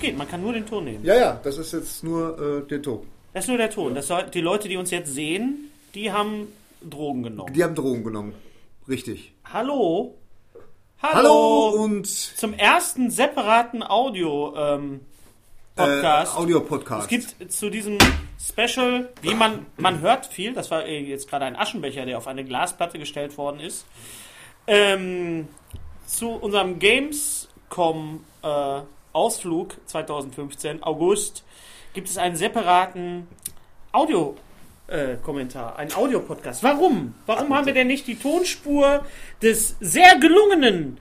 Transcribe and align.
Geht, 0.00 0.16
man 0.16 0.28
kann 0.28 0.42
nur 0.42 0.52
den 0.52 0.66
Ton 0.66 0.84
nehmen. 0.84 1.04
Ja, 1.04 1.14
ja, 1.14 1.40
das 1.42 1.58
ist 1.58 1.72
jetzt 1.72 2.02
nur 2.02 2.38
äh, 2.38 2.68
der 2.68 2.82
Ton. 2.82 3.06
Das 3.32 3.44
ist 3.44 3.48
nur 3.48 3.58
der 3.58 3.70
Ton. 3.70 3.94
Das 3.94 4.08
soll, 4.08 4.24
die 4.24 4.40
Leute, 4.40 4.68
die 4.68 4.76
uns 4.76 4.90
jetzt 4.90 5.12
sehen, 5.14 5.70
die 5.94 6.10
haben 6.10 6.48
Drogen 6.82 7.22
genommen. 7.22 7.52
Die 7.52 7.62
haben 7.62 7.74
Drogen 7.74 8.02
genommen. 8.04 8.34
Richtig. 8.88 9.32
Hallo? 9.52 10.16
Hallo 11.02 11.70
und 11.70 12.06
Zum 12.06 12.52
ersten 12.54 13.10
separaten 13.10 13.82
Audio 13.82 14.54
ähm, 14.56 15.00
äh, 15.76 15.82
Podcast. 15.82 16.36
Audio-Podcast. 16.36 17.02
Es 17.02 17.08
gibt 17.08 17.52
zu 17.52 17.70
diesem 17.70 17.96
Special, 18.38 19.08
wie 19.22 19.34
man, 19.34 19.66
man 19.76 20.00
hört 20.00 20.26
viel, 20.26 20.52
das 20.52 20.70
war 20.70 20.84
äh, 20.84 21.00
jetzt 21.00 21.28
gerade 21.28 21.46
ein 21.46 21.56
Aschenbecher, 21.56 22.04
der 22.04 22.18
auf 22.18 22.26
eine 22.26 22.44
Glasplatte 22.44 22.98
gestellt 22.98 23.38
worden 23.38 23.60
ist, 23.60 23.86
ähm, 24.66 25.48
zu 26.06 26.30
unserem 26.30 26.78
Gamescom 26.78 28.24
äh, 28.42 28.80
Ausflug 29.12 29.76
2015, 29.86 30.82
August, 30.82 31.44
gibt 31.94 32.08
es 32.08 32.18
einen 32.18 32.36
separaten 32.36 33.26
Audio 33.92 34.36
äh, 34.86 35.16
Kommentar, 35.22 35.76
einen 35.76 35.92
Audiopodcast. 35.92 36.62
Warum? 36.62 37.14
Warum 37.26 37.54
haben 37.54 37.66
wir 37.66 37.74
denn 37.74 37.86
nicht 37.86 38.06
die 38.06 38.16
Tonspur 38.16 39.04
des 39.42 39.76
sehr 39.80 40.18
gelungenen 40.18 40.98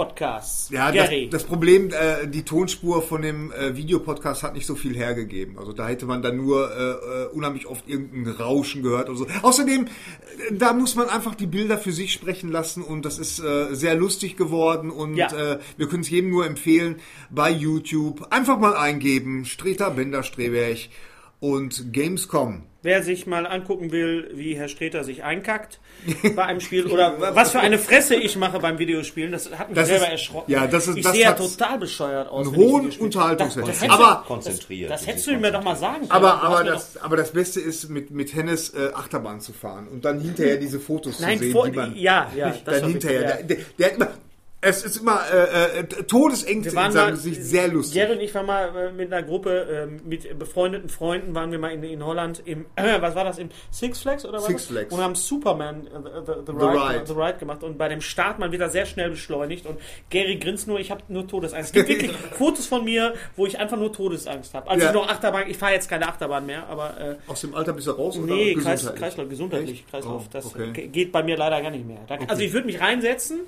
Video-Podcasts, 0.00 0.68
Ja, 0.70 0.92
das, 0.92 1.08
Gary? 1.08 1.28
das 1.30 1.44
Problem, 1.44 1.90
äh, 1.90 2.26
die 2.28 2.42
Tonspur 2.44 3.02
von 3.02 3.22
dem 3.22 3.50
äh, 3.52 3.76
Videopodcast 3.76 4.42
hat 4.42 4.54
nicht 4.54 4.66
so 4.66 4.74
viel 4.74 4.94
hergegeben. 4.94 5.58
Also 5.58 5.72
da 5.72 5.88
hätte 5.88 6.06
man 6.06 6.22
dann 6.22 6.36
nur 6.36 6.70
äh, 6.70 7.22
äh, 7.24 7.26
unheimlich 7.28 7.66
oft 7.66 7.88
irgendein 7.88 8.32
Rauschen 8.34 8.82
gehört 8.82 9.08
oder 9.08 9.18
so. 9.18 9.26
Außerdem, 9.42 9.86
äh, 9.86 10.54
da 10.54 10.72
muss 10.74 10.94
man 10.94 11.08
einfach 11.08 11.34
die 11.34 11.46
Bilder 11.46 11.78
für 11.78 11.92
sich 11.92 12.12
sprechen 12.12 12.50
lassen 12.50 12.82
und 12.82 13.04
das 13.04 13.18
ist 13.18 13.38
äh, 13.40 13.74
sehr 13.74 13.94
lustig 13.94 14.36
geworden 14.36 14.90
und 14.90 15.16
Ja. 15.16 15.28
äh, 15.54 15.58
wir 15.76 15.88
können 15.88 16.02
es 16.02 16.10
jedem 16.10 16.30
nur 16.30 16.46
empfehlen, 16.46 16.96
bei 17.30 17.50
YouTube 17.50 18.26
einfach 18.30 18.58
mal 18.58 18.76
eingeben, 18.76 19.44
Streter 19.44 19.90
Bender 19.90 20.22
Streberg 20.22 20.78
und 21.40 21.92
Gamescom. 21.92 22.62
Wer 22.86 23.02
sich 23.02 23.26
mal 23.26 23.46
angucken 23.48 23.90
will, 23.90 24.30
wie 24.34 24.54
Herr 24.56 24.68
Streter 24.68 25.02
sich 25.02 25.24
einkackt 25.24 25.80
bei 26.36 26.44
einem 26.44 26.60
Spiel 26.60 26.86
oder 26.86 27.34
was 27.34 27.50
für 27.50 27.58
eine 27.58 27.78
Fresse 27.78 28.14
ich 28.14 28.36
mache 28.36 28.60
beim 28.60 28.78
Videospielen, 28.78 29.32
das 29.32 29.50
hat 29.50 29.68
mich 29.70 29.76
Das 29.76 29.88
selber 29.88 30.04
ist- 30.06 30.12
erschrocken. 30.12 30.52
ja, 30.52 30.68
das 30.68 30.86
ist- 30.86 30.96
ich 30.98 31.02
das 31.04 31.12
sehe 31.14 31.22
ja 31.24 31.32
total 31.32 31.78
bescheuert 31.78 32.28
aus. 32.28 32.46
einen 32.46 32.56
hohen 32.56 32.90
Unterhaltungswert. 32.92 33.66
Das, 33.66 33.74
das 33.80 33.82
hättest 33.88 34.00
Aber- 34.00 34.20
du, 34.22 34.28
Konzentriert. 34.28 34.90
Das, 34.92 35.00
das 35.00 35.08
hättest 35.08 35.26
du 35.26 35.32
mir 35.36 35.50
doch 35.50 35.64
mal 35.64 35.74
sagen 35.74 36.00
können. 36.08 36.12
Aber, 36.12 36.42
aber, 36.42 36.62
das, 36.64 36.96
aber 36.98 37.16
das 37.16 37.32
Beste 37.32 37.60
ist, 37.60 37.88
mit, 37.90 38.12
mit 38.12 38.34
Hennes 38.34 38.70
äh, 38.70 38.90
Achterbahn 38.94 39.40
zu 39.40 39.52
fahren 39.52 39.88
und 39.88 40.04
dann 40.04 40.20
hinterher 40.20 40.56
diese 40.58 40.78
Fotos 40.78 41.18
Nein, 41.18 41.38
zu 41.38 41.44
sehen, 41.44 41.52
vor- 41.52 41.68
die 41.68 41.76
man... 41.76 41.96
ja, 41.96 42.30
ja, 42.36 42.54
das 42.64 42.80
dann 42.80 42.90
hinterher. 42.90 43.42
Der, 43.42 43.56
der, 43.78 43.88
der 43.98 44.08
es 44.68 44.84
ist 44.84 44.96
immer 44.96 45.20
äh, 45.32 45.80
äh, 45.80 45.84
Todesängste 45.84 46.70
in 46.78 46.92
seinem 46.92 47.10
Gesicht, 47.12 47.42
sehr 47.42 47.68
lustig. 47.68 47.94
Jerry 47.96 48.12
und 48.14 48.20
ich 48.20 48.34
waren 48.34 48.46
mal 48.46 48.76
äh, 48.76 48.92
mit 48.92 49.12
einer 49.12 49.22
Gruppe, 49.22 49.88
äh, 49.88 50.08
mit 50.08 50.38
befreundeten 50.38 50.88
Freunden, 50.88 51.34
waren 51.34 51.50
wir 51.52 51.58
mal 51.58 51.72
in, 51.72 51.82
in 51.82 52.04
Holland 52.04 52.42
im, 52.44 52.66
was 52.76 53.14
war 53.14 53.24
das, 53.24 53.38
im 53.38 53.48
Six 53.70 54.00
Flags 54.00 54.24
oder 54.24 54.38
was? 54.38 54.46
Six 54.46 54.64
Flags. 54.66 54.92
Und 54.92 55.00
haben 55.00 55.14
Superman, 55.14 55.86
äh, 55.86 55.90
the, 56.24 56.32
the, 56.34 56.42
The 56.46 56.52
Ride, 56.52 56.98
Ride. 56.98 57.06
the 57.06 57.12
Ride 57.12 57.38
gemacht 57.38 57.62
und 57.62 57.78
bei 57.78 57.88
dem 57.88 58.00
Start 58.00 58.38
mal 58.38 58.52
wieder 58.52 58.68
sehr 58.68 58.86
schnell 58.86 59.10
beschleunigt 59.10 59.66
und 59.66 59.78
Gary 60.10 60.36
grinst 60.36 60.66
nur, 60.68 60.78
ich 60.80 60.90
habe 60.90 61.02
nur 61.08 61.26
Todesangst. 61.26 61.68
Es 61.68 61.72
gibt 61.72 61.88
wirklich 61.88 62.12
Fotos 62.38 62.66
von 62.66 62.84
mir, 62.84 63.14
wo 63.36 63.46
ich 63.46 63.58
einfach 63.58 63.76
nur 63.76 63.92
Todesangst 63.92 64.54
habe. 64.54 64.68
Als 64.70 64.82
Ja. 64.82 64.92
noch 64.92 65.08
Achterbahn, 65.08 65.48
ich 65.48 65.56
fahre 65.56 65.72
jetzt 65.72 65.88
keine 65.88 66.08
Achterbahn 66.08 66.44
mehr, 66.46 66.66
aber 66.68 67.00
äh, 67.00 67.16
Aus 67.30 67.40
dem 67.40 67.54
Alter 67.54 67.72
bist 67.72 67.86
du 67.86 67.92
raus? 67.92 68.16
Nee, 68.18 68.54
Kreis? 68.54 68.84
Kreislauf, 68.94 69.28
gesundheitlich? 69.28 69.84
Kreislauf. 69.90 70.22
Oh, 70.24 70.28
das 70.32 70.46
okay. 70.46 70.72
ge- 70.72 70.88
geht 70.88 71.12
bei 71.12 71.22
mir 71.22 71.36
leider 71.36 71.60
gar 71.62 71.70
nicht 71.70 71.86
mehr. 71.86 71.98
Da, 72.08 72.18
Also 72.28 72.42
ich 72.42 72.52
würde 72.52 72.66
mich 72.66 72.80
reinsetzen 72.80 73.40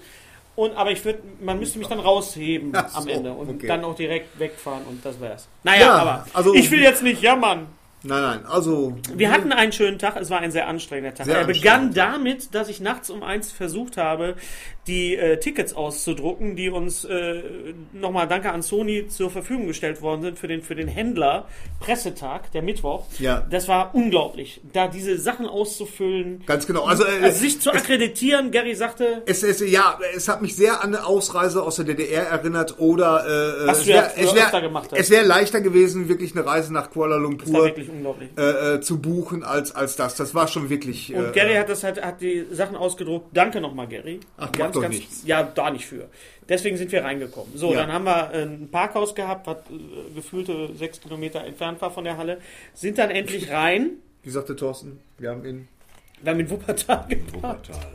und 0.59 0.77
aber 0.77 0.91
ich 0.91 1.05
würde, 1.05 1.21
man 1.41 1.61
müsste 1.61 1.79
mich 1.79 1.87
dann 1.87 2.01
rausheben 2.01 2.73
Ach 2.75 2.89
so, 2.89 2.99
am 2.99 3.07
Ende 3.07 3.33
und 3.33 3.49
okay. 3.49 3.69
dann 3.69 3.85
auch 3.85 3.95
direkt 3.95 4.37
wegfahren 4.41 4.83
und 4.89 5.05
das 5.05 5.21
wär's. 5.21 5.47
Naja, 5.63 5.81
Ja, 5.83 5.93
aber 5.95 6.27
also- 6.33 6.53
ich 6.53 6.69
will 6.73 6.83
jetzt 6.83 7.01
nicht 7.01 7.23
jammern. 7.23 7.69
Nein, 8.05 8.23
nein, 8.23 8.47
also... 8.47 8.97
Wir 9.15 9.31
hatten 9.33 9.53
einen 9.53 9.73
schönen 9.73 9.99
Tag, 9.99 10.17
es 10.17 10.31
war 10.31 10.39
ein 10.39 10.53
sehr 10.53 10.69
anstrengender 10.69 11.15
Tag. 11.15 11.27
Sehr 11.27 11.39
er 11.39 11.47
begann 11.47 11.93
damit, 11.93 12.55
dass 12.55 12.69
ich 12.69 12.81
nachts 12.81 13.11
um 13.11 13.23
eins 13.23 13.51
versucht 13.51 13.97
habe, 13.97 14.37
die 14.87 15.17
äh, 15.17 15.39
Tickets 15.39 15.75
auszudrucken, 15.75 16.57
die 16.57 16.71
uns 16.71 17.05
äh, 17.05 17.43
nochmal 17.93 18.27
danke 18.27 18.51
an 18.53 18.63
Sony 18.63 19.07
zur 19.09 19.31
Verfügung 19.31 19.67
gestellt 19.67 20.01
worden 20.01 20.23
sind 20.23 20.39
für 20.39 20.49
den, 20.49 20.63
für 20.63 20.75
den 20.75 20.89
Händler 20.89 21.47
Pressetag, 21.79 22.51
der 22.53 22.63
Mittwoch. 22.63 23.05
Ja. 23.19 23.47
Das 23.51 23.69
war 23.69 23.95
unglaublich, 23.95 24.61
da 24.73 24.89
diese 24.89 25.19
Sachen 25.19 25.47
auszufüllen. 25.47 26.43
Ganz 26.47 26.67
genau. 26.67 26.85
Also, 26.85 27.05
äh, 27.05 27.23
Also 27.23 27.41
sich 27.41 27.61
zu 27.61 27.71
es, 27.71 27.77
akkreditieren, 27.77 28.51
Gary 28.51 28.75
sagte, 28.75 29.23
es, 29.27 29.43
es, 29.43 29.61
ja, 29.61 29.99
es 30.17 30.29
hat 30.29 30.41
mich 30.41 30.57
sehr 30.57 30.83
an 30.83 30.95
eine 30.95 31.05
Ausreise 31.05 31.63
aus 31.63 31.77
der 31.77 31.85
DDR 31.85 32.29
erinnert 32.29 32.79
oder 32.79 33.27
äh, 33.27 33.67
Was 33.67 33.81
es 33.81 33.85
du 33.85 33.91
ja 33.91 34.09
es 34.93 35.11
wäre 35.11 35.25
leichter 35.25 35.61
gewesen, 35.61 36.09
wirklich 36.09 36.35
eine 36.35 36.47
Reise 36.47 36.73
nach 36.73 36.91
Kuala 36.91 37.17
Lumpur 37.17 37.71
wirklich 37.89 37.97
unglaublich. 37.97 38.29
äh, 38.37 38.75
äh, 38.77 38.81
zu 38.81 39.01
buchen 39.01 39.43
als, 39.45 39.75
als 39.75 39.97
das. 39.97 40.15
Das 40.17 40.35
war 40.35 40.47
schon 40.49 40.69
wirklich... 40.71 41.15
Und 41.15 41.27
äh, 41.27 41.33
Gary 41.33 41.55
hat 41.55 41.69
das 41.69 41.83
hat, 41.85 42.01
hat 42.03 42.21
die 42.21 42.47
Sachen 42.53 42.77
ausgedruckt. 42.77 43.29
Danke 43.37 43.61
nochmal, 43.61 43.89
Gary. 43.89 44.21
Ach, 44.37 44.51
macht 44.59 44.77
doch 44.77 44.89
nichts. 44.89 45.23
Ja, 45.27 45.43
da 45.43 45.71
nicht 45.71 45.87
für. 45.87 46.09
Deswegen 46.49 46.77
sind 46.77 46.93
wir 46.93 47.05
reingekommen. 47.05 47.57
So, 47.57 47.73
Ja. 47.73 47.81
dann 47.81 47.93
haben 47.93 48.05
wir 48.05 48.31
ein 48.31 48.69
Parkhaus 48.71 49.15
gehabt, 49.15 49.47
was 49.47 49.57
äh, 49.71 50.15
gefühlte 50.15 50.71
sechs 50.77 51.01
Kilometer 51.01 51.45
entfernt 51.45 51.81
war 51.83 51.91
von 51.91 52.05
der 52.05 52.17
Halle. 52.17 52.39
Sind 52.75 52.99
dann 52.99 53.11
endlich 53.11 53.51
rein. 53.51 53.91
Wie 54.23 54.31
sagte 54.31 54.57
Thorsten? 54.57 55.01
Wir 55.19 55.31
haben 55.31 55.45
in, 55.45 55.69
Wir 56.23 56.33
haben 56.33 56.41
in 56.41 56.49
Wuppertal 56.51 57.07
geparkt. 57.09 57.69
Wuppertal. 57.69 57.93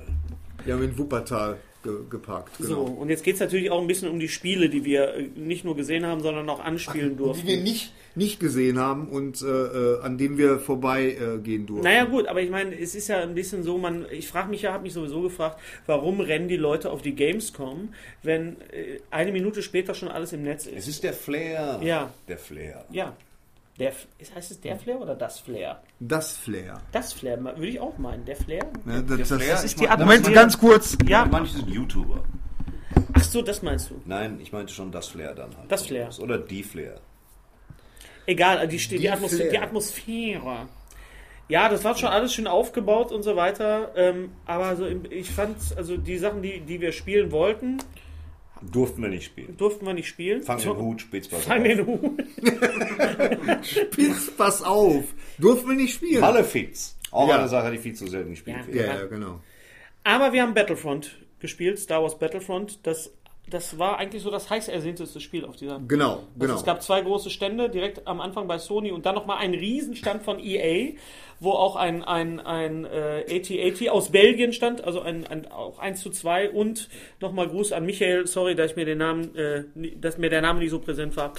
wir 0.65 0.73
haben 0.75 0.83
in 0.83 0.97
Wuppertal. 0.97 1.57
Ge 1.83 1.99
geparkt. 2.09 2.55
So, 2.59 2.85
Genau. 2.85 2.97
und 3.01 3.09
jetzt 3.09 3.23
geht 3.23 3.35
es 3.35 3.39
natürlich 3.39 3.69
auch 3.69 3.79
ein 3.81 3.87
bisschen 3.87 4.09
um 4.09 4.19
die 4.19 4.29
Spiele, 4.29 4.69
die 4.69 4.83
wir 4.85 5.13
äh, 5.15 5.27
nicht 5.35 5.65
nur 5.65 5.75
gesehen 5.75 6.05
haben, 6.05 6.21
sondern 6.21 6.49
auch 6.49 6.59
anspielen 6.59 7.17
durften. 7.17 7.45
Die 7.45 7.53
wir 7.57 7.61
nicht, 7.61 7.93
nicht 8.15 8.39
gesehen 8.39 8.79
haben 8.79 9.07
und 9.09 9.41
äh, 9.41 9.45
äh, 9.45 10.01
an 10.01 10.17
denen 10.17 10.37
wir 10.37 10.59
vorbeigehen 10.59 11.39
äh, 11.39 11.41
gehen 11.41 11.65
durften. 11.65 11.83
Naja 11.83 12.05
gut, 12.05 12.27
aber 12.27 12.41
ich 12.41 12.49
meine, 12.49 12.77
es 12.79 12.95
ist 12.95 13.07
ja 13.09 13.19
ein 13.21 13.35
bisschen 13.35 13.63
so, 13.63 13.77
man, 13.77 14.05
ich 14.11 14.27
frage 14.27 14.49
mich 14.49 14.61
ja, 14.63 14.73
habe 14.73 14.83
mich 14.83 14.93
sowieso 14.93 15.21
gefragt, 15.21 15.59
warum 15.85 16.19
rennen 16.19 16.47
die 16.47 16.57
Leute 16.57 16.89
auf 16.91 17.01
die 17.01 17.13
Gamescom, 17.15 17.89
wenn 18.23 18.55
äh, 18.71 18.99
eine 19.11 19.31
Minute 19.31 19.61
später 19.61 19.93
schon 19.93 20.09
alles 20.09 20.33
im 20.33 20.43
Netz 20.43 20.65
Es 20.65 20.73
ist? 20.83 20.87
ist 20.87 21.03
der 21.03 21.13
Flair. 21.13 21.79
Ja. 21.83 22.13
Der 22.27 22.37
Flair. 22.37 22.85
Ja. 22.91 23.15
Der, 23.79 23.91
ist- 24.19 24.35
heißt 24.35 24.51
es 24.51 24.61
der 24.61 24.77
Flair 24.77 25.01
oder 25.01 25.15
das 25.15 25.39
Flair? 25.39 25.81
Das 25.99 26.37
Flair. 26.37 26.79
Das 26.91 27.11
Flair, 27.13 27.43
würde 27.43 27.67
ich 27.67 27.79
auch 27.79 27.97
meinen. 27.97 28.23
Der 28.25 28.35
Flair? 28.35 28.65
Ne, 28.85 29.03
das, 29.03 29.05
Der 29.07 29.17
das, 29.17 29.27
Flair, 29.29 29.53
ist 29.55 29.63
ich 29.65 29.75
die 29.75 29.87
mein- 29.87 29.99
Moment, 29.99 30.11
Atmosphäre. 30.19 30.35
ganz 30.35 30.59
kurz. 30.59 30.97
Ja, 31.07 31.25
Manche 31.25 31.53
sind 31.55 31.69
YouTuber. 31.69 32.23
ach 33.13 33.23
so, 33.23 33.41
das 33.41 33.63
meinst 33.63 33.89
du. 33.89 33.99
Nein, 34.05 34.39
ich 34.41 34.51
meinte 34.51 34.71
schon 34.71 34.91
das 34.91 35.07
Flair 35.07 35.33
dann 35.33 35.57
halt. 35.57 35.71
Das 35.71 35.87
Flair. 35.87 36.09
Oder 36.21 36.37
die 36.37 36.61
Flair. 36.63 36.99
Egal, 38.25 38.67
die, 38.67 38.77
die, 38.77 38.87
die, 38.89 38.97
Die 38.99 39.09
Atmos 39.09 39.33
Flair. 39.35 39.49
die 39.49 39.57
Atmosphäre. 39.59 40.67
Ja, 41.49 41.67
das 41.67 41.83
war 41.83 41.97
schon 41.97 42.09
alles 42.09 42.33
schön 42.33 42.47
aufgebaut 42.47 43.11
und 43.11 43.23
so 43.23 43.35
weiter. 43.35 43.91
Ähm, 43.95 44.31
aber 44.45 44.75
so 44.77 44.85
ich 44.85 45.29
fand, 45.31 45.57
also 45.75 45.97
die 45.97 46.17
Sachen, 46.17 46.41
die, 46.41 46.61
die 46.61 46.79
wir 46.79 46.91
spielen 46.93 47.31
wollten, 47.31 47.79
Durften 48.71 49.01
wir 49.01 49.09
nicht 49.09 49.25
spielen. 49.25 49.55
durften 49.57 49.85
wir 49.85 49.93
nicht 49.93 50.07
spielen. 50.07 50.41
Fang 50.43 50.57
den 50.59 50.77
Hut, 50.77 51.01
Spitzpass. 51.01 51.45
Fang 51.45 51.63
den 51.63 51.85
Hut. 51.85 52.23
Spitz, 53.65 54.31
pass 54.37 54.61
auf. 54.61 55.03
Durften 55.37 55.69
wir 55.69 55.75
nicht 55.75 55.93
spielen. 55.93 56.21
Malefiz. 56.21 56.97
Auch 57.11 57.27
Ja. 57.29 57.37
eine 57.39 57.47
Sache, 57.47 57.71
die 57.71 57.77
viel 57.77 57.93
zu 57.93 58.07
selten 58.07 58.31
gespielt 58.31 58.57
Ja. 58.67 58.73
wird. 58.73 58.87
Ja, 58.87 58.95
ja, 59.01 59.05
genau. 59.05 59.39
Aber 60.03 60.33
wir 60.33 60.41
haben 60.41 60.53
Battlefront 60.53 61.15
gespielt, 61.39 61.79
Star 61.79 62.01
Wars 62.01 62.17
Battlefront. 62.17 62.79
Das, 62.85 63.13
das 63.49 63.77
war 63.77 63.97
eigentlich 63.99 64.23
so 64.23 64.31
das 64.31 64.49
heiß 64.49 64.67
ersehnte 64.67 65.05
Spiel 65.19 65.45
auf 65.45 65.55
dieser. 65.55 65.79
Genau, 65.87 66.13
Also 66.13 66.25
genau. 66.39 66.55
Es 66.55 66.63
gab 66.63 66.81
zwei 66.81 67.01
große 67.01 67.29
Stände, 67.29 67.69
direkt 67.69 68.07
am 68.07 68.19
Anfang 68.21 68.47
bei 68.47 68.57
Sony 68.57 68.91
und 68.91 69.05
dann 69.05 69.15
nochmal 69.15 69.37
einen 69.37 69.53
Riesenstand 69.53 70.23
von 70.23 70.39
EA, 70.39 70.93
wo 71.39 71.51
auch 71.51 71.75
ein, 71.75 72.03
ein, 72.03 72.39
ein 72.39 72.85
äh, 72.85 73.25
AT-AT 73.29 73.89
aus 73.89 74.11
Belgien 74.11 74.53
stand, 74.53 74.83
also 74.83 75.01
ein, 75.01 75.25
ein, 75.27 75.51
auch 75.51 75.79
1 75.79 76.01
zu 76.01 76.09
2 76.09 76.51
und 76.51 76.89
nochmal 77.19 77.47
Gruß 77.47 77.71
an 77.71 77.85
Michael, 77.85 78.27
sorry, 78.27 78.55
dass 78.55 78.71
ich 78.71 78.77
mir 78.77 78.85
den 78.85 78.99
Namen, 78.99 79.35
äh, 79.35 79.63
dass 79.99 80.17
mir 80.17 80.29
der 80.29 80.41
Name 80.41 80.59
nicht 80.59 80.71
so 80.71 80.79
präsent 80.79 81.15
war, 81.17 81.33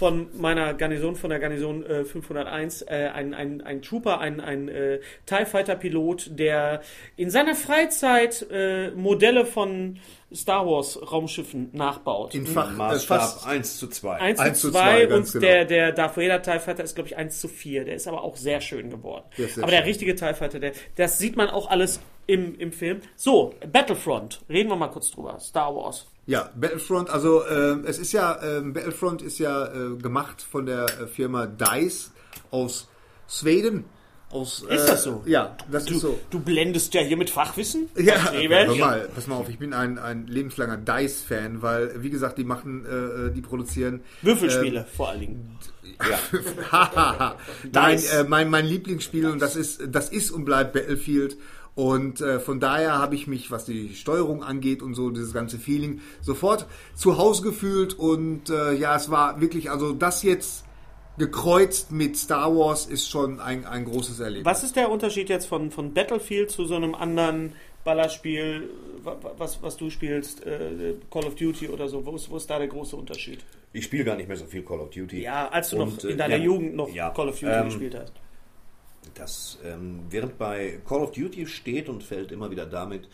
von 0.00 0.28
meiner 0.32 0.72
Garnison, 0.72 1.14
von 1.14 1.28
der 1.28 1.38
Garnison 1.38 1.84
äh, 1.84 2.04
501, 2.06 2.82
äh, 2.82 3.10
ein, 3.12 3.34
ein, 3.34 3.60
ein 3.60 3.82
Trooper, 3.82 4.18
ein, 4.18 4.40
ein 4.40 4.68
äh, 4.68 5.00
TIE 5.26 5.44
Fighter 5.44 5.76
Pilot, 5.76 6.38
der 6.38 6.80
in 7.16 7.28
seiner 7.28 7.54
Freizeit 7.54 8.46
äh, 8.50 8.92
Modelle 8.92 9.44
von 9.44 9.98
Star 10.34 10.64
Wars 10.64 10.98
Raumschiffen 11.10 11.70
nachbaut. 11.72 12.34
In 12.34 12.46
Fach, 12.46 12.70
äh, 12.70 12.76
Maßstab 12.76 13.18
fast 13.18 13.46
1 13.46 13.78
zu 13.78 13.88
2. 13.88 14.12
1 14.12 14.38
1 14.38 14.60
zu 14.60 14.68
zu 14.68 14.72
2 14.72 15.06
2, 15.06 15.14
und 15.14 15.32
genau. 15.32 15.44
der, 15.44 15.64
der 15.64 15.92
Darth 15.92 16.16
Vader 16.16 16.40
TIE 16.40 16.60
Fighter 16.60 16.84
ist, 16.84 16.94
glaube 16.94 17.08
ich, 17.08 17.16
1 17.16 17.40
zu 17.40 17.48
4. 17.48 17.84
Der 17.84 17.96
ist 17.96 18.06
aber 18.06 18.22
auch 18.22 18.36
sehr 18.36 18.60
schön 18.60 18.90
geworden. 18.90 19.24
Ist 19.46 19.58
aber 19.58 19.70
der 19.70 19.86
richtige 19.86 20.14
TIE 20.14 20.34
Fighter, 20.34 20.60
der, 20.60 20.72
das 20.96 21.18
sieht 21.18 21.36
man 21.36 21.48
auch 21.48 21.70
alles 21.70 22.00
im, 22.26 22.54
im 22.58 22.72
Film. 22.72 23.00
So, 23.16 23.54
Battlefront. 23.72 24.40
Reden 24.48 24.68
wir 24.68 24.76
mal 24.76 24.88
kurz 24.88 25.10
drüber. 25.10 25.38
Star 25.40 25.74
Wars. 25.74 26.06
Ja, 26.26 26.50
Battlefront, 26.54 27.10
also 27.10 27.44
ähm, 27.46 27.84
es 27.86 27.98
ist 27.98 28.12
ja, 28.12 28.40
ähm, 28.42 28.72
Battlefront 28.72 29.20
ist 29.22 29.38
ja 29.38 29.66
äh, 29.66 29.96
gemacht 29.96 30.42
von 30.42 30.66
der 30.66 30.84
äh, 30.84 31.06
Firma 31.06 31.46
DICE 31.46 32.12
aus 32.50 32.88
Schweden. 33.28 33.84
Aus, 34.30 34.62
Ist 34.62 34.84
äh, 34.84 34.86
das 34.86 35.02
so? 35.02 35.24
Ja, 35.26 35.56
das 35.72 35.90
ist 35.90 36.00
so. 36.00 36.20
Du 36.30 36.38
blendest 36.38 36.94
ja 36.94 37.00
hier 37.00 37.16
mit 37.16 37.30
Fachwissen. 37.30 37.88
Ja, 37.96 38.30
hör 38.30 38.76
mal, 38.76 39.08
pass 39.12 39.26
mal 39.26 39.34
auf, 39.34 39.48
ich 39.48 39.58
bin 39.58 39.72
ein, 39.74 39.98
ein 39.98 40.28
lebenslanger 40.28 40.76
DICE-Fan, 40.76 41.62
weil, 41.62 42.00
wie 42.00 42.10
gesagt, 42.10 42.38
die 42.38 42.44
machen, 42.44 42.86
äh, 42.86 43.32
die 43.32 43.40
produzieren. 43.40 44.02
Würfelspiele 44.22 44.84
vor 44.84 45.08
allen 45.08 45.20
Dingen. 45.20 45.58
Hahaha. 46.70 47.36
Nein, 47.72 47.96
Dice. 47.96 48.12
äh, 48.12 48.24
mein, 48.24 48.50
mein 48.50 48.66
Lieblingsspiel 48.66 49.26
und 49.26 49.40
das 49.40 49.56
ist, 49.56 49.82
das 49.88 50.08
ist 50.10 50.30
und 50.30 50.44
bleibt 50.44 50.72
Battlefield. 50.72 51.36
Und 51.74 52.20
äh, 52.20 52.40
von 52.40 52.60
daher 52.60 52.98
habe 52.98 53.14
ich 53.14 53.26
mich, 53.26 53.50
was 53.50 53.64
die 53.64 53.94
Steuerung 53.94 54.42
angeht 54.42 54.82
und 54.82 54.94
so, 54.94 55.10
dieses 55.10 55.32
ganze 55.32 55.58
Feeling, 55.58 56.00
sofort 56.20 56.66
zu 56.94 57.16
Hause 57.16 57.42
gefühlt. 57.42 57.98
Und 57.98 58.50
äh, 58.50 58.72
ja, 58.74 58.96
es 58.96 59.10
war 59.10 59.40
wirklich, 59.40 59.70
also 59.70 59.92
das 59.92 60.22
jetzt 60.22 60.64
gekreuzt 61.18 61.92
mit 61.92 62.16
Star 62.16 62.54
Wars 62.56 62.86
ist 62.86 63.08
schon 63.08 63.40
ein, 63.40 63.64
ein 63.66 63.84
großes 63.84 64.20
Erlebnis. 64.20 64.46
Was 64.46 64.64
ist 64.64 64.74
der 64.74 64.90
Unterschied 64.90 65.28
jetzt 65.28 65.46
von, 65.46 65.70
von 65.70 65.94
Battlefield 65.94 66.50
zu 66.50 66.64
so 66.64 66.74
einem 66.74 66.94
anderen 66.94 67.54
Ballerspiel, 67.84 68.68
wa- 69.02 69.16
wa- 69.22 69.32
was, 69.38 69.62
was 69.62 69.76
du 69.76 69.88
spielst, 69.90 70.44
äh, 70.46 70.94
Call 71.10 71.24
of 71.24 71.34
Duty 71.34 71.68
oder 71.68 71.88
so? 71.88 72.04
Wo 72.04 72.14
ist, 72.16 72.30
wo 72.30 72.36
ist 72.36 72.48
da 72.50 72.58
der 72.58 72.68
große 72.68 72.94
Unterschied? 72.96 73.40
Ich 73.72 73.84
spiele 73.84 74.04
gar 74.04 74.16
nicht 74.16 74.28
mehr 74.28 74.36
so 74.36 74.44
viel 74.46 74.62
Call 74.62 74.80
of 74.80 74.90
Duty. 74.90 75.22
Ja, 75.22 75.48
als 75.48 75.70
du 75.70 75.76
noch 75.78 75.86
Und, 75.86 76.04
in 76.04 76.10
äh, 76.10 76.16
deiner 76.16 76.36
ja, 76.36 76.42
Jugend 76.44 76.74
noch 76.76 76.92
ja, 76.92 77.10
Call 77.10 77.28
of 77.28 77.38
Duty 77.40 77.52
ähm, 77.52 77.64
gespielt 77.66 77.94
hast. 77.94 78.12
Das, 79.14 79.58
ähm, 79.64 80.00
während 80.10 80.36
bei 80.38 80.80
Call 80.86 81.00
of 81.00 81.12
Duty 81.12 81.46
steht 81.46 81.88
und 81.88 82.02
fällt 82.02 82.32
immer 82.32 82.50
wieder 82.50 82.66
damit, 82.66 83.08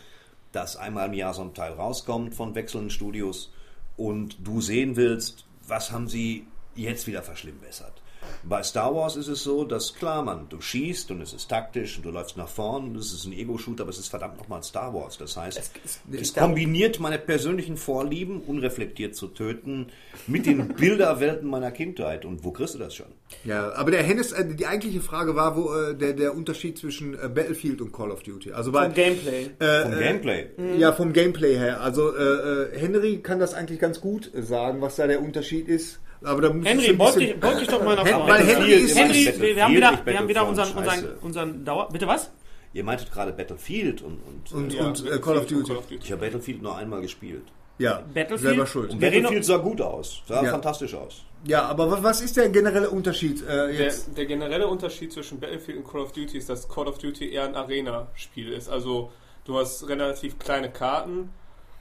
dass 0.52 0.76
einmal 0.76 1.06
im 1.08 1.14
Jahr 1.14 1.32
so 1.34 1.42
ein 1.42 1.54
Teil 1.54 1.72
rauskommt 1.72 2.34
von 2.34 2.54
wechselnden 2.54 2.90
Studios 2.90 3.52
und 3.96 4.36
du 4.46 4.60
sehen 4.60 4.96
willst, 4.96 5.44
was 5.66 5.92
haben 5.92 6.08
sie 6.08 6.46
jetzt 6.74 7.06
wieder 7.06 7.22
verschlimmbessert. 7.22 8.02
Bei 8.44 8.62
Star 8.62 8.94
Wars 8.94 9.16
ist 9.16 9.28
es 9.28 9.42
so, 9.42 9.64
dass 9.64 9.94
klar, 9.94 10.22
man, 10.22 10.48
du 10.48 10.60
schießt 10.60 11.10
und 11.10 11.20
es 11.20 11.32
ist 11.32 11.48
taktisch 11.48 11.96
und 11.96 12.04
du 12.06 12.10
läufst 12.10 12.36
nach 12.36 12.48
vorn 12.48 12.84
und 12.90 12.96
es 12.96 13.12
ist 13.12 13.24
ein 13.24 13.32
Ego-Shooter, 13.32 13.82
aber 13.82 13.90
es 13.90 13.98
ist 13.98 14.08
verdammt 14.08 14.38
nochmal 14.38 14.62
Star 14.62 14.94
Wars. 14.94 15.18
Das 15.18 15.36
heißt, 15.36 15.58
Es- 15.58 16.00
es, 16.12 16.20
es 16.20 16.34
kombiniert 16.34 17.00
meine 17.00 17.18
persönlichen 17.18 17.76
Vorlieben, 17.76 18.40
unreflektiert 18.40 19.14
zu 19.16 19.28
töten, 19.28 19.86
mit 20.26 20.46
den 20.46 20.68
Bilderwelten 20.76 21.48
meiner 21.48 21.70
Kindheit. 21.70 22.24
Und 22.24 22.44
wo 22.44 22.50
kriegst 22.52 22.74
du 22.74 22.78
das 22.78 22.94
schon? 22.94 23.06
Ja, 23.44 23.72
aber 23.74 23.90
der 23.90 24.02
Hennis, 24.02 24.32
äh, 24.32 24.44
die 24.54 24.66
eigentliche 24.66 25.00
Frage 25.00 25.34
war, 25.34 25.56
wo 25.56 25.74
äh, 25.74 25.94
der, 25.96 26.12
der 26.12 26.34
Unterschied 26.36 26.78
zwischen 26.78 27.14
äh, 27.14 27.28
Battlefield 27.28 27.80
und 27.80 27.92
Call 27.92 28.10
of 28.10 28.22
Duty. 28.22 28.52
Also 28.52 28.70
bei 28.72 28.84
Vom 28.84 28.94
Gameplay. 28.94 29.50
äh, 29.58 29.82
Vom 29.82 29.92
äh, 29.94 29.98
Gameplay. 29.98 30.46
Ja, 30.78 30.92
vom 30.92 31.12
Gameplay 31.12 31.56
her. 31.56 31.80
Also 31.80 32.14
äh, 32.16 32.22
äh, 32.22 32.78
Henry 32.78 33.18
kann 33.18 33.40
das 33.40 33.54
eigentlich 33.54 33.80
ganz 33.80 34.00
gut 34.00 34.30
sagen, 34.34 34.80
was 34.80 34.96
da 34.96 35.06
der 35.06 35.20
Unterschied 35.22 35.68
ist. 35.68 35.98
Aber 36.24 36.40
da 36.42 36.48
Henry, 36.48 36.84
schon 36.86 36.94
ein 36.94 36.98
wollte 36.98 37.18
bisschen- 37.20 37.36
ich, 37.38 37.42
wollte 37.42 37.62
ich 37.62 37.68
doch 37.68 37.82
mal 37.84 37.96
Hen- 37.96 38.04
nachfragen. 38.04 38.28
weil 38.28 38.44
Henry 38.46 38.72
ist- 38.72 38.96
Henry, 38.98 39.32
wir, 39.40 39.56
wir 39.56 39.64
haben 39.64 39.74
wieder, 39.74 40.00
wir 40.04 40.18
haben 40.18 40.28
wieder 40.28 40.48
unseren, 40.48 40.72
unseren, 40.76 41.04
unseren 41.20 41.64
Dauer. 41.64 41.88
Bitte 41.92 42.06
was? 42.06 42.30
Ihr 42.72 42.84
meintet 42.84 43.10
gerade 43.12 43.32
Battlefield 43.32 44.02
und, 44.02 44.20
und, 44.22 44.52
Und, 44.52 44.74
äh, 44.74 44.80
und 44.80 45.06
äh, 45.06 45.18
Call 45.18 45.38
of 45.38 45.46
Duty. 45.46 45.72
ich 46.02 46.12
habe 46.12 46.20
Battlefield 46.22 46.62
nur 46.62 46.76
einmal 46.76 47.00
gespielt. 47.00 47.44
Ja, 47.78 48.02
Battlefield? 48.14 48.40
selber 48.40 48.66
schuld. 48.66 48.90
Und 48.92 49.00
Wir 49.00 49.08
reden 49.08 49.22
Battlefield 49.24 49.44
sah 49.44 49.56
gut 49.58 49.80
aus, 49.82 50.22
sah 50.26 50.42
Ja. 50.42 50.50
fantastisch 50.50 50.94
aus. 50.94 51.22
Ja, 51.44 51.62
aber 51.66 51.90
wa- 51.90 51.98
was 52.02 52.22
ist 52.22 52.36
der 52.36 52.48
generelle 52.48 52.88
Unterschied 52.90 53.42
äh, 53.42 53.46
Der, 53.46 53.70
jetzt? 53.72 54.16
der 54.16 54.24
generelle 54.26 54.66
Unterschied 54.66 55.12
zwischen 55.12 55.38
Battlefield 55.38 55.78
und 55.78 55.86
Call 55.86 56.00
of 56.00 56.12
Duty 56.12 56.38
ist, 56.38 56.48
dass 56.48 56.68
Call 56.68 56.86
of 56.88 56.98
Duty 56.98 57.30
eher 57.32 57.44
ein 57.44 57.54
Arena-Spiel 57.54 58.52
ist. 58.52 58.68
Also 58.68 59.10
du 59.44 59.58
hast 59.58 59.86
relativ 59.88 60.38
kleine 60.38 60.70
Karten 60.70 61.30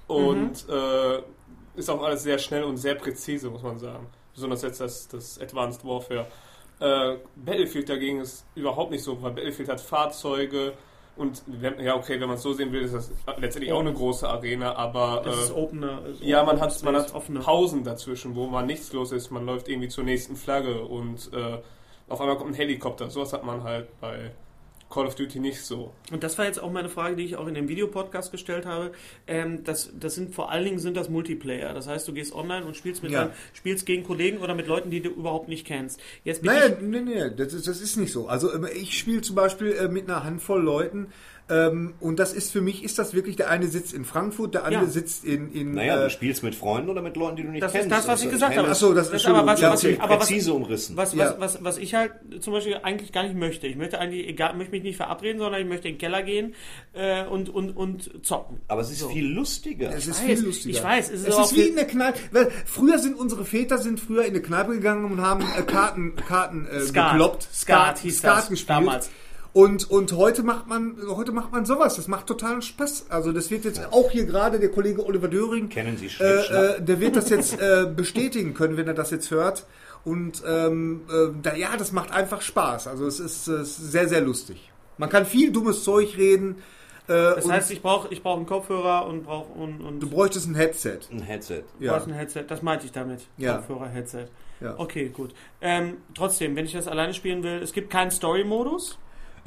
und 0.08 0.66
äh, 0.70 1.22
ist 1.76 1.90
auch 1.90 2.02
alles 2.04 2.24
sehr 2.24 2.38
schnell 2.40 2.64
und 2.64 2.78
sehr 2.78 2.95
präzise, 2.95 3.50
muss 3.50 3.64
man 3.64 3.80
sagen. 3.80 4.06
Besonders 4.35 4.61
jetzt 4.61 4.80
das, 4.81 5.07
das 5.07 5.39
Advanced 5.39 5.83
Warfare. 5.85 6.27
Äh, 6.80 7.18
Battlefield 7.37 7.89
dagegen 7.89 8.19
ist 8.19 8.45
überhaupt 8.54 8.92
nicht 8.92 9.04
so, 9.04 9.21
weil 9.21 9.31
Battlefield 9.31 9.69
hat 9.69 9.81
Fahrzeuge 9.81 10.73
und 11.15 11.44
wenn, 11.47 11.80
ja 11.80 11.95
okay, 11.95 12.19
wenn 12.19 12.27
man 12.27 12.35
es 12.35 12.44
so 12.44 12.51
sehen 12.51 12.71
will, 12.73 12.81
ist 12.81 12.94
das 12.94 13.11
letztendlich 13.37 13.71
auch 13.71 13.80
eine 13.80 13.94
große 13.94 14.27
Arena, 14.27 14.75
aber 14.75 15.21
Das 15.23 15.37
ist 15.37 15.49
äh, 15.51 15.54
Opener. 15.54 16.06
ist 16.06 16.21
ja, 16.21 16.44
man 16.44 16.57
Open 16.57 16.61
hat, 16.69 16.83
man 16.83 16.95
hat 16.95 17.15
offene. 17.15 17.39
Pausen 17.39 17.83
dazwischen, 17.85 18.35
wo 18.35 18.47
man 18.47 18.65
nichts 18.65 18.92
los 18.92 19.13
ist. 19.13 19.31
Man 19.31 19.45
läuft 19.45 19.69
irgendwie 19.69 19.87
zur 19.87 20.04
nächsten 20.04 20.35
Flagge 20.35 20.81
und 20.83 21.31
äh, 21.33 21.59
auf 22.09 22.19
einmal 22.19 22.37
kommt 22.37 22.51
ein 22.51 22.56
Helikopter. 22.56 23.09
Sowas 23.09 23.31
hat 23.31 23.45
man 23.45 23.63
halt 23.63 23.87
bei 24.01 24.31
Call 24.95 25.06
of 25.07 25.16
Duty 25.16 25.40
nicht 25.40 25.61
so. 25.61 25.92
Und 26.11 26.23
das 26.23 26.37
war 26.37 26.45
jetzt 26.45 26.59
auch 26.64 26.71
meine 26.71 26.87
Frage, 26.90 27.18
die 27.18 27.23
ich 27.25 27.35
auch 27.35 27.47
in 27.47 27.54
dem 27.54 27.68
Videopodcast 27.68 28.31
gestellt 28.31 28.66
habe. 28.66 28.94
Ähm, 29.28 29.64
das, 29.66 29.92
das 29.99 30.16
sind 30.16 30.33
vor 30.33 30.49
allen 30.52 30.64
Dingen 30.64 30.80
sind 30.80 30.95
das 30.95 31.09
Multiplayer. 31.09 31.73
Das 31.73 31.85
heißt, 31.87 32.07
du 32.07 32.14
gehst 32.14 32.33
online 32.33 32.66
und 32.66 32.78
spielst 32.78 33.04
mit 33.04 33.11
Ja. 33.11 33.25
deinen- 33.25 33.33
spielst 33.54 33.85
gegen 33.85 34.04
Kollegen 34.04 34.37
oder 34.37 34.56
mit 34.56 34.68
Leuten, 34.68 34.90
die 34.90 35.02
du 35.02 35.09
überhaupt 35.09 35.49
nicht 35.49 35.68
kennst. 35.68 35.99
Jetzt 36.23 36.42
bin 36.42 36.52
Naja, 36.54 36.69
nee, 36.81 37.02
nee, 37.02 37.30
das 37.35 37.54
ist, 37.54 37.68
das 37.68 37.81
ist 37.81 37.97
nicht 37.97 38.14
so. 38.14 38.28
Also 38.28 38.54
ähm, 38.54 38.66
ich 38.73 38.97
spiele 38.97 39.21
zum 39.21 39.35
Beispiel 39.35 39.73
äh, 39.73 39.90
mit 39.90 40.09
einer 40.09 40.23
Handvoll 40.23 40.64
Leuten 40.64 41.07
ähm, 41.47 41.94
und 41.99 42.18
das 42.19 42.33
ist 42.33 42.52
für 42.52 42.61
mich, 42.61 42.83
ist 42.83 42.97
das 42.97 43.14
wirklich, 43.14 43.35
der 43.35 43.49
eine 43.52 43.68
sitzt 43.68 43.94
in 43.94 44.04
Frankfurt, 44.04 44.56
der 44.56 44.66
andere 44.66 44.85
Ja. 44.85 44.90
sitzt 44.90 45.23
in... 45.23 45.52
in 45.52 45.73
Naja, 45.75 45.99
äh, 45.99 46.04
du 46.06 46.09
spielst 46.09 46.42
mit 46.42 46.56
Freunden 46.56 46.90
oder 46.90 47.02
mit 47.04 47.16
Leuten, 47.18 47.35
die 47.35 47.44
du 47.44 47.49
nicht 47.49 47.61
Das 47.61 47.73
ist 47.73 47.81
kennst. 47.81 47.92
das, 47.95 48.07
was 48.07 48.23
ich 48.23 48.31
gesagt 48.31 48.57
habe. 48.57 48.68
Ach 48.69 48.75
so, 48.75 48.94
das 48.94 49.11
Das 49.11 49.21
ist 49.21 49.28
aber 49.28 49.37
schon 49.40 49.47
was, 49.47 49.61
ja, 49.61 49.71
was, 49.71 49.83
ich, 49.83 50.02
aber 50.02 50.16
was, 50.19 50.28
präzise 50.28 50.54
umrissen. 50.54 50.97
was, 50.97 51.14
Ja. 51.14 51.35
was, 51.37 51.40
was, 51.56 51.64
was 51.64 51.78
ich 51.78 51.94
halt 51.94 52.14
zum 52.40 52.54
Beispiel 52.54 52.78
eigentlich 52.81 53.11
gar 53.11 53.23
nicht 53.23 53.35
möchte. 53.35 53.68
Ich 53.68 53.75
möchte 53.75 53.99
eigentlich, 53.99 54.28
egal, 54.28 54.56
möchte 54.56 54.71
mich 54.71 54.83
nicht 54.83 54.97
verabreden, 54.97 55.37
sondern 55.40 55.61
ich 55.61 55.68
möchte 55.68 55.87
in 55.87 55.95
den 55.95 55.99
Keller 55.99 56.23
gehen 56.23 56.56
äh, 56.94 57.25
und, 57.25 57.49
und, 57.49 57.71
und 57.78 58.25
zocken. 58.25 58.61
Aber 58.68 58.81
es 58.81 58.90
ist 58.90 58.99
So. 58.99 59.09
viel 59.09 59.28
lustiger. 59.28 59.90
Es 59.95 60.07
ist 60.07 60.19
weiß, 60.21 60.25
viel 60.40 60.45
lustiger. 60.45 60.78
ich 60.80 60.83
weiß, 60.83 61.11
es 61.11 61.21
ist 61.21 61.28
es 61.28 61.37
ist 61.52 61.56
wie 61.56 61.68
in 61.68 61.75
der 61.75 61.85
Kneipe. 61.85 62.19
Weil 62.31 62.52
früher 62.66 62.97
sind 62.97 63.16
unsere 63.16 63.45
Väter 63.45 63.78
sind 63.78 63.99
früher 63.99 64.23
in 64.23 64.31
eine 64.31 64.42
Kneipe 64.42 64.71
gegangen 64.71 65.06
und 65.11 65.21
haben 65.21 65.42
äh, 65.42 65.61
Karten, 65.61 66.16
Karten 66.16 66.66
äh, 66.68 66.80
Skat. 66.81 67.11
gekloppt. 67.11 67.47
Skat 67.54 67.99
hieß 67.99 68.21
das 68.21 68.49
gespielt. 68.49 68.69
damals. 68.69 69.11
Und, 69.56 69.90
und 69.90 70.12
heute 70.12 70.44
macht 70.44 70.68
man, 70.68 70.97
heute 71.07 71.31
macht 71.31 71.54
man 71.54 71.66
sowas. 71.66 71.95
Das 71.95 72.09
macht 72.09 72.28
totalen 72.28 72.62
Spaß. 72.62 73.06
Also 73.07 73.31
das 73.31 73.50
wird 73.52 73.64
jetzt 73.64 73.81
auch 73.94 74.12
hier 74.12 74.26
gerade 74.26 74.59
der 74.59 74.69
Kollege 74.69 75.06
Oliver 75.06 75.30
Döring, 75.30 75.69
Kennen 75.69 75.95
Sie 75.95 76.07
äh, 76.21 76.76
äh, 76.76 76.81
der 76.81 77.00
wird 77.00 77.16
das 77.16 77.30
jetzt 77.30 77.57
äh, 77.62 77.85
bestätigen 77.85 78.54
können, 78.54 78.76
wenn 78.76 78.85
er 78.85 78.94
das 78.94 79.12
jetzt 79.12 79.31
hört. 79.31 79.66
Und 80.04 80.44
ähm, 80.45 81.04
äh, 81.09 81.30
da, 81.42 81.56
ja, 81.56 81.78
das 81.78 81.94
macht 81.94 82.12
einfach 82.12 82.42
Spaß. 82.42 82.88
Also 82.88 83.07
es 83.07 83.21
ist, 83.21 83.47
äh, 83.47 83.54
es 83.54 83.80
ist 83.80 83.92
sehr, 83.94 84.09
sehr 84.09 84.19
lustig. 84.19 84.74
Man 84.97 85.09
kann 85.09 85.26
viel 85.26 85.54
dummes 85.54 85.85
Zeug 85.85 86.18
reden. 86.18 86.57
Äh, 87.07 87.14
Das 87.14 87.50
heißt, 87.50 87.71
ich 87.71 87.81
brauche 87.81 88.09
ich 88.14 88.21
brauch 88.21 88.35
einen 88.35 88.47
Kopfhörer 88.47 89.07
und 89.07 89.24
brauche 89.24 89.54
und, 89.54 89.80
und 89.80 90.02
du 90.02 90.09
bräuchtest 90.09 90.47
ein 90.50 90.56
Headset. 90.56 91.00
Ein 91.09 91.21
Headset. 91.21 91.64
Du 91.80 91.85
Ja. 91.85 91.94
brauchst 91.94 92.07
ein 92.09 92.14
Headset. 92.14 92.44
Das 92.50 92.62
meinte 92.62 92.88
ich 92.88 92.92
damit. 92.92 93.21
Ja. 93.38 93.56
Kopfhörer, 93.59 93.88
Headset. 93.88 94.26
Ja. 94.59 94.74
Okay, 94.78 95.07
gut. 95.07 95.33
Ähm, 95.62 95.95
trotzdem, 96.14 96.57
wenn 96.57 96.66
ich 96.66 96.74
das 96.74 96.90
alleine 96.90 97.14
spielen 97.14 97.42
will, 97.42 97.62
es 97.64 97.71
gibt 97.71 97.90
keinen 97.90 98.12
Story-Modus. 98.12 98.97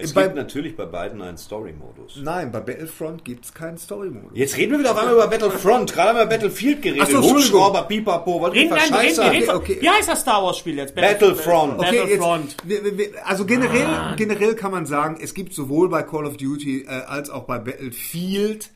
Es 0.00 0.12
Bei- 0.14 0.22
gibt 0.24 0.36
natürlich 0.36 0.76
bei 0.76 0.86
beiden 0.86 1.20
einen 1.20 1.36
Story-Modus. 1.36 2.20
Nein, 2.22 2.52
bei 2.52 2.60
Battlefront 2.60 3.24
gibt 3.24 3.44
es 3.46 3.52
keinen 3.52 3.78
Story-Modus. 3.78 4.30
Jetzt 4.32 4.56
reden 4.56 4.70
wir 4.72 4.78
wieder 4.78 4.92
auf 4.92 4.98
einmal 4.98 5.14
über 5.14 5.26
Battlefront. 5.26 5.92
Gerade 5.92 6.10
haben 6.10 6.16
wir 6.18 6.22
über 6.22 6.30
Battlefield 6.30 6.82
geredet. 6.82 7.02
Ach 7.04 7.10
so. 7.10 7.20
Hubschrauber, 7.20 7.82
Pipapo, 7.82 8.40
was 8.40 8.52
Reden, 8.54 8.70
nein, 8.70 8.94
reden, 8.94 9.20
reden 9.20 9.50
Okay, 9.50 9.56
okay. 9.56 9.78
Wie 9.80 9.88
heißt 9.90 10.08
das 10.08 10.20
Star 10.20 10.40
Wars-Spiel 10.40 10.76
jetzt? 10.76 10.94
Battlefront. 10.94 11.80
Okay, 11.80 11.98
Battlefront. 11.98 12.56
jetzt, 12.68 12.84
wir- 12.84 12.96
wir- 12.96 13.26
also 13.26 13.44
generell, 13.44 13.88
generell 14.16 14.54
kann 14.54 14.70
man 14.70 14.86
sagen, 14.86 15.18
es 15.20 15.34
gibt 15.34 15.52
sowohl 15.52 15.88
bei 15.88 16.02
Call 16.04 16.26
of 16.26 16.36
Duty 16.36 16.82
äh, 16.82 16.88
als 16.88 17.28
auch 17.28 17.42
bei 17.44 17.58
Battlefield 17.58 18.70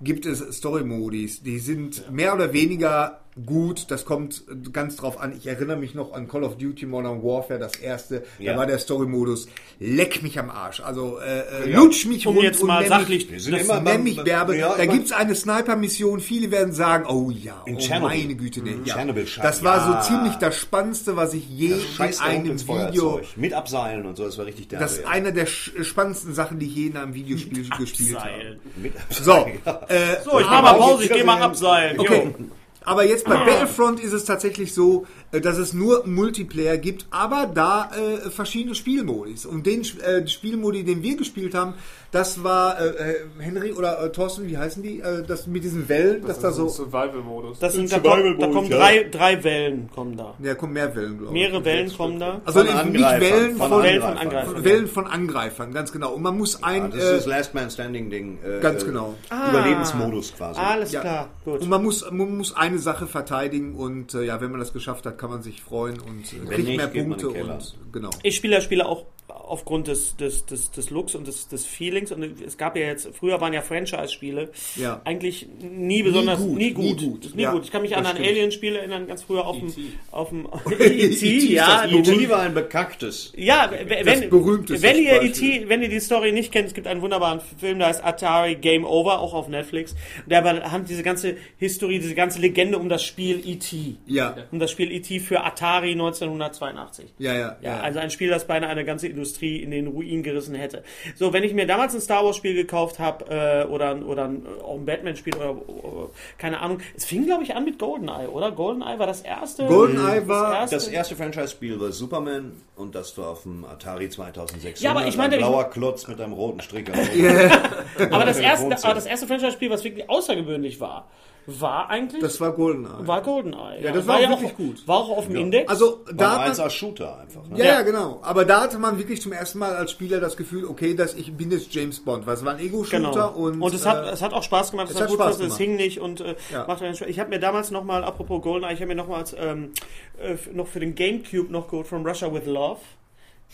gibt 0.00 0.24
es 0.24 0.38
Story-Modis. 0.56 1.42
Die 1.42 1.58
sind 1.58 2.10
mehr 2.10 2.34
oder 2.34 2.54
weniger 2.54 3.20
gut. 3.46 3.90
Das 3.90 4.04
kommt 4.04 4.44
ganz 4.72 4.96
drauf 4.96 5.18
an. 5.20 5.32
Ich 5.36 5.46
erinnere 5.46 5.76
mich 5.76 5.94
noch 5.94 6.12
an 6.12 6.28
Call 6.28 6.44
of 6.44 6.58
Duty 6.58 6.86
Modern 6.86 7.22
Warfare, 7.22 7.58
das 7.58 7.76
erste. 7.76 8.24
Ja. 8.38 8.52
Da 8.52 8.58
war 8.58 8.66
der 8.66 8.78
Story-Modus 8.78 9.48
leck 9.80 10.22
mich 10.22 10.38
am 10.38 10.50
Arsch. 10.50 10.80
Also 10.80 11.18
äh, 11.18 11.40
äh, 11.64 11.70
Ja. 11.70 11.78
lutsch 11.78 12.06
mich 12.06 12.26
Um 12.26 12.34
rund 12.34 12.44
jetzt 12.44 12.60
und 12.60 12.66
mal 12.68 12.80
nenn 12.80 12.88
sachlich- 12.90 13.30
mich, 13.30 13.48
das 13.50 13.62
immer 13.62 13.80
nenn 13.80 14.02
mich 14.04 14.22
Berbe. 14.22 14.56
ja, 14.56 14.74
da 14.76 14.86
gibt's 14.86 15.12
eine 15.12 15.34
Sniper-Mission. 15.34 16.20
Viele 16.20 16.50
werden 16.50 16.72
sagen, 16.72 17.06
oh 17.08 17.30
ja, 17.30 17.62
In 17.66 17.76
oh 17.76 18.00
meine 18.00 18.34
Güte. 18.34 18.60
Nee, 18.62 18.72
Mhm. 18.76 18.84
ja. 18.84 19.04
Das 19.42 19.62
war 19.64 19.76
Ja. 19.76 20.02
so 20.02 20.08
ziemlich 20.14 20.34
das 20.36 20.56
Spannendste, 20.56 21.16
was 21.16 21.34
ich 21.34 21.48
je 21.48 21.72
in 21.72 22.20
einem 22.20 22.60
Video. 22.60 23.20
Mit 23.36 23.54
Abseilen 23.54 24.06
und 24.06 24.16
so, 24.16 24.24
das 24.24 24.38
war 24.38 24.46
richtig 24.46 24.68
derbe. 24.68 24.84
das 24.84 24.98
ist 24.98 25.06
eine 25.06 25.32
der 25.32 25.46
sch- 25.48 25.82
spannendsten 25.84 26.34
Sachen, 26.34 26.58
die 26.58 26.66
ich 26.66 26.76
je 26.76 26.86
in 26.88 26.96
einem 26.96 27.14
Videospiel 27.14 27.68
gespielt 27.78 28.16
habe. 28.18 28.28
Abseilen. 28.30 28.60
Mit 28.76 28.92
So, 29.10 29.32
Abseilen. 29.32 29.58
ja. 29.64 29.80
äh, 29.88 29.96
So, 30.24 30.38
ich 30.40 30.46
mach 30.46 30.52
aber, 30.52 30.72
mal 30.72 30.78
Pause, 30.78 31.04
ich 31.04 31.12
gehe 31.12 31.24
mal 31.24 31.40
abseilen. 31.42 31.98
okay. 31.98 32.32
Jo. 32.38 32.44
Aber 32.84 33.04
jetzt 33.04 33.24
bei 33.24 33.36
Battlefront 33.36 34.00
ist 34.00 34.12
es 34.12 34.24
tatsächlich 34.24 34.74
so, 34.74 35.06
äh, 35.30 35.40
dass 35.40 35.58
es 35.58 35.72
nur 35.72 36.06
Multiplayer 36.06 36.78
gibt, 36.78 37.06
aber 37.10 37.46
da 37.46 37.90
äh, 37.90 38.30
verschiedene 38.30 38.74
Spielmodis. 38.74 39.46
Und 39.46 39.66
den 39.66 39.82
äh, 40.00 40.26
Spielmodi, 40.26 40.84
den 40.84 41.02
wir 41.02 41.16
gespielt 41.16 41.54
haben, 41.54 41.74
das 42.12 42.44
war 42.44 42.78
äh, 42.78 42.88
äh, 42.88 43.14
Henry 43.40 43.72
oder 43.72 44.04
äh, 44.04 44.12
Thorsten, 44.12 44.46
wie 44.46 44.58
heißen 44.58 44.82
die? 44.82 45.00
Äh, 45.00 45.22
das 45.26 45.46
mit 45.46 45.64
diesen 45.64 45.88
Wellen, 45.88 46.26
dass 46.26 46.38
da 46.40 46.48
Das 46.48 46.58
ist 46.58 46.62
ein 46.62 46.68
so. 46.68 46.84
Survival-Modus. 46.84 47.58
Das 47.58 47.72
sind, 47.72 47.90
da, 47.90 47.98
kommen, 48.00 48.38
da 48.38 48.46
kommen 48.48 48.68
drei, 48.68 49.04
drei 49.10 49.42
Wellen 49.42 49.90
kommen 49.94 50.16
da. 50.18 50.34
Ja, 50.42 50.54
kommen 50.54 50.74
mehr 50.74 50.94
Wellen, 50.94 51.18
glaube 51.18 51.34
ich. 51.36 51.42
Mehrere 51.42 51.64
Wellen 51.64 51.96
kommen 51.96 52.20
da. 52.20 52.42
Also 52.44 52.58
Von 52.58 52.66
nicht 52.68 52.76
Angreifern, 52.76 53.20
Wellen 53.22 53.56
von 53.56 53.68
von, 53.70 53.82
Wellen 53.82 54.02
von 54.02 54.18
Angreifern. 54.18 54.64
Wellen 54.64 54.86
von 54.88 55.06
Angreifern, 55.06 55.72
ganz 55.72 55.90
genau. 55.90 56.12
Und 56.12 56.22
man 56.22 56.36
muss 56.36 56.62
ein. 56.62 56.90
Das 56.90 57.00
ist 57.02 57.12
das 57.12 57.26
äh, 57.26 57.30
Last 57.30 57.54
Man 57.54 57.70
Standing 57.70 58.10
Ding. 58.10 58.38
Äh, 58.44 58.60
Ganz 58.60 58.82
äh, 58.82 58.86
genau. 58.86 59.14
Überlebensmodus 59.48 60.34
quasi. 60.36 60.60
Alles 60.60 60.92
Ja. 60.92 61.00
klar, 61.00 61.30
gut. 61.46 61.62
Und 61.62 61.68
man 61.70 61.82
muss, 61.82 62.04
man 62.10 62.36
muss 62.36 62.54
eine 62.54 62.78
Sache 62.78 63.06
verteidigen 63.06 63.74
und 63.74 64.12
äh, 64.12 64.24
ja, 64.24 64.38
wenn 64.42 64.50
man 64.50 64.60
das 64.60 64.74
geschafft 64.74 65.06
hat, 65.06 65.16
kann 65.16 65.30
man 65.30 65.42
sich 65.42 65.62
freuen 65.62 65.98
und 65.98 66.24
äh, 66.30 66.46
kriegt 66.46 66.68
nicht, 66.68 66.76
mehr 66.76 66.88
Punkte 66.88 67.30
und 67.30 67.74
genau. 67.90 68.10
Ich 68.22 68.36
spiele 68.36 68.56
das 68.56 68.64
Spiel 68.64 68.82
auch 68.82 69.06
aufgrund 69.34 69.88
des, 69.88 70.16
des, 70.16 70.46
des, 70.46 70.70
des 70.70 70.90
Looks 70.90 71.14
und 71.14 71.26
des, 71.26 71.48
des 71.48 71.64
Feelings. 71.66 72.12
Und 72.12 72.40
es 72.40 72.56
gab 72.58 72.76
ja 72.76 72.86
jetzt, 72.86 73.08
früher 73.14 73.40
waren 73.40 73.52
ja 73.52 73.62
Franchise-Spiele 73.62 74.50
Ja. 74.76 75.00
eigentlich 75.04 75.48
nie 75.60 76.02
besonders, 76.02 76.38
gut, 76.40 76.56
nie 76.56 76.72
gut. 76.72 76.84
nie 76.84 77.06
gut. 77.08 77.34
Nie 77.34 77.42
Ja, 77.42 77.52
gut. 77.52 77.64
Ich 77.64 77.70
kann 77.70 77.82
mich 77.82 77.96
an 77.96 78.06
ein. 78.06 78.16
Alien-Spiel 78.16 78.76
erinnern, 78.76 79.06
ganz 79.06 79.22
früher 79.22 79.46
auf 79.46 79.58
dem, 79.58 79.68
E.T.. 79.68 79.80
auf 80.10 80.28
dem, 80.28 80.46
E.T. 80.78 81.02
Ist 81.04 81.48
ja. 81.48 81.84
E.T. 81.86 82.28
war 82.28 82.40
ein 82.40 82.54
bekacktes. 82.54 83.32
Ja, 83.36 83.70
wenn, 83.86 84.28
berühmteste 84.30 84.86
wenn 84.86 85.02
ihr. 85.02 85.22
E.T., 85.22 85.68
wenn 85.68 85.82
ihr 85.82 85.88
die 85.88 86.00
Story 86.00 86.32
nicht 86.32 86.52
kennt, 86.52 86.68
es 86.68 86.74
gibt 86.74 86.86
einen 86.86 87.00
wunderbaren 87.02 87.40
Film, 87.58 87.78
der 87.78 87.88
heißt 87.88 88.04
Atari 88.04 88.56
Game 88.56 88.84
Over, 88.84 89.20
auch 89.20 89.34
auf 89.34 89.48
Netflix. 89.48 89.94
Der 90.26 90.44
hat 90.44 90.88
diese 90.88 91.02
ganze 91.02 91.36
Historie, 91.58 91.98
diese 91.98 92.14
ganze 92.14 92.40
Legende 92.40 92.78
um 92.78 92.88
das 92.88 93.02
Spiel 93.02 93.40
E.T. 93.44 93.96
Ja, 94.06 94.36
Um 94.50 94.58
das 94.58 94.70
Spiel 94.70 94.92
E.T. 94.92 95.20
für 95.20 95.42
Atari 95.44 95.92
1982. 95.92 97.06
ja, 97.18 97.34
ja. 97.34 97.56
Ja, 97.62 97.80
also 97.80 97.98
ein 97.98 98.10
Spiel, 98.10 98.28
das 98.28 98.46
beinahe 98.46 98.70
eine 98.70 98.84
ganze 98.84 99.08
Industrie 99.08 99.21
in 99.62 99.70
den 99.70 99.86
Ruin 99.86 100.22
gerissen 100.22 100.54
hätte. 100.54 100.82
So, 101.16 101.32
wenn 101.32 101.44
ich 101.44 101.54
mir 101.54 101.66
damals 101.66 101.94
ein 101.94 102.00
Star 102.00 102.24
Wars 102.24 102.36
Spiel 102.36 102.54
gekauft 102.54 102.98
habe 102.98 103.24
äh, 103.30 103.64
oder, 103.70 103.90
ein- 103.90 104.02
oder 104.04 104.24
ein, 104.24 104.46
auch 104.62 104.74
ein 104.76 104.84
Batman 104.84 105.16
Spiel 105.16 105.34
oder, 105.36 105.50
oder 105.68 106.10
keine 106.38 106.60
Ahnung, 106.60 106.78
es 106.96 107.04
fing 107.04 107.24
glaube 107.26 107.42
ich 107.44 107.54
an 107.54 107.64
mit 107.64 107.78
GoldenEye, 107.78 108.28
oder? 108.28 108.52
GoldenEye 108.52 108.98
war 108.98 109.06
das 109.06 109.22
erste. 109.22 109.66
GoldenEye 109.66 110.26
war 110.28 110.60
erste- 110.60 110.76
Das 110.76 110.88
erste 110.88 111.16
Franchise-Spiel 111.16 111.80
war 111.80 111.92
Superman 111.92 112.52
und 112.76 112.94
das 112.94 113.16
war 113.18 113.30
auf 113.30 113.42
dem 113.42 113.64
Atari 113.64 114.08
2600. 114.08 114.80
Ja, 114.80 114.90
aber 114.90 115.06
ich 115.06 115.16
meine, 115.16 115.34
ein 115.34 115.40
ich- 115.40 115.46
blauer 115.46 115.70
Klotz 115.70 116.08
mit 116.08 116.20
einem 116.20 116.32
roten 116.32 116.60
Strick. 116.60 116.90
aber 118.10 118.24
das 118.24 118.38
erste, 118.38 118.76
aber 118.84 118.94
das 118.94 119.06
erste 119.06 119.26
Franchise-Spiel, 119.26 119.70
was 119.70 119.84
wirklich 119.84 120.08
außergewöhnlich 120.08 120.80
war, 120.80 121.08
war 121.46 121.90
eigentlich 121.90 122.22
das 122.22 122.40
war 122.40 122.52
GoldenEye. 122.52 123.06
war 123.06 123.20
GoldenEye. 123.22 123.82
Ja, 123.82 123.92
das 123.92 124.06
war 124.06 124.20
ja 124.20 124.28
wirklich 124.30 124.52
auch, 124.52 124.56
gut. 124.56 124.86
War 124.88 124.96
auch 124.98 125.18
auf 125.18 125.26
dem 125.26 125.36
Index. 125.36 125.68
Also 125.68 126.04
da 126.12 126.24
War 126.24 126.30
hat 126.46 126.56
man, 126.56 126.60
als 126.64 126.72
Shooter 126.74 127.18
einfach. 127.18 127.48
Ne? 127.48 127.58
ja, 127.58 127.64
ja, 127.64 127.82
genau. 127.82 128.20
Aber 128.22 128.44
da 128.44 128.60
hatte 128.62 128.78
man 128.78 128.98
wirklich 128.98 129.20
zum 129.20 129.32
ersten 129.32 129.58
Mal 129.58 129.74
als 129.74 129.90
Spieler 129.90 130.20
das 130.20 130.36
Gefühl, 130.36 130.64
okay, 130.66 130.94
dass 130.94 131.14
ich 131.14 131.32
bin 131.36 131.50
jetzt 131.50 131.74
James 131.74 132.00
Bond, 132.00 132.26
weil 132.26 132.34
es 132.34 132.44
war 132.44 132.54
ein 132.54 132.60
Ego-Shooter 132.60 132.98
Genau. 133.10 133.28
und, 133.30 133.74
es, 133.74 133.84
hat, 133.86 134.04
äh, 134.06 134.10
es 134.10 134.22
hat 134.22 134.32
auch 134.32 134.42
Spaß 134.42 134.70
gemacht, 134.70 134.88
es, 134.90 134.94
es 134.94 135.00
hat 135.00 135.08
gut 135.08 135.16
Spaß 135.18 135.26
was, 135.28 135.34
es 135.36 135.42
gemacht. 135.42 135.58
hing 135.58 135.76
nicht 135.76 136.00
und 136.00 136.20
äh, 136.20 136.36
Ja. 136.52 136.66
macht 136.66 136.80
einen 136.82 136.94
Spaß. 136.94 137.08
Ich 137.08 137.18
habe 137.18 137.30
mir 137.30 137.40
damals 137.40 137.70
nochmal, 137.70 138.04
apropos 138.04 138.40
GoldenEye, 138.42 138.74
ich 138.74 138.80
habe 138.80 138.88
mir 138.88 138.94
nochmals 138.94 139.34
ähm, 139.38 139.72
äh, 140.20 140.36
noch 140.52 140.68
für 140.68 140.80
den 140.80 140.94
Gamecube 140.94 141.50
noch 141.52 141.68
geholt, 141.68 141.86
From 141.88 142.06
Russia 142.06 142.32
with 142.32 142.46
Love. 142.46 142.78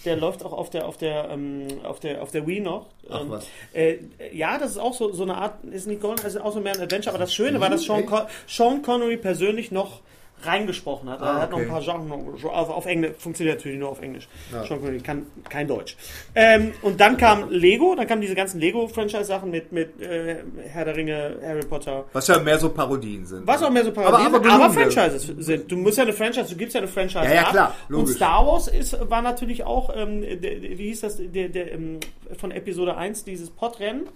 Der 0.05 0.17
läuft 0.17 0.45
auch 0.45 0.53
auf 0.53 0.71
der 0.71 0.87
auf 0.87 0.97
der 0.97 1.29
ähm, 1.31 1.67
auf 1.83 1.99
der 2.01 2.23
auf 2.23 2.31
der 2.31 2.47
Wii 2.47 2.61
noch. 2.61 2.87
Ach, 3.11 3.21
Ähm, 3.23 3.31
was. 3.31 3.47
Äh, 3.73 3.97
ja, 4.33 4.59
das 4.59 4.73
ist 4.73 4.79
auch 4.79 4.95
so 4.95 5.13
so 5.13 5.25
eine 5.25 5.37
Art, 5.37 5.65
ist 5.65 5.87
nicht 5.87 6.01
Golden, 6.01 6.25
ist 6.25 6.41
auch 6.41 6.53
so 6.53 6.61
mehr 6.61 6.75
ein 6.75 6.81
Adventure. 6.81 7.15
Aber 7.15 7.23
das 7.25 7.35
Schöne 7.35 7.61
war, 7.61 7.69
dass 7.71 7.83
Sean? 7.83 8.07
Con 8.07 8.23
Sean 8.47 8.83
Connery 8.83 9.17
persönlich 9.17 9.71
noch 9.73 10.01
reingesprochen 10.43 11.09
hat. 11.11 11.21
er 11.21 11.27
Ah, 11.27 11.41
hat 11.43 11.51
noch 11.51 11.59
ein 11.59 11.65
okay. 11.65 11.73
paar 11.73 11.83
Sachen 11.83 12.09
noch- 12.09 12.45
auf, 12.53 12.87
Englisch, 12.87 13.13
funktioniert 13.19 13.59
natürlich 13.59 13.79
nur 13.79 13.91
auf 13.91 14.01
Englisch. 14.03 14.29
Sean 14.51 14.81
Connery 14.81 15.01
kann 15.01 15.27
kein 15.49 15.67
Deutsch. 15.69 15.97
Ähm, 16.35 16.73
und 16.83 17.01
dann 17.01 17.17
kam 17.17 17.51
Lego, 17.51 17.95
dann 17.95 18.07
kamen 18.07 18.21
diese 18.21 18.35
ganzen 18.35 18.61
Lego-Franchise-Sachen 18.61 19.51
mit, 19.51 19.73
mit 19.73 20.01
äh, 20.01 20.37
Herr 20.69 20.85
der 20.85 20.97
Ringe, 20.97 21.39
Harry 21.43 21.65
Potter. 21.67 22.05
was 22.13 22.27
ja 22.29 22.39
mehr 22.39 22.59
so 22.59 22.71
Parodien 22.71 23.27
sind. 23.27 23.47
Was 23.47 23.63
auch 23.63 23.71
mehr 23.71 23.85
so 23.85 23.93
Parodien, 23.93 24.27
Aber- 24.35 24.39
aber, 24.49 24.65
aber. 24.67 24.75
Franchises 24.75 25.33
sind. 25.39 25.71
Du 25.71 25.77
musst 25.77 25.99
ja 25.99 26.05
eine 26.05 26.13
Franchise, 26.13 26.49
du 26.51 26.57
gibst 26.57 26.75
ja 26.75 26.81
eine 26.81 26.89
Franchise 26.89 27.25
Ja, 27.25 27.33
ja, 27.35 27.43
klar, 27.45 27.75
Und 27.89 27.95
logisch. 27.95 28.17
Star 28.17 28.47
Wars 28.47 28.69
ist, 28.69 28.97
war 29.11 29.23
natürlich 29.23 29.65
auch, 29.65 29.91
ähm, 29.95 30.23
wie 30.23 30.89
hieß 30.89 31.01
das, 31.01 31.17
der, 31.21 31.49
der, 31.49 31.73
ähm, 31.73 32.01
von 32.39 32.51
Episode 32.51 32.97
1, 32.97 33.25
dieses 33.25 33.51
Podrennen. 33.51 34.09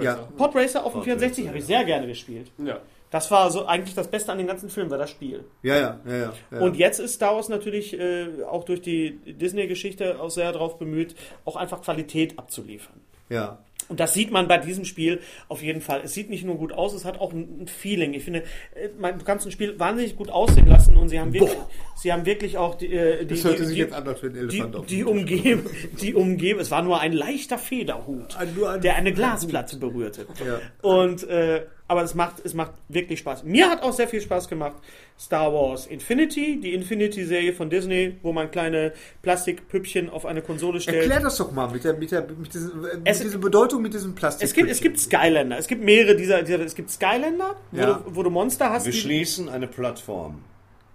Ja. 0.00 0.18
Podracer 0.36 0.84
auf 0.84 0.92
dem 0.92 1.02
64 1.02 1.46
habe 1.46 1.58
ich 1.58 1.64
sehr 1.64 1.84
gerne 1.84 2.06
gespielt. 2.08 2.50
Ja. 2.58 2.78
Das 3.10 3.30
war 3.30 3.50
so 3.50 3.64
eigentlich 3.66 3.94
das 3.94 4.08
Beste 4.08 4.32
an 4.32 4.38
dem 4.38 4.46
ganzen 4.46 4.68
Film, 4.68 4.90
war 4.90 4.98
das 4.98 5.10
Spiel. 5.10 5.44
Ja, 5.62 5.76
ja, 5.76 6.00
ja, 6.06 6.16
ja. 6.16 6.32
ja. 6.50 6.58
Und 6.60 6.76
jetzt 6.76 6.98
ist 7.00 7.14
Star 7.14 7.34
Wars 7.36 7.48
natürlich 7.48 7.98
äh, 7.98 8.26
auch 8.48 8.64
durch 8.64 8.82
die 8.82 9.18
Disney-Geschichte 9.26 10.20
auch 10.20 10.30
sehr 10.30 10.52
darauf 10.52 10.78
bemüht, 10.78 11.14
auch 11.44 11.56
einfach 11.56 11.80
Qualität 11.82 12.38
abzuliefern. 12.38 13.00
ja. 13.28 13.58
Und 13.88 14.00
das 14.00 14.12
sieht 14.12 14.30
man 14.30 14.48
bei 14.48 14.58
diesem 14.58 14.84
Spiel 14.84 15.20
auf 15.48 15.62
jeden 15.62 15.80
Fall. 15.80 16.02
Es 16.04 16.12
sieht 16.12 16.28
nicht 16.28 16.44
nur 16.44 16.56
gut 16.56 16.74
aus, 16.74 16.92
es 16.92 17.06
hat 17.06 17.18
auch 17.20 17.32
ein 17.32 17.66
Feeling. 17.68 18.12
Ich 18.12 18.22
finde, 18.24 18.40
äh, 18.74 18.88
man, 18.98 19.18
du 19.18 19.24
kannst 19.24 19.46
ein 19.46 19.50
Spiel 19.50 19.78
wahnsinnig 19.80 20.14
gut 20.14 20.28
aussehen 20.28 20.66
lassen 20.66 20.94
und 20.98 21.08
sie 21.08 21.18
haben 21.18 21.32
wirklich, 21.32 21.56
sie 21.96 22.12
haben 22.12 22.26
wirklich 22.26 22.58
auch 22.58 22.74
die, 22.74 22.92
äh, 22.92 23.20
die, 23.24 23.40
Das 23.40 23.44
die, 23.56 23.64
sich 23.64 23.68
die, 23.76 23.80
jetzt 23.80 23.94
an, 23.94 24.06
als 24.06 24.22
wenn 24.22 24.36
ein 24.36 24.48
die, 24.48 24.56
Elefant 24.58 24.76
auf 24.76 24.84
die 24.86 24.98
dem 24.98 25.06
umgeben, 25.06 25.66
die 26.02 26.14
umgeben. 26.14 26.60
Es 26.60 26.70
war 26.70 26.82
nur 26.82 27.00
ein 27.00 27.14
leichter 27.14 27.56
Federhut, 27.56 28.36
Ein- 28.36 28.62
ein- 28.62 28.80
der 28.82 28.96
eine 28.96 29.12
Glasplatte 29.14 29.78
berührte. 29.78 30.26
Ja. 30.46 30.60
Und 30.82 31.26
äh, 31.26 31.64
aber 31.88 32.02
es 32.02 32.14
macht, 32.14 32.44
es 32.44 32.52
macht 32.54 32.72
wirklich 32.88 33.18
Spaß. 33.18 33.44
Mir 33.44 33.68
hat 33.70 33.82
auch 33.82 33.92
sehr 33.92 34.06
viel 34.08 34.20
Spaß 34.20 34.48
gemacht 34.48 34.76
Star 35.18 35.52
Wars 35.52 35.86
Infinity, 35.86 36.60
die 36.60 36.74
Infinity-Serie 36.74 37.52
von 37.54 37.70
Disney, 37.70 38.16
wo 38.22 38.32
man 38.32 38.50
kleine 38.50 38.92
Plastikpüppchen 39.22 40.10
auf 40.10 40.26
eine 40.26 40.42
Konsole 40.42 40.80
stellt. 40.80 40.98
Erklär 40.98 41.20
das 41.20 41.36
doch 41.38 41.50
mal 41.52 41.68
mit 41.70 41.84
der, 41.84 41.94
mit 41.94 42.10
der, 42.10 42.22
mit 42.28 42.52
diesen, 42.52 42.80
mit 42.80 42.90
Es- 43.04 43.20
dieser 43.20 43.38
Bedeutung 43.38 43.82
mit 43.82 43.94
diesem 43.94 44.14
Plastik. 44.14 44.44
Es 44.46 44.52
gibt, 44.54 44.70
es 44.70 44.80
gibt 44.80 44.98
Skylander. 45.00 45.56
Es 45.58 45.66
gibt 45.66 45.82
mehrere 45.82 46.14
dieser, 46.14 46.42
dieser 46.42 46.60
es 46.60 46.74
gibt 46.74 46.90
Skylander, 46.90 47.56
wo, 47.72 47.78
Ja. 47.80 47.94
du, 47.94 48.16
wo 48.16 48.22
du 48.22 48.30
Monster 48.30 48.70
hast. 48.70 48.84
Wir 48.86 48.92
die- 48.92 48.98
schließen 48.98 49.48
eine 49.48 49.66
Plattform, 49.66 50.42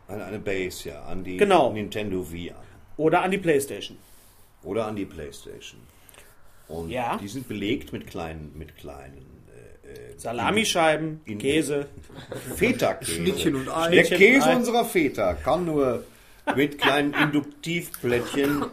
eine, 0.08 0.24
eine 0.26 0.40
Base 0.40 0.90
ja, 0.90 1.02
an 1.04 1.24
die 1.24 1.38
Genau. 1.38 1.72
Nintendo 1.74 2.32
Wii 2.32 2.52
an. 2.52 2.58
oder 2.98 3.24
an 3.24 3.32
die 3.32 3.40
Playstation. 3.40 3.98
Oder 4.64 4.86
an 4.88 4.96
die 4.96 5.06
Playstation. 5.06 5.82
Und 6.68 6.90
Ja. 6.90 7.18
die 7.18 7.28
sind 7.28 7.48
belegt 7.48 7.92
mit 7.92 8.08
kleinen, 8.08 8.52
mit 8.58 8.78
kleinen 8.78 9.26
Salamischeiben, 10.18 11.22
In- 11.26 11.38
Käse. 11.38 11.88
Feta-Käse. 12.56 13.12
Schnittchen 13.12 13.56
und 13.56 13.70
Ei. 13.70 13.92
Der 13.92 14.04
Käse 14.04 14.50
Ei. 14.50 14.56
unserer 14.56 14.86
Väter 14.86 15.34
kann 15.36 15.66
nur 15.66 16.04
mit 16.56 16.78
kleinen 16.80 17.14
Induktivplättchen 17.14 18.66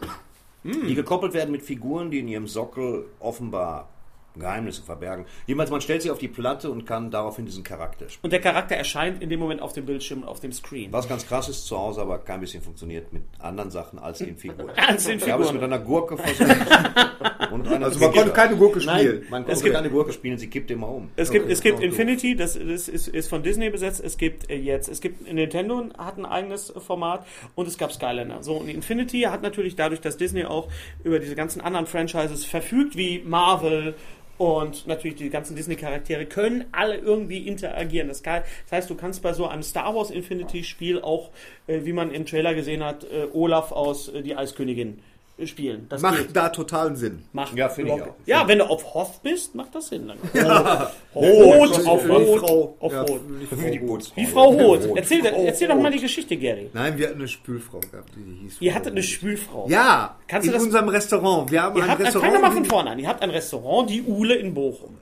die 0.62 0.94
gekoppelt 0.94 1.32
werden 1.32 1.52
mit 1.52 1.62
Figuren, 1.62 2.10
die 2.10 2.18
in 2.18 2.28
ihrem 2.28 2.46
Sockel 2.46 3.06
offenbar 3.18 3.88
Geheimnisse 4.36 4.82
verbergen. 4.82 5.24
Jedenfalls, 5.46 5.70
man 5.70 5.80
stellt 5.80 6.02
sie 6.02 6.10
auf 6.10 6.18
die 6.18 6.28
Platte 6.28 6.70
und 6.70 6.86
kann 6.86 7.10
daraufhin 7.10 7.46
diesen 7.46 7.64
Charakter 7.64 8.08
spielen. 8.08 8.20
Und 8.22 8.32
der 8.32 8.40
Charakter 8.40 8.76
erscheint 8.76 9.22
in 9.22 9.28
dem 9.28 9.40
Moment 9.40 9.60
auf 9.62 9.72
dem 9.72 9.86
Bildschirm 9.86 10.22
und 10.22 10.28
auf 10.28 10.40
dem 10.40 10.52
Screen. 10.52 10.92
Was 10.92 11.08
ganz 11.08 11.26
krass 11.26 11.48
ist, 11.48 11.66
zu 11.66 11.76
Hause 11.78 12.00
aber 12.00 12.18
kein 12.18 12.40
bisschen 12.40 12.62
funktioniert 12.62 13.12
mit 13.12 13.22
anderen 13.38 13.70
Sachen 13.70 13.98
als 13.98 14.18
den 14.18 14.36
Figuren. 14.36 14.70
Als 14.76 15.04
den 15.04 15.18
Ich 15.18 15.30
habe 15.30 15.42
es 15.42 15.52
mit 15.52 15.60
Figuren. 15.60 15.72
einer 15.72 15.82
Gurke 15.84 16.16
versucht. 16.16 16.40
und 17.52 17.68
einer 17.68 17.86
Also 17.86 17.98
man 18.00 18.12
konnte 18.12 18.30
keine 18.32 18.56
Gurke 18.56 18.80
spielen. 18.80 19.24
Man 19.30 19.42
Es 19.42 19.48
konnte 19.48 19.62
gibt- 19.64 19.74
keine 19.76 19.90
Gurke 19.90 20.12
spielen, 20.12 20.38
sie 20.38 20.48
kippt 20.48 20.70
immer 20.70 20.88
um. 20.88 21.10
Es 21.16 21.30
gibt, 21.30 21.44
Okay, 21.44 21.52
es 21.52 21.60
gibt 21.62 21.80
Infinity, 21.80 22.36
das, 22.36 22.54
das 22.54 22.88
ist, 22.88 23.08
ist 23.08 23.28
von 23.28 23.42
Disney 23.42 23.70
besetzt. 23.70 24.00
Es 24.02 24.16
gibt 24.16 24.50
äh, 24.50 24.56
jetzt, 24.56 24.88
es 24.88 25.00
gibt 25.00 25.30
Nintendo 25.32 25.84
hat 25.98 26.18
ein 26.18 26.26
eigenes 26.26 26.72
Format 26.78 27.26
und 27.54 27.66
es 27.68 27.78
gab 27.78 27.92
Skylander. 27.92 28.42
So 28.42 28.54
und 28.56 28.68
Infinity 28.68 29.22
hat 29.22 29.42
natürlich 29.42 29.76
dadurch, 29.76 30.00
dass 30.00 30.16
Disney 30.16 30.44
auch 30.44 30.68
über 31.04 31.18
diese 31.18 31.34
ganzen 31.34 31.60
anderen 31.60 31.86
Franchises 31.86 32.44
verfügt, 32.44 32.96
wie 32.96 33.20
Marvel 33.24 33.94
und 34.40 34.86
natürlich 34.86 35.18
die 35.18 35.28
ganzen 35.28 35.54
Disney-Charaktere 35.54 36.24
können 36.24 36.64
alle 36.72 36.96
irgendwie 36.96 37.46
interagieren. 37.46 38.08
Das, 38.08 38.22
kann, 38.22 38.42
das 38.64 38.72
heißt, 38.72 38.88
du 38.88 38.94
kannst 38.94 39.20
bei 39.22 39.34
so 39.34 39.46
einem 39.46 39.62
Star 39.62 39.94
Wars 39.94 40.10
Infinity-Spiel 40.10 41.02
auch, 41.02 41.28
äh, 41.66 41.80
wie 41.84 41.92
man 41.92 42.10
im 42.10 42.24
Trailer 42.24 42.54
gesehen 42.54 42.82
hat, 42.82 43.04
äh, 43.04 43.26
Olaf 43.34 43.70
aus 43.70 44.08
äh, 44.08 44.22
Die 44.22 44.34
Eiskönigin 44.34 45.02
spielen. 45.46 45.86
Das 45.88 46.02
Macht 46.02 46.18
geht. 46.18 46.36
da 46.36 46.48
totalen 46.48 46.96
Sinn. 46.96 47.22
Macht 47.32 47.56
Ja, 47.56 47.68
finde 47.68 47.94
ich 47.96 48.02
auch. 48.02 48.14
Ja, 48.26 48.46
wenn 48.48 48.58
du 48.58 48.64
auf 48.64 48.94
Hoth 48.94 49.22
bist, 49.22 49.54
macht 49.54 49.74
das 49.74 49.88
Sinn. 49.88 50.08
Dann. 50.08 50.18
Rot, 51.14 51.24
Rot, 51.24 51.86
auf 51.86 52.04
wie 52.04 52.08
Rot, 52.10 52.38
Frau- 52.40 52.76
auf 52.80 52.92
ja, 52.92 53.02
Rot. 53.02 53.20
wie 53.38 53.46
Frau 53.46 53.86
Rot. 53.92 54.12
Wie 54.14 54.26
Frau 54.26 54.48
Roth. 54.50 54.84
Rot. 54.88 54.96
Erzähl, 54.98 55.22
Frau 55.24 55.42
erzähl 55.44 55.68
doch 55.68 55.76
mal 55.80 55.90
die 55.90 56.00
Geschichte, 56.00 56.36
Gary. 56.36 56.70
Nein, 56.72 56.96
wir 56.98 57.08
hatten 57.08 57.18
eine 57.18 57.28
Spülfrau 57.28 57.80
gehabt, 57.80 58.10
die 58.16 58.42
hieß 58.44 58.56
Ihr 58.60 58.70
Frau 58.72 58.78
hattet 58.78 58.92
eine. 58.92 59.02
Spülfrau. 59.02 59.66
Ja, 59.68 60.16
Kannst 60.28 60.46
du 60.46 60.50
in 60.50 60.54
das- 60.54 60.62
unserem 60.64 60.88
Restaurant. 60.88 61.50
Wir 61.50 61.62
haben 61.62 61.76
Ihr 61.76 61.82
ein 61.84 61.90
habt, 61.90 62.00
Restaurant. 62.00 62.32
fang 62.32 62.42
mal 62.42 62.52
von 62.52 62.64
vorne 62.64 62.90
an. 62.90 62.98
Ihr 62.98 63.08
habt 63.08 63.22
ein 63.22 63.30
Restaurant, 63.30 63.90
die 63.90 64.02
Uhle 64.02 64.34
in 64.36 64.54
Bochum. 64.54 64.96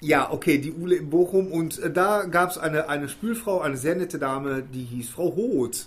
Ja, 0.00 0.30
okay, 0.32 0.58
die 0.58 0.72
Ule 0.72 0.96
in 0.96 1.08
Bochum. 1.08 1.50
Und 1.50 1.78
äh, 1.82 1.90
da 1.90 2.24
gab 2.24 2.50
es 2.50 2.58
eine, 2.58 2.88
eine 2.88 3.08
Spülfrau, 3.08 3.60
eine 3.60 3.76
sehr 3.76 3.94
nette 3.94 4.18
Dame, 4.18 4.62
die 4.62 4.84
hieß 4.84 5.08
Frau 5.10 5.28
Roth. 5.28 5.86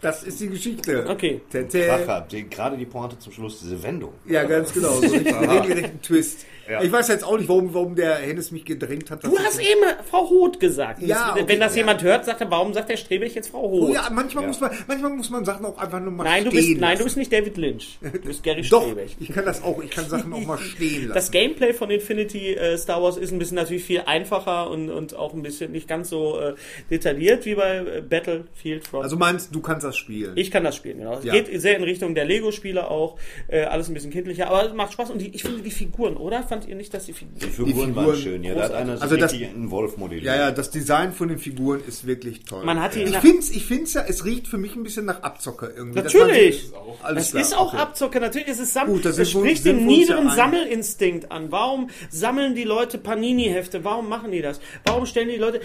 Das 0.00 0.24
ist 0.24 0.40
die 0.40 0.48
Geschichte. 0.48 1.06
Okay. 1.08 1.42
Tete. 1.50 1.86
Kracher, 1.86 2.26
gerade 2.50 2.76
die 2.76 2.86
Pointe 2.86 3.18
zum 3.18 3.32
Schluss, 3.32 3.60
diese 3.60 3.80
Wendung. 3.82 4.12
Ja, 4.26 4.42
ganz 4.42 4.72
genau. 4.72 4.94
So 4.94 5.00
richtig 5.02 5.32
regelrechten 5.32 6.02
Twist. 6.02 6.44
Ja. 6.72 6.82
Ich 6.82 6.90
weiß 6.92 7.08
jetzt 7.08 7.24
auch 7.24 7.36
nicht, 7.38 7.48
warum, 7.48 7.74
warum 7.74 7.94
der 7.94 8.16
Hennes 8.16 8.50
mich 8.50 8.64
gedrängt 8.64 9.10
hat. 9.10 9.24
Du 9.24 9.32
ich- 9.34 9.38
hast 9.38 9.60
eben 9.60 9.80
Frau 10.10 10.20
Roth 10.24 10.58
gesagt. 10.60 11.02
Ja, 11.02 11.32
das, 11.32 11.42
okay, 11.42 11.44
wenn 11.48 11.60
das 11.60 11.72
ja. 11.74 11.78
jemand 11.80 12.02
hört, 12.02 12.24
sagt 12.24 12.40
er, 12.40 12.50
warum 12.50 12.72
sagt 12.74 12.88
der 12.88 12.96
Streberich 12.96 13.34
jetzt 13.34 13.48
Frau 13.50 13.60
Roth? 13.66 13.90
Oh 13.90 13.92
ja, 13.94 14.08
manchmal, 14.10 14.44
Ja. 14.44 14.48
Muss 14.48 14.60
man, 14.60 14.70
manchmal 14.88 15.10
muss 15.12 15.30
man 15.30 15.44
Sachen 15.44 15.66
auch 15.66 15.76
einfach 15.78 16.00
nur 16.00 16.12
mal 16.12 16.24
nein, 16.24 16.44
du 16.44 16.50
stehen 16.50 16.66
bist, 16.68 16.80
nein, 16.80 16.96
du 16.98 17.04
lassen. 17.04 17.04
bist 17.04 17.16
nicht 17.18 17.32
David 17.32 17.56
Lynch. 17.56 17.98
Du 18.00 18.10
bist 18.24 18.42
Gary 18.42 18.62
Doch, 18.62 18.86
ich 19.20 19.28
kann 19.32 19.44
das 19.44 19.62
auch. 19.62 19.82
Ich 19.82 19.90
kann 19.90 20.08
Sachen 20.08 20.32
auch 20.32 20.40
mal 20.44 20.58
stehen 20.74 21.02
lassen. 21.08 21.14
Das 21.14 21.30
Gameplay 21.30 21.72
von 21.72 21.90
Infinity 21.90 22.54
äh, 22.54 22.76
Star 22.78 23.02
Wars 23.02 23.16
ist 23.16 23.32
ein 23.32 23.38
bisschen 23.38 23.56
natürlich 23.56 23.84
viel 23.84 24.00
einfacher 24.06 24.70
und, 24.70 24.90
und 24.90 25.14
auch 25.14 25.34
ein 25.34 25.42
bisschen 25.42 25.72
nicht 25.72 25.88
ganz 25.88 26.08
so 26.08 26.38
äh, 26.38 26.54
detailliert 26.90 27.44
wie 27.44 27.54
bei 27.54 27.76
äh, 27.78 28.00
Battlefield 28.02 28.86
Front. 28.86 29.04
also 29.04 29.16
meinst 29.16 29.54
du, 29.54 29.60
kannst 29.60 29.84
das 29.84 29.96
spielen? 29.96 30.32
Ich 30.36 30.50
kann 30.50 30.64
das 30.64 30.76
spielen, 30.76 30.98
genau. 30.98 31.18
Es 31.18 31.24
Ja. 31.24 31.32
geht 31.32 31.60
sehr 31.60 31.76
in 31.76 31.82
Richtung 31.82 32.14
der 32.14 32.24
Lego-Spiele 32.24 32.90
auch. 32.90 33.16
Äh, 33.48 33.62
alles 33.64 33.88
ein 33.88 33.94
bisschen 33.94 34.10
kindlicher, 34.10 34.48
aber 34.48 34.66
es 34.66 34.72
macht 34.74 34.92
Spaß. 34.92 35.10
Und 35.10 35.18
die, 35.20 35.34
ich 35.34 35.42
finde 35.42 35.62
die 35.62 35.70
Figuren, 35.70 36.16
oder? 36.16 36.42
Fand 36.42 36.61
ihr 36.68 36.74
nicht, 36.76 36.92
dass 36.94 37.06
die 37.06 37.12
Figuren. 37.12 37.38
Die 37.40 37.46
Figuren, 37.46 37.66
Die 37.90 37.96
waren 37.96 38.04
Figuren 38.06 38.16
schön, 38.16 38.44
ja. 38.44 38.54
Da 38.54 38.62
hat 38.64 38.72
einer 38.74 38.94
sich 38.96 39.02
Also 39.02 39.16
das- 39.16 39.32
einen 39.32 39.70
Wolf 39.70 39.96
modelliert. 39.96 40.26
ja, 40.26 40.36
ja, 40.36 40.50
das 40.50 40.70
Design 40.70 41.12
von 41.12 41.28
den 41.28 41.38
Figuren 41.38 41.80
ist 41.86 42.06
wirklich 42.06 42.44
toll. 42.44 42.64
Man 42.64 42.80
hat 42.80 42.96
in 42.96 43.08
ich 43.08 43.16
finde 43.16 43.38
es 43.38 43.50
ich 43.50 43.64
find's 43.64 43.94
ja, 43.94 44.04
es 44.06 44.24
riecht 44.24 44.46
für 44.48 44.58
mich 44.58 44.74
ein 44.76 44.82
bisschen 44.82 45.04
nach 45.04 45.22
Abzocker 45.22 45.74
irgendwie. 45.74 46.00
Das 46.02 46.12
Natürlich! 46.12 46.68
so- 46.68 46.96
Alles 47.02 47.24
Das 47.24 47.30
klar, 47.32 47.42
ist 47.42 47.56
auch 47.56 47.68
okay. 47.72 47.82
Abzocker, 47.82 48.20
natürlich 48.20 48.48
ist 48.48 48.60
es 48.60 48.72
Sammeln. 48.72 48.94
Gut, 48.96 49.04
da 49.04 49.08
das 49.10 49.18
uns- 49.18 49.30
spricht 49.30 49.64
den 49.64 49.80
ja 49.80 49.84
niederen 49.86 50.18
einig. 50.28 50.34
Sammelinstinkt 50.34 51.32
an. 51.32 51.50
Warum 51.50 51.90
sammeln 52.10 52.54
die 52.54 52.64
Leute 52.64 52.98
Panini-Hefte? 52.98 53.84
Warum 53.84 54.08
machen 54.08 54.30
die 54.30 54.42
das? 54.42 54.60
Warum 54.84 55.06
stellen 55.06 55.28
die 55.28 55.36
Leute. 55.36 55.60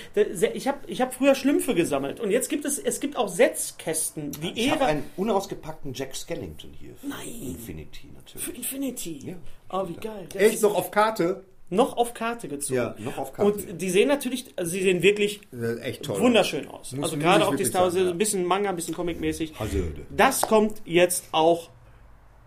Ich 0.53 0.67
habe 0.67 0.77
ich 0.87 1.01
hab 1.01 1.13
früher 1.13 1.35
Schlümpfe 1.35 1.75
gesammelt 1.75 2.19
und 2.19 2.31
jetzt 2.31 2.49
gibt 2.49 2.65
es, 2.65 2.79
es 2.79 2.99
gibt 2.99 3.17
auch 3.17 3.27
Setzkästen. 3.27 4.31
Die 4.41 4.51
Ich 4.65 4.71
habe 4.71 4.85
einen 4.85 5.03
unausgepackten 5.17 5.93
Jack 5.93 6.15
Skellington 6.15 6.71
hier. 6.79 6.91
Nein. 7.03 7.51
Infinity 7.55 8.07
für 8.09 8.37
natürlich. 8.37 8.57
Infinity. 8.57 9.19
Ja. 9.25 9.33
Oh, 9.69 9.87
wie 9.87 9.93
geil. 9.95 10.27
Echt 10.35 10.61
noch 10.61 10.75
auf 10.75 10.91
Karte? 10.91 11.43
noch 11.69 11.97
auf 11.97 12.13
Karte 12.13 12.47
gezogen. 12.47 12.77
Ja, 12.77 12.95
noch 12.97 13.17
auf 13.17 13.33
Karte. 13.33 13.51
Und 13.51 13.81
die 13.81 13.89
sehen 13.89 14.07
natürlich, 14.07 14.53
also 14.55 14.71
sie 14.71 14.81
sehen 14.81 15.01
wirklich 15.03 15.41
Äh, 15.51 15.79
Echt 15.81 16.03
toll. 16.03 16.21
wunderschön 16.21 16.65
aus. 16.69 16.93
Muss- 16.93 17.03
also 17.11 17.17
gerade 17.17 17.45
auch 17.45 17.55
die 17.55 17.65
Star 17.65 17.81
Wars, 17.83 17.93
sagen, 17.93 18.05
ja. 18.05 18.11
ein 18.11 18.17
bisschen 18.17 18.45
Manga, 18.45 18.69
ein 18.69 18.75
bisschen 18.77 18.93
Comic-mäßig. 18.95 19.51
Also, 19.59 19.79
Das 20.09 20.41
kommt 20.43 20.81
jetzt 20.85 21.25
auch 21.33 21.69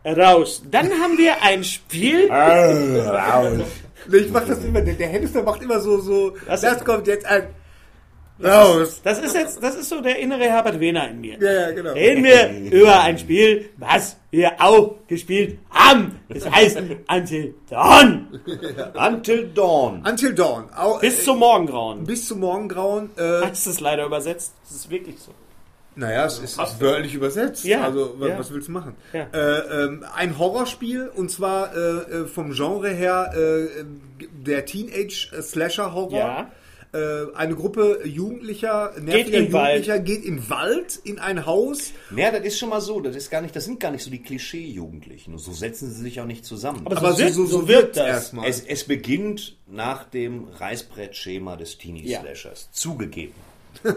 raus. 0.06 0.62
Dann 0.70 0.90
haben 0.92 1.18
wir 1.18 1.42
ein 1.42 1.64
Spiel. 1.64 2.30
Nee, 4.08 4.16
Ich 4.16 4.30
mach 4.30 4.46
das 4.46 4.64
immer, 4.64 4.80
der, 4.80 4.94
der 4.94 5.42
macht 5.42 5.62
immer 5.62 5.80
so, 5.80 6.00
so, 6.00 6.30
Das- 6.46 6.62
das, 6.62 6.82
kommt 6.82 7.06
jetzt 7.06 7.26
ein, 7.26 7.48
raus. 8.44 9.00
Das 9.04 9.18
ist 9.20 9.34
jetzt, 9.34 9.62
das 9.62 9.74
ist 9.76 9.88
so 9.88 10.00
der 10.00 10.18
innere 10.18 10.44
Herbert 10.44 10.78
Wehner 10.80 11.08
in 11.08 11.20
mir. 11.20 11.38
Ja, 11.40 11.52
ja, 11.52 11.70
genau. 11.72 11.92
Reden 11.92 12.24
wir 12.24 12.70
über 12.72 13.00
ein 13.00 13.18
Spiel, 13.18 13.70
was 13.76 14.16
wir 14.30 14.52
auch 14.60 14.96
gespielt 15.08 15.58
haben. 15.70 16.20
Das 16.28 16.48
heißt 16.50 16.78
Until 17.08 17.54
Dawn. 17.68 18.40
Until 18.94 19.48
Dawn. 19.54 20.04
Until 20.08 20.34
Dawn. 20.34 20.64
Au, 20.76 20.98
Bis 20.98 21.20
äh, 21.20 21.24
zum 21.24 21.38
Morgengrauen. 21.38 22.04
bis 22.04 22.26
zum 22.28 22.40
Morgengrauen. 22.40 23.10
Äh, 23.16 23.40
Das 23.48 23.66
ist 23.66 23.80
leider 23.80 24.04
übersetzt. 24.06 24.54
Das 24.62 24.76
ist 24.76 24.90
wirklich 24.90 25.18
so. 25.18 25.32
naja, 25.96 26.24
es 26.26 26.38
ist, 26.38 26.58
ist 26.60 26.80
wörtlich 26.80 27.14
übersetzt. 27.14 27.64
Ja, 27.64 27.82
Also, 27.82 28.14
wa- 28.18 28.28
ja. 28.28 28.38
was 28.38 28.52
willst 28.52 28.68
du 28.68 28.72
machen? 28.72 28.94
Ja. 29.12 29.26
Äh, 29.32 29.84
ähm, 29.84 30.04
ein 30.14 30.38
Horrorspiel, 30.38 31.08
und 31.14 31.30
zwar 31.30 31.74
äh, 31.74 31.78
äh, 31.78 32.26
vom 32.26 32.52
Genre 32.52 32.88
her 32.90 33.32
äh, 33.36 33.84
der 34.32 34.64
Teenage-Slasher-Horror. 34.64 36.18
Ja. 36.18 36.50
Äh, 36.92 37.32
eine 37.34 37.54
Gruppe 37.54 38.00
Jugendlicher, 38.04 38.92
nerviger 39.00 39.38
in 39.38 39.44
den 39.44 39.52
Wald. 39.52 39.86
Jugendlicher 39.86 39.98
geht 40.00 40.24
in 40.24 40.36
den 40.38 40.50
Wald, 40.50 41.00
in 41.04 41.18
ein 41.20 41.46
Haus. 41.46 41.92
Ja, 42.16 42.32
das 42.32 42.42
ist 42.44 42.58
schon 42.58 42.68
mal 42.70 42.80
so. 42.80 43.00
Das 43.00 43.14
ist 43.14 43.30
gar 43.30 43.42
nicht, 43.42 43.54
das 43.54 43.64
sind 43.64 43.78
gar 43.78 43.92
nicht 43.92 44.02
so 44.02 44.10
die 44.10 44.22
Klischee-Jugendlichen. 44.22 45.38
So 45.38 45.52
setzen 45.52 45.92
sie 45.92 46.00
sich 46.02 46.20
auch 46.20 46.26
nicht 46.26 46.44
zusammen. 46.44 46.82
Aber, 46.86 46.96
Aber 46.96 47.12
so, 47.12 47.18
wird, 47.18 47.32
so, 47.34 47.46
so, 47.46 47.60
so 47.60 47.68
wird 47.68 47.96
das. 47.96 48.06
erstmal. 48.06 48.48
Es, 48.48 48.60
es 48.60 48.84
beginnt 48.84 49.56
nach 49.68 50.02
dem 50.04 50.48
Reißbrettschema 50.48 51.56
des 51.56 51.78
Teenie-Slashers. 51.78 52.70
Zugegeben. 52.72 53.34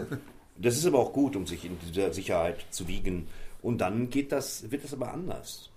Das 0.56 0.76
ist 0.76 0.86
aber 0.86 1.00
auch 1.00 1.12
gut, 1.12 1.34
um 1.34 1.48
sich 1.48 1.64
in 1.64 1.76
dieser 1.80 2.12
Sicherheit 2.12 2.58
zu 2.70 2.86
wiegen. 2.86 3.26
Und 3.60 3.78
dann 3.78 4.08
geht 4.08 4.30
das, 4.30 4.70
wird 4.70 4.84
das 4.84 4.92
aber 4.92 5.12
anders. 5.12 5.68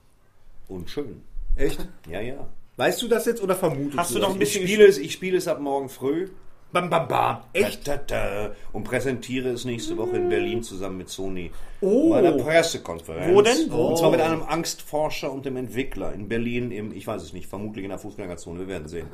Und 0.67 0.91
schön. 0.91 1.23
Echt? 1.55 1.79
Ja, 2.07 2.21
ja. 2.21 2.47
Weißt 2.75 3.01
du 3.01 3.07
das 3.07 3.25
jetzt 3.25 3.41
oder 3.41 3.55
vermutest 3.55 3.97
Hast 3.97 4.13
du 4.13 4.19
das? 4.19 4.27
ein 4.29 4.33
Ich 4.33 4.39
bisschen 4.39 4.67
spiele, 4.67 4.85
es, 4.85 4.99
ich 4.99 5.13
spiele 5.13 5.37
es 5.37 5.47
ab 5.47 5.59
morgen 5.59 5.89
früh. 5.89 6.27
Bam, 6.71 6.89
bam, 6.89 7.07
bam. 7.07 7.37
Echt? 7.53 7.87
Da, 7.87 7.95
da, 7.97 8.47
da, 8.47 8.55
und 8.73 8.83
präsentiere 8.83 9.49
es 9.49 9.63
nächste 9.63 9.97
Woche 9.97 10.17
in 10.17 10.27
Berlin 10.29 10.63
zusammen 10.63 10.97
mit 10.97 11.09
Sony 11.09 11.51
Oh. 11.79 12.09
bei 12.09 12.21
der 12.21 12.31
Pressekonferenz. 12.31 13.33
Wo 13.33 13.41
denn? 13.41 13.71
Wo? 13.71 13.87
Und 13.87 13.97
zwar 13.97 14.11
mit 14.11 14.19
einem 14.19 14.41
Angstforscher 14.43 15.31
und 15.31 15.45
dem 15.45 15.55
Entwickler 15.57 16.11
in 16.13 16.27
Berlin 16.27 16.71
im, 16.71 16.91
ich 16.93 17.07
weiß 17.07 17.21
es 17.23 17.33
nicht, 17.33 17.47
vermutlich 17.47 17.83
in 17.85 17.89
der 17.89 17.99
Fußgängerzone, 17.99 18.59
wir 18.59 18.67
werden 18.67 18.87
sehen. 18.87 19.07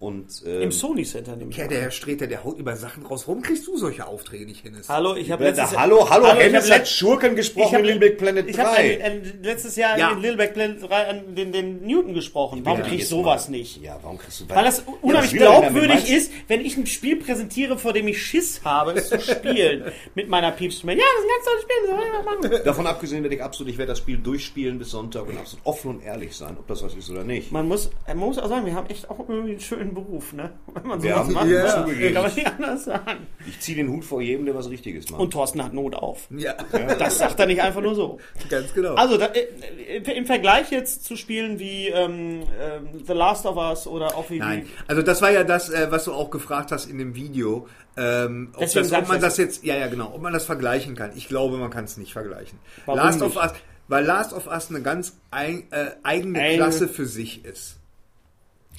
Und 0.00 0.42
ähm, 0.44 0.62
Im 0.62 0.72
Sony 0.72 1.04
Center 1.04 1.36
nämlich. 1.36 1.56
Ja, 1.56 1.68
der 1.68 1.80
Herr 1.82 1.90
Streter, 1.92 2.26
der 2.26 2.42
haut 2.44 2.58
über 2.58 2.74
Sachen 2.76 3.06
raus. 3.06 3.26
Warum 3.28 3.40
kriegst 3.42 3.66
du 3.66 3.78
solche 3.78 4.06
Aufträge 4.06 4.44
nicht, 4.44 4.62
Hennes? 4.64 4.88
Hallo, 4.88 5.14
ich 5.14 5.30
habe 5.30 5.44
letztes 5.44 5.74
hallo, 5.78 6.10
hallo, 6.10 6.26
Hallo, 6.26 6.38
ich 6.40 6.46
Hennes 6.46 6.70
hat 6.70 6.86
Schurken 6.88 7.36
gesprochen 7.36 7.68
Ich 7.68 7.74
hab- 7.74 7.80
in 7.80 7.86
Little 7.86 8.00
Big 8.00 8.18
Planet 8.18 8.46
Ich 8.50 8.58
habe 8.58 8.74
3. 8.74 9.04
ein, 9.04 9.12
ein, 9.22 9.38
letztes 9.42 9.76
Jahr 9.76 9.96
Ja. 9.96 10.10
in 10.10 10.20
Little 10.20 10.36
Big 10.36 10.52
Planet 10.52 10.82
3 10.82 11.06
an 11.06 11.34
den, 11.36 11.52
den 11.52 11.86
Newton 11.86 12.12
gesprochen. 12.12 12.60
Warum 12.64 12.80
Ja, 12.80 12.84
krieg 12.84 12.94
ich 12.94 13.00
jetzt 13.00 13.10
sowas 13.10 13.48
mal. 13.48 13.56
nicht? 13.56 13.80
Ja, 13.82 13.98
warum 14.02 14.18
kriegst 14.18 14.40
du 14.40 14.48
Weil 14.48 14.64
das 14.64 14.78
Ja, 14.84 14.92
unheimlich 15.00 15.30
damit? 15.30 15.40
glaubwürdig 15.62 15.88
Meinst- 15.94 16.10
ist, 16.10 16.32
wenn 16.48 16.60
ich 16.60 16.76
ein 16.76 16.86
Spiel 16.86 17.16
präsentiere, 17.16 17.78
vor 17.78 17.92
dem 17.92 18.08
ich 18.08 18.20
Schiss 18.20 18.60
habe, 18.64 18.92
es 18.92 19.08
zu 19.08 19.20
spielen. 19.20 19.84
mit 20.16 20.28
meiner 20.28 20.50
Piepsstimme. 20.50 20.92
Ja, 20.94 20.98
das 20.98 21.24
ist 21.24 21.24
ein 21.24 21.28
ganz 21.28 21.44
tolles 21.46 21.62
Spiel. 21.62 21.76
Das 21.86 21.90
soll 21.96 22.06
ich 22.06 22.12
mal 22.50 22.50
machen. 22.58 22.64
Davon 22.64 22.86
abgesehen 22.88 23.22
werde 23.22 23.36
ich 23.36 23.42
absolut, 23.42 23.72
ich 23.72 23.78
werde 23.78 23.92
das 23.92 23.98
Spiel 23.98 24.18
durchspielen 24.18 24.78
bis 24.78 24.90
Sonntag 24.90 25.26
und 25.28 25.38
absolut 25.38 25.64
offen 25.64 25.90
und 25.92 26.04
ehrlich 26.04 26.36
sein, 26.36 26.56
ob 26.58 26.66
das 26.66 26.82
was 26.82 26.94
ist 26.94 27.08
oder 27.10 27.22
nicht. 27.24 27.52
Man 27.52 27.68
muss, 27.68 27.90
man 28.08 28.18
muss 28.18 28.38
auch 28.38 28.48
sagen, 28.48 28.66
wir 28.66 28.74
haben 28.74 28.90
echt 28.90 29.08
auch 29.08 29.20
irgendwie 29.20 29.52
einen 29.52 29.60
schönen 29.60 29.83
Beruf, 29.92 30.32
ne? 30.32 30.52
Wenn 30.74 30.86
man 30.86 31.00
sowas 31.00 31.28
macht. 31.28 31.48
ja, 31.48 31.84
ne? 31.84 32.12
Kann 32.12 32.22
man 32.22 32.34
nicht 32.34 32.46
anders 32.46 32.84
sagen. 32.84 33.26
Ich 33.46 33.60
ziehe 33.60 33.76
den 33.76 33.90
Hut 33.90 34.04
vor 34.04 34.22
jedem, 34.22 34.46
der 34.46 34.54
was 34.54 34.70
Richtiges 34.70 35.10
macht. 35.10 35.20
Und 35.20 35.32
Thorsten 35.32 35.62
hat 35.62 35.74
Not 35.74 35.94
auf. 35.96 36.28
Ja, 36.30 36.54
Das 36.98 37.18
sagt 37.18 37.38
er 37.40 37.46
nicht 37.46 37.60
einfach 37.60 37.82
nur 37.82 37.94
so. 37.94 38.18
ganz 38.48 38.72
genau. 38.72 38.94
Also 38.94 39.18
da, 39.18 39.26
äh, 39.26 39.98
im 40.16 40.24
Vergleich 40.26 40.70
jetzt 40.70 41.04
zu 41.04 41.16
Spielen 41.16 41.58
wie 41.58 41.88
ähm, 41.88 42.44
ähm, 42.62 42.88
The 43.06 43.12
Last 43.12 43.44
of 43.44 43.56
Us 43.56 43.86
oder 43.86 44.16
auch 44.16 44.30
wie, 44.30 44.38
Nein, 44.38 44.66
also 44.86 45.02
das 45.02 45.20
war 45.20 45.30
ja 45.32 45.44
das, 45.44 45.68
äh, 45.68 45.88
was 45.90 46.04
du 46.04 46.12
auch 46.12 46.30
gefragt 46.30 46.72
hast 46.72 46.86
in 46.88 46.96
dem 46.98 47.14
Video. 47.14 47.66
Ähm, 47.96 48.50
ob, 48.54 48.60
das, 48.72 48.76
ob 48.92 49.08
man 49.08 49.20
das. 49.20 49.34
das 49.34 49.36
jetzt, 49.38 49.64
ja, 49.64 49.76
ja, 49.76 49.86
genau, 49.88 50.12
ob 50.14 50.22
man 50.22 50.32
das 50.32 50.44
vergleichen 50.46 50.94
kann. 50.96 51.10
Ich 51.14 51.28
glaube, 51.28 51.56
man 51.58 51.70
kann 51.70 51.84
es 51.84 51.96
nicht 51.96 52.12
vergleichen. 52.12 52.58
Warum 52.86 53.00
Last 53.00 53.20
nicht? 53.20 53.36
of 53.36 53.42
Us, 53.42 53.52
weil 53.88 54.04
Last 54.04 54.32
of 54.32 54.46
Us 54.46 54.70
eine 54.70 54.82
ganz 54.82 55.16
ein, 55.30 55.64
äh, 55.70 55.90
eigene 56.02 56.40
Eine- 56.40 56.56
Klasse 56.56 56.88
für 56.88 57.06
sich 57.06 57.44
ist. 57.44 57.76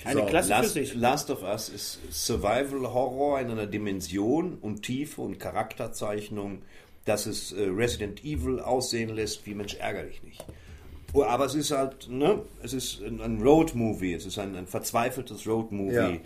Eine 0.03 0.21
So, 0.21 0.25
Klasse 0.25 0.47
für 0.47 0.61
Last, 0.61 0.73
sich. 0.73 0.95
Last 0.95 1.29
of 1.29 1.43
Us 1.43 1.69
ist 1.69 1.99
Survival 2.11 2.93
Horror 2.93 3.39
in 3.39 3.51
einer 3.51 3.67
Dimension 3.67 4.57
und 4.61 4.81
Tiefe 4.81 5.21
und 5.21 5.39
Charakterzeichnung, 5.39 6.61
dass 7.05 7.25
es 7.25 7.51
äh, 7.51 7.63
Resident 7.63 8.23
Evil 8.23 8.59
aussehen 8.59 9.15
lässt 9.15 9.45
wie 9.45 9.53
Mensch 9.53 9.75
ärgerlich 9.75 10.23
nicht. 10.23 10.43
Oh, 11.13 11.23
aber 11.23 11.45
es 11.45 11.55
ist 11.55 11.71
halt, 11.71 12.09
ne, 12.09 12.41
es 12.61 12.73
ist 12.73 13.01
ein 13.01 13.41
Road-Movie, 13.41 14.13
es 14.13 14.25
ist 14.25 14.37
ein, 14.37 14.55
ein 14.55 14.67
verzweifeltes 14.67 15.47
Road-Movie. 15.47 15.95
Ja. 15.95 16.19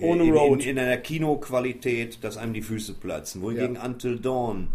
Ohne 0.00 0.24
in, 0.24 0.32
Road. 0.32 0.62
In, 0.62 0.70
in 0.70 0.78
einer 0.78 0.98
Kinoqualität, 0.98 2.22
dass 2.22 2.36
einem 2.36 2.52
die 2.52 2.62
Füße 2.62 2.94
platzen. 2.94 3.40
Wohingegen 3.42 3.76
Until 3.76 4.18
Dawn 4.18 4.68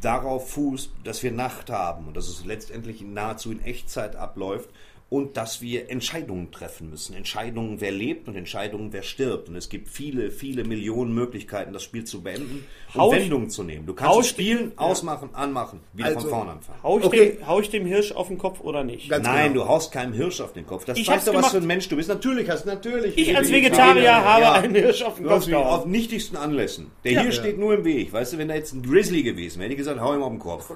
darauf 0.00 0.50
fußt, 0.50 0.90
dass 1.04 1.22
wir 1.22 1.32
Nacht 1.32 1.70
haben 1.70 2.08
und 2.08 2.16
dass 2.16 2.28
es 2.28 2.44
letztendlich 2.44 3.00
nahezu 3.00 3.52
in 3.52 3.64
Echtzeit 3.64 4.16
abläuft 4.16 4.68
und 5.10 5.38
dass 5.38 5.62
wir 5.62 5.88
Entscheidungen 5.90 6.52
treffen 6.52 6.90
müssen. 6.90 7.14
Entscheidungen, 7.14 7.80
wer 7.80 7.90
lebt 7.90 8.28
und 8.28 8.36
Entscheidungen, 8.36 8.92
wer 8.92 9.02
stirbt. 9.02 9.48
Und 9.48 9.56
es 9.56 9.70
gibt 9.70 9.88
viele, 9.88 10.30
viele 10.30 10.64
Millionen 10.64 11.14
Möglichkeiten, 11.14 11.72
das 11.72 11.82
Spiel 11.82 12.04
zu 12.04 12.20
beenden 12.22 12.66
und 12.92 13.00
Hau 13.00 13.10
ich- 13.14 13.20
Wendungen 13.22 13.48
zu 13.48 13.62
nehmen. 13.62 13.86
Du 13.86 13.94
kannst 13.94 14.18
es 14.20 14.26
ich- 14.26 14.30
spielen, 14.32 14.72
ausmachen, 14.76 15.30
anmachen, 15.32 15.80
wieder 15.94 16.08
Also, 16.08 16.20
von 16.20 16.28
vorne 16.28 16.50
anfangen. 16.50 16.78
Hau 16.82 16.98
ich, 16.98 17.04
Okay. 17.06 17.36
dem, 17.38 17.46
hau 17.48 17.58
ich 17.58 17.70
dem 17.70 17.86
Hirsch 17.86 18.12
auf 18.12 18.28
den 18.28 18.36
Kopf 18.36 18.60
oder 18.60 18.84
nicht? 18.84 19.08
Ganz 19.08 19.24
Nein, 19.26 19.54
genau. 19.54 19.64
du 19.64 19.70
haust 19.70 19.92
keinem 19.92 20.12
Hirsch 20.12 20.42
auf 20.42 20.52
den 20.52 20.66
Kopf. 20.66 20.84
Das 20.84 20.98
Ich 20.98 21.06
zeigt 21.06 21.26
doch, 21.26 21.32
was 21.32 21.52
für 21.52 21.56
ein 21.56 21.66
Mensch 21.66 21.88
du 21.88 21.96
bist. 21.96 22.10
Natürlich 22.10 22.50
hast 22.50 22.66
natürlich. 22.66 23.16
Ich 23.16 23.34
als 23.34 23.50
Vegetarier, 23.50 23.94
Vegetarier 24.02 24.24
habe 24.24 24.42
ja. 24.42 24.52
einen 24.52 24.74
Hirsch 24.74 25.00
auf 25.02 25.14
den 25.14 25.22
Du 25.22 25.30
Kopf 25.30 25.38
hast 25.40 25.46
mich 25.46 25.56
auf 25.56 25.64
gehauen. 25.78 25.90
nichtigsten 25.90 26.36
Anlässen. 26.36 26.90
Der 27.04 27.12
Ja. 27.12 27.20
Hirsch 27.22 27.36
Ja. 27.36 27.42
steht 27.44 27.58
nur 27.58 27.72
im 27.72 27.84
Weg. 27.86 28.12
Weißt 28.12 28.34
du, 28.34 28.36
wenn 28.38 28.48
da 28.48 28.54
jetzt 28.56 28.74
ein 28.74 28.82
Grizzly 28.82 29.22
gewesen 29.22 29.54
wäre, 29.58 29.64
hätte 29.70 29.72
ich 29.72 29.78
gesagt, 29.78 30.00
hau 30.02 30.14
ihm 30.14 30.22
auf 30.22 30.28
den 30.32 30.38
Kopf. 30.38 30.70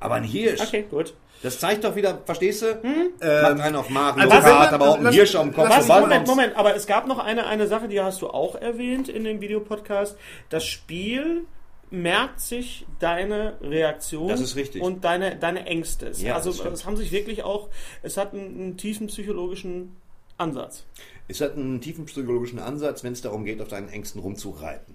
Aber 0.00 0.14
ein 0.14 0.24
Hirsch, 0.24 0.60
Okay, 0.60 0.84
gut. 0.90 1.12
Das 1.44 1.60
zeigt 1.60 1.84
doch 1.84 1.94
wieder, 1.94 2.18
verstehst 2.24 2.62
du? 2.62 2.82
Hm? 2.82 3.12
Macht 3.20 3.60
einen 3.60 3.76
auf 3.76 3.88
Mario 3.90 4.22
also 4.28 4.48
Kart, 4.48 4.72
aber 4.72 4.88
auch 4.88 4.96
ein 4.96 5.04
lass- 5.04 5.14
Hirsch 5.14 5.32
dem 5.32 5.52
Kopf. 5.52 5.68
Was? 5.68 5.86
Moment, 5.86 6.26
Moment, 6.26 6.56
aber 6.56 6.74
es 6.74 6.86
gab 6.86 7.06
noch 7.06 7.18
eine, 7.18 7.46
eine 7.46 7.66
Sache, 7.68 7.86
die 7.86 8.00
hast 8.00 8.22
du 8.22 8.28
auch 8.28 8.54
erwähnt 8.56 9.08
in 9.10 9.24
dem 9.24 9.40
Videopodcast. 9.42 10.16
Das 10.48 10.64
Spiel 10.64 11.44
merkt 11.90 12.40
sich 12.40 12.86
deine 12.98 13.58
Reaktion 13.60 14.28
Das 14.28 14.40
ist 14.40 14.56
richtig. 14.56 14.82
und 14.82 15.04
deine, 15.04 15.36
deine 15.36 15.66
Ängste. 15.66 16.08
Es- 16.08 16.22
Ja, 16.22 16.34
also 16.34 16.50
es 16.50 16.84
haben 16.86 16.96
sich 16.96 17.12
wirklich 17.12 17.44
auch, 17.44 17.68
es 18.02 18.16
hat 18.16 18.32
einen, 18.32 18.46
einen 18.58 18.76
tiefen 18.76 19.06
psychologischen 19.08 19.94
Ansatz. 20.38 20.84
Es 21.28 21.40
hat 21.40 21.54
einen 21.56 21.80
tiefen 21.80 22.06
psychologischen 22.06 22.58
Ansatz, 22.58 23.04
wenn 23.04 23.12
es 23.12 23.20
darum 23.20 23.44
geht, 23.44 23.60
auf 23.60 23.68
deinen 23.68 23.88
Ängsten 23.90 24.20
rumzureiten. 24.20 24.94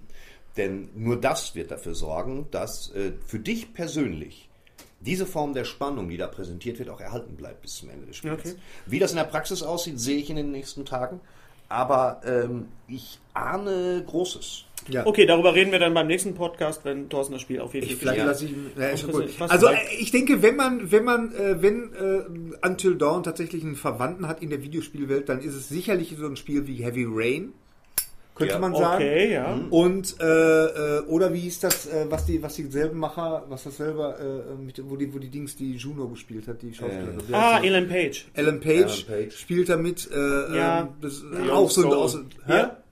Denn 0.56 0.90
nur 0.94 1.18
das 1.18 1.54
wird 1.54 1.70
dafür 1.70 1.94
sorgen, 1.94 2.48
dass 2.50 2.90
äh, 2.92 3.12
für 3.24 3.38
dich 3.38 3.72
persönlich 3.72 4.49
diese 5.00 5.26
Form 5.26 5.54
der 5.54 5.64
Spannung, 5.64 6.08
die 6.08 6.16
da 6.16 6.26
präsentiert 6.26 6.78
wird, 6.78 6.88
auch 6.90 7.00
erhalten 7.00 7.36
bleibt 7.36 7.62
bis 7.62 7.76
zum 7.76 7.90
Ende 7.90 8.06
des 8.06 8.16
Spiels. 8.16 8.38
Okay. 8.38 8.54
Wie 8.86 8.98
das 8.98 9.10
in 9.12 9.16
der 9.16 9.24
Praxis 9.24 9.62
aussieht, 9.62 9.98
sehe 9.98 10.18
ich 10.18 10.30
in 10.30 10.36
den 10.36 10.52
nächsten 10.52 10.84
Tagen. 10.84 11.20
Aber 11.68 12.20
ähm, 12.24 12.66
ich 12.88 13.18
ahne 13.32 14.02
Großes. 14.06 14.64
Ja. 14.88 15.06
Okay, 15.06 15.26
darüber 15.26 15.54
reden 15.54 15.72
wir 15.72 15.78
dann 15.78 15.94
beim 15.94 16.06
nächsten 16.06 16.34
Podcast, 16.34 16.84
wenn 16.84 17.08
Thorsten 17.08 17.34
das 17.34 17.42
Spiel 17.42 17.60
auf 17.60 17.74
jeden 17.74 17.86
Fall 17.86 17.96
vielleicht 17.96 18.18
Ja. 18.18 18.24
lasse 18.24 18.46
ich 18.46 18.52
ja, 18.76 19.46
Also 19.48 19.68
äh, 19.68 19.76
ich 19.98 20.10
denke, 20.10 20.42
wenn 20.42 20.56
man, 20.56 20.90
wenn 20.90 21.04
man, 21.04 21.32
äh, 21.34 21.62
wenn 21.62 21.92
äh, 21.94 22.66
Until 22.66 22.96
Dawn 22.96 23.22
tatsächlich 23.22 23.62
einen 23.62 23.76
Verwandten 23.76 24.26
hat 24.26 24.42
in 24.42 24.50
der 24.50 24.62
Videospielwelt, 24.62 25.28
dann 25.28 25.40
ist 25.40 25.54
es 25.54 25.68
sicherlich 25.68 26.16
so 26.18 26.26
ein 26.26 26.36
Spiel 26.36 26.66
wie 26.66 26.82
Heavy 26.82 27.06
Rain, 27.08 27.52
könnte 28.40 28.54
Ja. 28.54 28.58
man 28.60 28.74
sagen. 28.74 28.94
Okay, 29.04 29.32
ja. 29.32 29.60
Und 29.70 30.16
äh, 30.20 30.26
äh, 30.96 31.00
oder 31.02 31.32
wie 31.32 31.40
hieß 31.40 31.60
das, 31.60 31.86
äh, 31.86 32.06
was 32.08 32.26
die, 32.26 32.42
was 32.42 32.54
die 32.56 32.64
selben 32.64 32.98
Macher, 32.98 33.44
was 33.48 33.64
das 33.64 33.76
selber, 33.76 34.18
äh, 34.18 34.54
mit, 34.60 34.82
wo 34.90 34.96
die, 34.96 35.12
wo 35.14 35.18
die 35.18 35.28
Dings, 35.30 35.54
die 35.56 35.76
Juno 35.76 36.08
gespielt 36.08 36.48
hat, 36.48 36.60
die 36.62 36.74
Schauspielerin. 36.74 37.20
Ah, 37.32 37.60
sie? 37.60 37.66
Ellen 37.68 37.88
Page. 37.88 38.26
Ellen 38.34 38.60
Page, 38.60 39.06
Ellen 39.08 39.24
Page. 39.26 39.36
spielt 39.38 39.68
damit. 39.68 40.10
Äh, 40.12 40.16
Ja. 40.56 40.80
ähm, 40.80 40.88
das 41.00 41.22
auch 41.50 41.70
so 41.70 41.82
ein 41.82 41.90
Soul. 41.90 41.94
aus? 41.96 42.18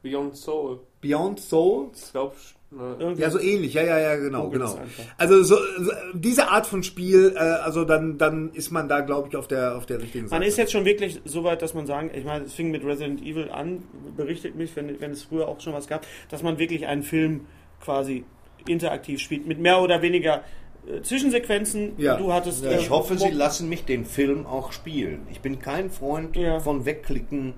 Beyond 0.02 0.36
Soul. 0.36 0.80
Beyond 1.00 1.40
Souls. 1.40 2.04
Ich 2.06 2.12
glaube, 2.12 2.34
Irgendwie- 2.70 3.22
Ja, 3.22 3.30
so 3.30 3.38
ähnlich, 3.40 3.72
ja, 3.74 3.82
ja, 3.82 3.98
ja, 3.98 4.16
genau, 4.16 4.50
genau. 4.50 4.78
Also 5.16 5.42
so, 5.42 5.56
so 5.78 5.90
diese 6.12 6.48
Art 6.50 6.66
von 6.66 6.82
Spiel, 6.82 7.32
äh, 7.34 7.38
also 7.38 7.84
dann, 7.86 8.18
dann 8.18 8.50
ist 8.52 8.70
man 8.70 8.88
da, 8.90 9.00
glaube 9.00 9.28
ich, 9.30 9.36
auf 9.36 9.48
der 9.48 9.74
auf 9.76 9.86
der 9.86 10.02
richtigen 10.02 10.28
Seite. 10.28 10.38
Man 10.40 10.46
ist 10.46 10.58
jetzt 10.58 10.72
schon 10.72 10.84
wirklich 10.84 11.18
so 11.24 11.44
weit, 11.44 11.62
dass 11.62 11.72
man 11.72 11.86
sagen, 11.86 12.10
ich 12.14 12.24
meine, 12.26 12.44
es 12.44 12.52
fing 12.52 12.70
mit 12.70 12.84
Resident 12.84 13.22
Evil 13.22 13.50
an, 13.50 13.84
berichtet 14.18 14.54
mich, 14.54 14.76
wenn, 14.76 15.00
wenn 15.00 15.12
es 15.12 15.22
früher 15.22 15.48
auch 15.48 15.60
schon 15.62 15.72
was 15.72 15.86
gab, 15.86 16.06
dass 16.28 16.42
man 16.42 16.58
wirklich 16.58 16.86
einen 16.86 17.02
Film 17.02 17.46
quasi 17.82 18.24
interaktiv 18.66 19.20
spielt, 19.20 19.46
mit 19.46 19.58
mehr 19.58 19.80
oder 19.80 20.02
weniger 20.02 20.42
äh, 20.86 21.00
Zwischensequenzen. 21.00 21.92
Ja. 21.96 22.16
Du 22.18 22.34
hattest. 22.34 22.62
Ja, 22.64 22.72
äh, 22.72 22.80
Ich 22.80 22.90
hoffe, 22.90 23.14
Mo- 23.14 23.20
Sie 23.20 23.30
lassen 23.30 23.70
mich 23.70 23.86
den 23.86 24.04
Film 24.04 24.44
auch 24.46 24.72
spielen. 24.72 25.26
Ich 25.30 25.40
bin 25.40 25.58
kein 25.58 25.90
Freund 25.90 26.36
Ja. 26.36 26.60
von 26.60 26.84
Wegklicken 26.84 27.54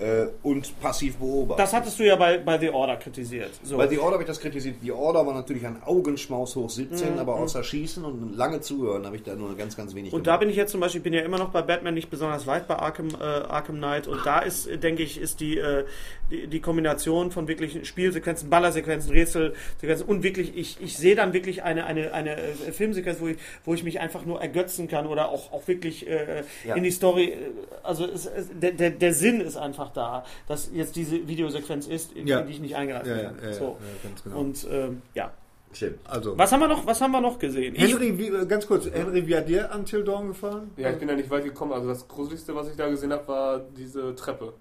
äh, 0.00 0.26
und 0.42 0.80
passiv 0.80 1.16
beobachten. 1.16 1.60
Das 1.60 1.72
hattest 1.72 1.98
du 1.98 2.04
ja 2.06 2.16
bei, 2.16 2.38
bei 2.38 2.58
The 2.58 2.70
Order 2.70 2.96
kritisiert. 2.96 3.50
So. 3.62 3.76
Bei 3.76 3.86
The 3.86 3.98
Order 3.98 4.12
habe 4.14 4.22
ich 4.22 4.28
das 4.28 4.40
kritisiert. 4.40 4.76
The 4.82 4.92
Order 4.92 5.26
war 5.26 5.34
natürlich 5.34 5.66
ein 5.66 5.82
Augenschmaus 5.84 6.56
hoch 6.56 6.64
Mhm, 6.64 6.68
17, 6.68 7.18
aber 7.18 7.34
außer 7.36 7.62
Schießen 7.62 8.04
und 8.04 8.36
lange 8.36 8.60
Zuhören 8.60 9.04
habe 9.06 9.16
ich 9.16 9.22
da 9.22 9.34
nur 9.34 9.56
ganz, 9.56 9.76
ganz 9.76 9.94
wenig 9.94 10.12
Und 10.12 10.26
da 10.26 10.36
bin 10.36 10.48
ich 10.48 10.56
jetzt 10.56 10.72
zum 10.72 10.80
Beispiel, 10.80 11.00
ich 11.00 11.04
bin 11.04 11.12
ja 11.12 11.20
immer 11.20 11.38
noch 11.38 11.50
bei 11.50 11.62
Batman 11.62 11.94
nicht 11.94 12.10
besonders 12.10 12.46
weit 12.46 12.66
bei 12.68 12.76
Arkham, 12.76 13.08
äh, 13.20 13.24
Arkham 13.24 13.76
Knight 13.76 14.06
und 14.08 14.24
da 14.24 14.40
ist, 14.40 14.66
äh, 14.66 14.78
denke 14.78 15.02
ich, 15.02 15.20
ist 15.20 15.40
die, 15.40 15.58
äh, 15.58 15.84
die, 16.30 16.46
die 16.46 16.60
Kombination 16.60 17.30
von 17.30 17.48
wirklich 17.48 17.86
Spielsequenzen, 17.86 18.48
Ballersequenzen, 18.50 19.10
Rätselsequenzen 19.12 20.06
und 20.06 20.22
wirklich, 20.22 20.56
ich, 20.56 20.78
ich 20.80 20.96
sehe 20.96 21.14
dann 21.14 21.32
wirklich 21.32 21.62
eine, 21.62 21.84
eine, 21.86 22.12
eine 22.12 22.36
äh, 22.36 22.72
Filmsequenz, 22.72 23.20
wo 23.20 23.28
ich, 23.28 23.36
wo 23.64 23.74
ich 23.74 23.82
mich 23.84 24.00
einfach 24.00 24.24
nur 24.24 24.40
ergötzen 24.40 24.88
kann 24.88 25.06
oder 25.06 25.28
auch, 25.30 25.52
auch 25.52 25.66
wirklich 25.68 26.08
äh, 26.08 26.42
Ja. 26.66 26.74
in 26.74 26.84
die 26.84 26.90
Story, 26.90 27.24
äh, 27.30 27.36
also 27.82 28.04
es, 28.06 28.26
es, 28.26 28.46
der, 28.60 28.72
der, 28.72 28.90
der 28.90 29.12
Sinn 29.14 29.40
ist 29.40 29.56
einfach 29.56 29.89
da, 29.94 30.24
dass 30.48 30.70
jetzt 30.72 30.96
diese 30.96 31.26
Videosequenz 31.28 31.86
ist, 31.86 32.12
in, 32.12 32.26
Ja. 32.26 32.42
die 32.42 32.52
ich 32.52 32.60
nicht 32.60 32.76
eingreifen 32.76 33.08
Ja, 33.08 33.22
kann. 33.24 33.36
ja, 33.42 33.48
ja, 33.48 33.52
so. 33.54 33.64
ja, 33.80 34.08
ganz 34.08 34.22
genau. 34.22 34.38
Und 34.38 34.66
ähm, 34.70 35.02
ja. 35.14 35.30
Stimmt. 35.72 35.98
also 36.04 36.36
Was 36.36 36.50
haben 36.50 36.58
wir 36.60 36.66
noch, 36.68 36.84
was 36.84 37.00
haben 37.00 37.12
wir 37.12 37.20
noch 37.20 37.38
gesehen? 37.38 37.74
Ich, 37.76 37.82
Henry, 37.92 38.18
wie, 38.18 38.26
äh, 38.26 38.44
ganz 38.46 38.66
kurz, 38.66 38.86
Henry, 38.90 39.24
wie 39.26 39.36
hat 39.36 39.48
dir 39.48 39.70
Until 39.72 40.02
Dawn 40.02 40.28
gefallen? 40.28 40.70
ja, 40.76 40.90
ich 40.90 40.98
bin 40.98 41.08
ja 41.08 41.14
nicht 41.14 41.30
weit 41.30 41.44
gekommen. 41.44 41.72
Also 41.72 41.86
das 41.88 42.08
Gruseligste, 42.08 42.54
was 42.56 42.68
ich 42.68 42.76
da 42.76 42.88
gesehen 42.88 43.12
habe, 43.12 43.28
war 43.28 43.60
diese 43.76 44.14
Treppe. 44.16 44.52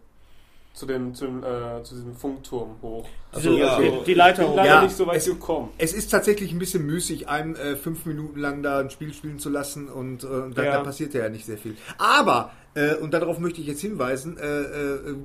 Zu 0.75 0.85
dem, 0.85 1.15
zu, 1.15 1.25
dem, 1.25 1.43
äh, 1.43 1.81
zu 1.83 1.95
diesem 1.95 2.15
Funkturm 2.15 2.75
hoch. 2.83 3.05
diese, 3.35 3.57
ja. 3.57 3.79
die, 3.81 3.91
die 4.05 4.13
Leiter 4.13 4.43
Ich 4.43 4.47
bin 4.47 4.51
hoch. 4.51 4.55
leider 4.57 4.69
Ja, 4.75 4.81
nicht 4.83 4.95
so 4.95 5.07
weit 5.07 5.17
es- 5.17 5.25
gekommen. 5.25 5.69
Es 5.79 5.93
ist 5.93 6.09
tatsächlich 6.11 6.51
ein 6.53 6.59
bisschen 6.59 6.85
müßig, 6.85 7.27
einem 7.27 7.55
äh, 7.55 7.75
fünf 7.75 8.05
Minuten 8.05 8.39
lang 8.39 8.61
da 8.61 8.79
ein 8.79 8.91
Spiel 8.91 9.11
spielen 9.11 9.39
zu 9.39 9.49
lassen 9.49 9.89
und, 9.89 10.23
äh, 10.23 10.27
da, 10.53 10.63
Ja. 10.63 10.71
da 10.73 10.83
passiert 10.83 11.15
ja 11.15 11.27
nicht 11.27 11.45
sehr 11.47 11.57
viel. 11.57 11.75
Aber, 11.97 12.51
äh, 12.75 12.95
und 12.95 13.13
darauf 13.13 13.39
möchte 13.39 13.62
ich 13.62 13.67
jetzt 13.67 13.82
hinweisen, 13.82 14.38
äh, 14.38 14.62
äh, 14.62 15.15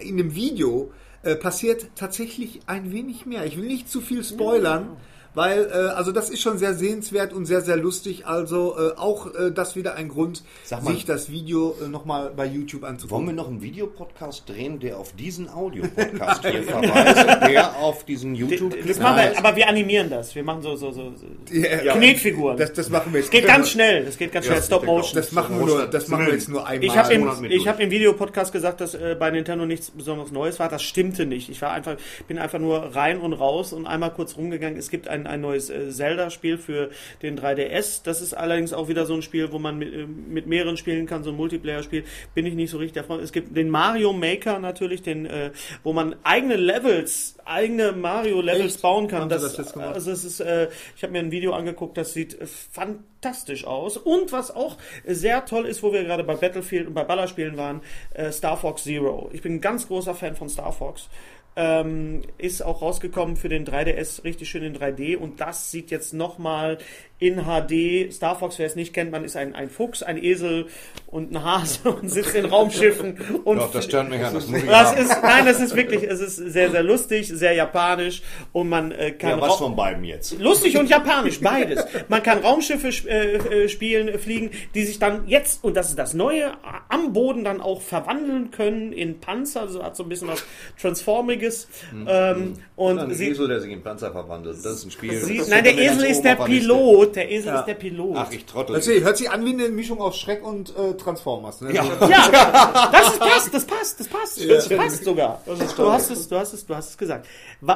in 0.00 0.16
dem 0.16 0.34
Video 0.34 0.92
äh, 1.22 1.36
passiert 1.36 1.88
tatsächlich 1.96 2.60
ein 2.66 2.92
wenig 2.92 3.26
mehr. 3.26 3.44
Ich 3.44 3.56
will 3.56 3.66
nicht 3.66 3.88
zu 3.88 4.00
viel 4.00 4.24
spoilern. 4.24 4.96
Weil, 5.34 5.66
äh, 5.66 5.74
also 5.94 6.12
das 6.12 6.28
ist 6.30 6.40
schon 6.40 6.58
sehr 6.58 6.74
sehenswert 6.74 7.32
und 7.32 7.46
sehr, 7.46 7.60
sehr 7.60 7.76
lustig. 7.76 8.26
Also 8.26 8.76
äh, 8.76 8.96
auch 8.96 9.32
äh, 9.34 9.50
das 9.52 9.76
wieder 9.76 9.94
ein 9.94 10.08
Grund, 10.08 10.42
mal. 10.70 10.92
sich 10.92 11.04
das 11.04 11.30
Video 11.30 11.76
äh, 11.82 11.88
nochmal 11.88 12.32
bei 12.34 12.46
YouTube 12.46 12.82
Wollen 12.82 12.92
anzugucken. 12.94 13.26
wir 13.26 13.32
noch 13.34 13.48
einen 13.48 13.62
Videopodcast 13.62 14.48
drehen, 14.48 14.80
der 14.80 14.98
auf 14.98 15.12
diesen 15.12 15.48
Audio-Podcast 15.48 16.46
hier 16.50 16.62
verweist, 16.64 17.48
der 17.48 17.76
auf 17.76 18.04
diesen 18.04 18.34
YouTube-Clip 18.34 18.86
Das 18.88 18.98
machen 18.98 19.16
wir, 19.16 19.22
heißt? 19.22 19.38
aber 19.38 19.56
wir 19.56 19.68
animieren 19.68 20.10
das. 20.10 20.34
Wir 20.34 20.42
machen 20.42 20.62
so, 20.62 20.74
so, 20.76 20.90
so, 20.90 21.12
so 21.14 21.54
Ja, 21.54 21.94
Knetfiguren. 21.94 22.56
Das, 22.56 22.72
das 22.72 22.90
machen 22.90 23.12
wir 23.12 23.20
jetzt. 23.20 23.26
Es 23.26 23.30
geht 23.30 23.46
ganz 23.46 23.70
schnell. 23.70 24.04
Das 24.04 24.18
geht 24.18 24.32
ganz 24.32 24.46
schnell. 24.46 24.58
Ja, 24.58 24.64
Stop 24.64 24.82
ich 24.82 24.86
denke 24.86 25.00
Motion. 25.00 25.16
Das 25.16 25.32
machen 25.32 25.58
wir, 25.58 25.66
nur, 25.66 25.86
das 25.86 26.08
machen 26.08 26.26
wir 26.26 26.32
jetzt 26.32 26.48
nur 26.48 26.66
einmal. 26.66 26.84
Ich 26.84 26.96
habe 26.96 27.12
im, 27.14 27.28
hab 27.28 27.80
im 27.80 27.90
Videopodcast 27.90 28.52
gesagt, 28.52 28.80
dass 28.80 28.94
äh, 28.94 29.16
bei 29.18 29.30
Nintendo 29.30 29.66
nichts 29.66 29.90
besonders 29.90 30.32
Neues 30.32 30.58
war. 30.58 30.68
Das 30.68 30.82
stimmte 30.82 31.26
nicht. 31.26 31.48
Ich 31.50 31.62
war 31.62 31.70
einfach, 31.70 31.96
bin 32.26 32.38
einfach 32.38 32.58
nur 32.58 32.94
rein 32.96 33.20
und 33.20 33.32
raus 33.32 33.72
und 33.72 33.86
einmal 33.86 34.12
kurz 34.12 34.36
rumgegangen. 34.36 34.78
Es 34.78 34.90
gibt 34.90 35.08
ein, 35.08 35.19
ein 35.26 35.40
neues 35.40 35.70
äh, 35.70 35.90
Zelda-Spiel 35.90 36.58
für 36.58 36.90
den 37.22 37.38
3DS. 37.38 38.02
Das 38.04 38.20
ist 38.20 38.34
allerdings 38.34 38.72
auch 38.72 38.88
wieder 38.88 39.06
so 39.06 39.14
ein 39.14 39.22
Spiel, 39.22 39.52
wo 39.52 39.58
man 39.58 39.78
mit, 39.78 39.92
äh, 39.92 40.06
mit 40.06 40.46
mehreren 40.46 40.76
spielen 40.76 41.06
kann, 41.06 41.22
so 41.24 41.30
ein 41.30 41.36
Multiplayer-Spiel. 41.36 42.04
Bin 42.34 42.46
ich 42.46 42.54
nicht 42.54 42.70
so 42.70 42.78
richtig 42.78 42.94
davon. 42.94 43.20
Es 43.20 43.32
gibt 43.32 43.56
den 43.56 43.70
Mario 43.70 44.12
Maker 44.12 44.58
natürlich, 44.58 45.02
den, 45.02 45.26
äh, 45.26 45.50
wo 45.82 45.92
man 45.92 46.16
eigene 46.22 46.56
Levels, 46.56 47.36
eigene 47.44 47.92
Mario-Levels 47.92 48.78
bauen 48.78 49.08
kann. 49.08 49.28
Das, 49.28 49.42
das 49.42 49.56
jetzt 49.56 49.72
gemacht? 49.74 49.94
also 49.94 50.10
es 50.10 50.24
ist, 50.24 50.40
äh, 50.40 50.68
ich 50.96 51.02
habe 51.02 51.12
mir 51.12 51.20
ein 51.20 51.30
Video 51.30 51.52
angeguckt, 51.52 51.96
das 51.96 52.12
sieht 52.12 52.40
äh, 52.40 52.46
fantastisch 52.46 53.66
aus. 53.66 53.96
Und 53.96 54.32
was 54.32 54.54
auch 54.54 54.76
sehr 55.06 55.44
toll 55.44 55.66
ist, 55.66 55.82
wo 55.82 55.92
wir 55.92 56.04
gerade 56.04 56.24
bei 56.24 56.34
Battlefield 56.34 56.86
und 56.86 56.94
bei 56.94 57.04
Ballerspielen 57.04 57.56
waren, 57.56 57.80
äh, 58.14 58.32
Star 58.32 58.56
Fox 58.56 58.84
Zero. 58.84 59.30
Ich 59.32 59.42
bin 59.42 59.54
ein 59.54 59.60
ganz 59.60 59.86
großer 59.88 60.14
Fan 60.14 60.36
von 60.36 60.48
Star 60.48 60.72
Fox. 60.72 61.08
Ähm, 61.56 62.22
ist 62.38 62.62
auch 62.62 62.80
rausgekommen 62.80 63.36
für 63.36 63.48
den 63.48 63.66
3DS 63.66 64.22
richtig 64.22 64.48
schön 64.48 64.62
in 64.62 64.76
3D 64.76 65.16
und 65.16 65.40
das 65.40 65.70
sieht 65.70 65.90
jetzt 65.90 66.14
nochmal 66.14 66.78
in 67.20 67.44
HD. 67.44 68.12
Star 68.12 68.38
Fox, 68.38 68.58
wer 68.58 68.66
es 68.66 68.76
nicht 68.76 68.94
kennt, 68.94 69.12
man 69.12 69.24
ist 69.24 69.36
ein, 69.36 69.54
ein 69.54 69.68
Fuchs, 69.68 70.02
ein 70.02 70.16
Esel 70.16 70.66
und 71.06 71.32
ein 71.32 71.44
Hase 71.44 71.90
und 71.90 72.08
sitzt 72.08 72.34
in 72.34 72.46
Raumschiffen 72.46 73.18
und 73.44 73.58
Doch, 73.58 73.70
das 73.70 73.84
stört 73.84 74.08
mich 74.08 74.24
an. 74.24 74.32
Das 74.32 74.48
muss 74.48 74.62
ich 74.62 74.68
das 74.68 74.90
haben. 74.92 75.02
ist, 75.02 75.22
nein, 75.22 75.44
das 75.44 75.60
ist 75.60 75.76
wirklich, 75.76 76.02
es 76.02 76.20
ist 76.20 76.36
sehr, 76.36 76.70
sehr 76.70 76.82
lustig, 76.82 77.28
sehr 77.28 77.52
japanisch 77.52 78.22
und 78.52 78.68
man 78.68 78.92
äh, 78.92 79.12
kann 79.12 79.30
ja, 79.30 79.40
was 79.40 79.56
von 79.56 79.76
beiden 79.76 80.02
jetzt? 80.04 80.38
Lustig 80.38 80.78
und 80.78 80.88
japanisch, 80.88 81.40
beides. 81.40 81.84
Man 82.08 82.22
kann 82.22 82.38
Raumschiffe 82.38 82.88
äh, 83.08 83.64
äh, 83.64 83.68
spielen, 83.68 84.18
fliegen, 84.18 84.50
die 84.74 84.84
sich 84.84 84.98
dann 84.98 85.28
jetzt, 85.28 85.62
und 85.62 85.76
das 85.76 85.90
ist 85.90 85.98
das 85.98 86.14
Neue, 86.14 86.52
am 86.88 87.12
Boden 87.12 87.44
dann 87.44 87.60
auch 87.60 87.82
verwandeln 87.82 88.50
können 88.50 88.92
in 88.92 89.20
Panzer. 89.20 89.60
Also 89.60 89.82
hat 89.82 89.94
so 89.94 90.04
ein 90.04 90.08
bisschen 90.08 90.28
was 90.28 90.44
Transformiges. 90.80 91.39
Trauriges. 91.40 91.68
Ähm, 92.06 92.54
und 92.76 92.98
Ein 92.98 93.14
sie, 93.14 93.28
Esel, 93.28 93.48
der 93.48 93.60
sich 93.60 93.72
in 93.72 93.82
Panzer 93.82 94.12
verwandelt. 94.12 94.56
Das 94.64 94.72
ist 94.74 94.84
ein 94.84 94.90
Spiel. 94.90 95.18
sie, 95.20 95.38
das 95.38 95.48
nein, 95.48 95.64
der 95.64 95.76
Esel 95.76 96.04
ist 96.04 96.22
der. 96.22 96.36
Pilot. 96.36 97.16
Der 97.16 97.30
Esel 97.30 97.48
Ja. 97.52 97.60
ist 97.60 97.66
der 97.66 97.74
Pilot. 97.74 98.16
Ach, 98.16 98.30
ich 98.30 98.44
trottel. 98.46 98.74
Hört 98.74 98.84
sich, 98.84 99.02
hört 99.04 99.16
sich 99.16 99.30
an 99.30 99.44
wie 99.44 99.50
eine 99.52 99.68
Mischung 99.68 100.00
aus 100.00 100.18
Schreck 100.18 100.44
und 100.44 100.70
äh, 100.76 100.94
Transformers. 100.94 101.60
Ne? 101.60 101.74
Ja. 101.74 101.84
Ja, 102.10 102.90
das 102.92 103.12
ist, 103.12 103.18
passt, 103.20 103.54
das 103.54 103.64
passt, 103.64 104.00
das 104.00 104.08
passt, 104.08 104.48
das 104.48 104.68
passt 104.68 105.04
sogar. 105.04 105.40
Du 105.46 105.90
hast 105.92 106.10
es, 106.10 106.28
du 106.28 106.36
hast 106.36 106.52
es, 106.52 106.66
du 106.66 106.74
hast 106.74 106.90
es 106.90 106.98
gesagt. 106.98 107.26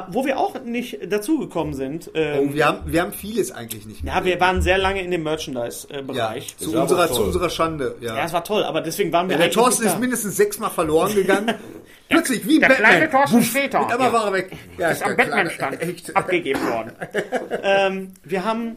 Wo 0.09 0.25
wir 0.25 0.37
auch 0.37 0.59
nicht 0.63 0.99
dazugekommen 1.11 1.73
sind, 1.73 2.11
ähm, 2.13 2.49
Oh, 2.49 2.53
wir, 2.53 2.65
haben, 2.65 2.79
wir 2.91 3.01
haben 3.01 3.13
vieles 3.13 3.51
eigentlich 3.51 3.85
nicht 3.85 4.03
ja, 4.03 4.23
wir 4.25 4.39
waren 4.39 4.61
sehr 4.61 4.77
lange 4.77 5.01
in 5.01 5.11
dem 5.11 5.23
Merchandise-Bereich. 5.23 6.57
zu, 6.57 6.73
war 6.73 6.83
unserer, 6.83 7.11
zu 7.11 7.23
unserer 7.23 7.49
Schande. 7.49 7.95
Ja. 8.01 8.17
Ja, 8.17 8.25
es 8.25 8.33
war 8.33 8.43
toll, 8.43 8.63
aber 8.63 8.81
deswegen 8.81 9.11
waren 9.13 9.29
wir 9.29 9.35
Ja, 9.37 9.43
der 9.43 9.51
Thorsten 9.51 9.85
ist 9.85 9.99
mindestens 9.99 10.35
sechsmal 10.35 10.69
verloren 10.69 11.13
gegangen. 11.15 11.55
Plötzlich 12.09 12.47
wie 12.47 12.59
Der 12.59 12.67
Batman. 12.67 12.89
kleine 12.89 13.09
Thorsten 13.09 13.43
Sträter. 13.43 13.79
Mit 13.81 13.91
einmal 13.91 14.07
Ja. 14.07 14.13
war 14.13 14.25
er 14.27 14.33
weg. 14.33 14.51
Ja, 14.77 14.89
ist 14.89 15.03
am 15.03 15.15
der 15.17 15.23
Batman-Stand 15.23 16.15
abgegeben 16.15 16.61
worden. 16.69 16.91
ähm, 17.63 18.13
wir 18.23 18.43
haben 18.45 18.75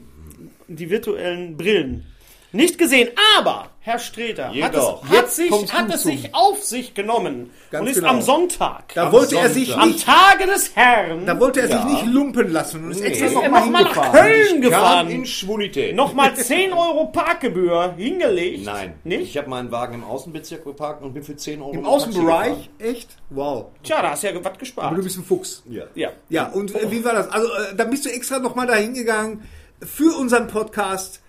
die 0.68 0.88
virtuellen 0.90 1.56
Brillen 1.56 2.06
nicht 2.52 2.78
gesehen, 2.78 3.08
aber 3.38 3.68
Herr 3.80 3.98
Streter 3.98 4.48
hat 4.54 4.74
es, 4.74 4.84
hat 5.10 5.30
sich, 5.32 5.50
hat 5.72 5.94
es 5.94 6.02
sich 6.02 6.34
auf 6.34 6.62
sich 6.62 6.94
genommen 6.94 7.50
Ganz 7.70 7.82
und 7.82 7.88
ist 7.88 7.94
genau. 7.96 8.08
am 8.08 8.22
Sonntag, 8.22 8.92
Da 8.94 9.12
wollte 9.12 9.38
er 9.38 9.48
sich 9.50 9.68
Sonntag. 9.68 9.82
am 9.82 9.88
nicht, 9.90 10.06
Tage 10.06 10.46
des 10.46 10.76
Herrn, 10.76 11.24
da 11.26 11.38
wollte 11.40 11.60
er 11.60 11.66
sich 11.68 11.76
Ja. 11.76 11.84
nicht 11.84 12.06
lumpen 12.06 12.50
lassen 12.52 12.84
und 12.84 12.90
ist 12.92 13.00
extra 13.00 13.26
ist 13.26 13.34
noch 13.34 13.42
er 13.42 13.48
mal 13.50 13.60
nochmal 13.60 13.82
nach 13.84 13.94
hingefahren. 13.94 14.12
Köln 14.48 14.60
gefahren. 14.62 15.10
in 15.10 15.26
Schwulität. 15.26 15.94
Nochmal 15.96 16.34
10 16.34 16.72
Euro 16.74 17.06
Parkgebühr 17.06 17.94
hingelegt. 17.96 18.64
Nein. 18.66 18.94
Nicht? 19.04 19.22
Ich 19.22 19.38
habe 19.38 19.48
meinen 19.48 19.70
Wagen 19.70 19.94
im 19.94 20.04
Außenbezirk 20.04 20.64
geparkt 20.64 21.02
und 21.02 21.14
bin 21.14 21.22
für 21.22 21.36
10 21.36 21.62
Euro 21.62 21.72
Im 21.72 21.84
Außenbereich? 21.86 22.68
Echt? 22.78 23.16
Wow. 23.30 23.66
Tja, 23.82 24.02
da 24.02 24.10
hast 24.10 24.22
du 24.22 24.26
ja 24.28 24.44
was 24.44 24.58
gespart. 24.58 24.86
Aber 24.88 24.96
du 24.96 25.02
bist 25.02 25.16
ein 25.18 25.24
Fuchs. 25.24 25.62
gefahren. 25.66 25.84
ja. 25.94 26.10
Ja, 26.28 26.46
und 26.48 26.74
äh, 26.74 26.90
wie 26.90 27.02
war 27.04 27.12
das? 27.14 27.28
Also, 27.30 27.46
äh, 27.48 27.74
da 27.76 27.84
bist 27.84 28.04
du 28.04 28.10
extra 28.10 28.38
noch 28.38 28.54
mal 28.54 28.66
dahin 28.66 28.92
gegangen 28.94 29.48
für 29.82 30.14
unseren 30.18 30.46
Podcast. 30.48 31.20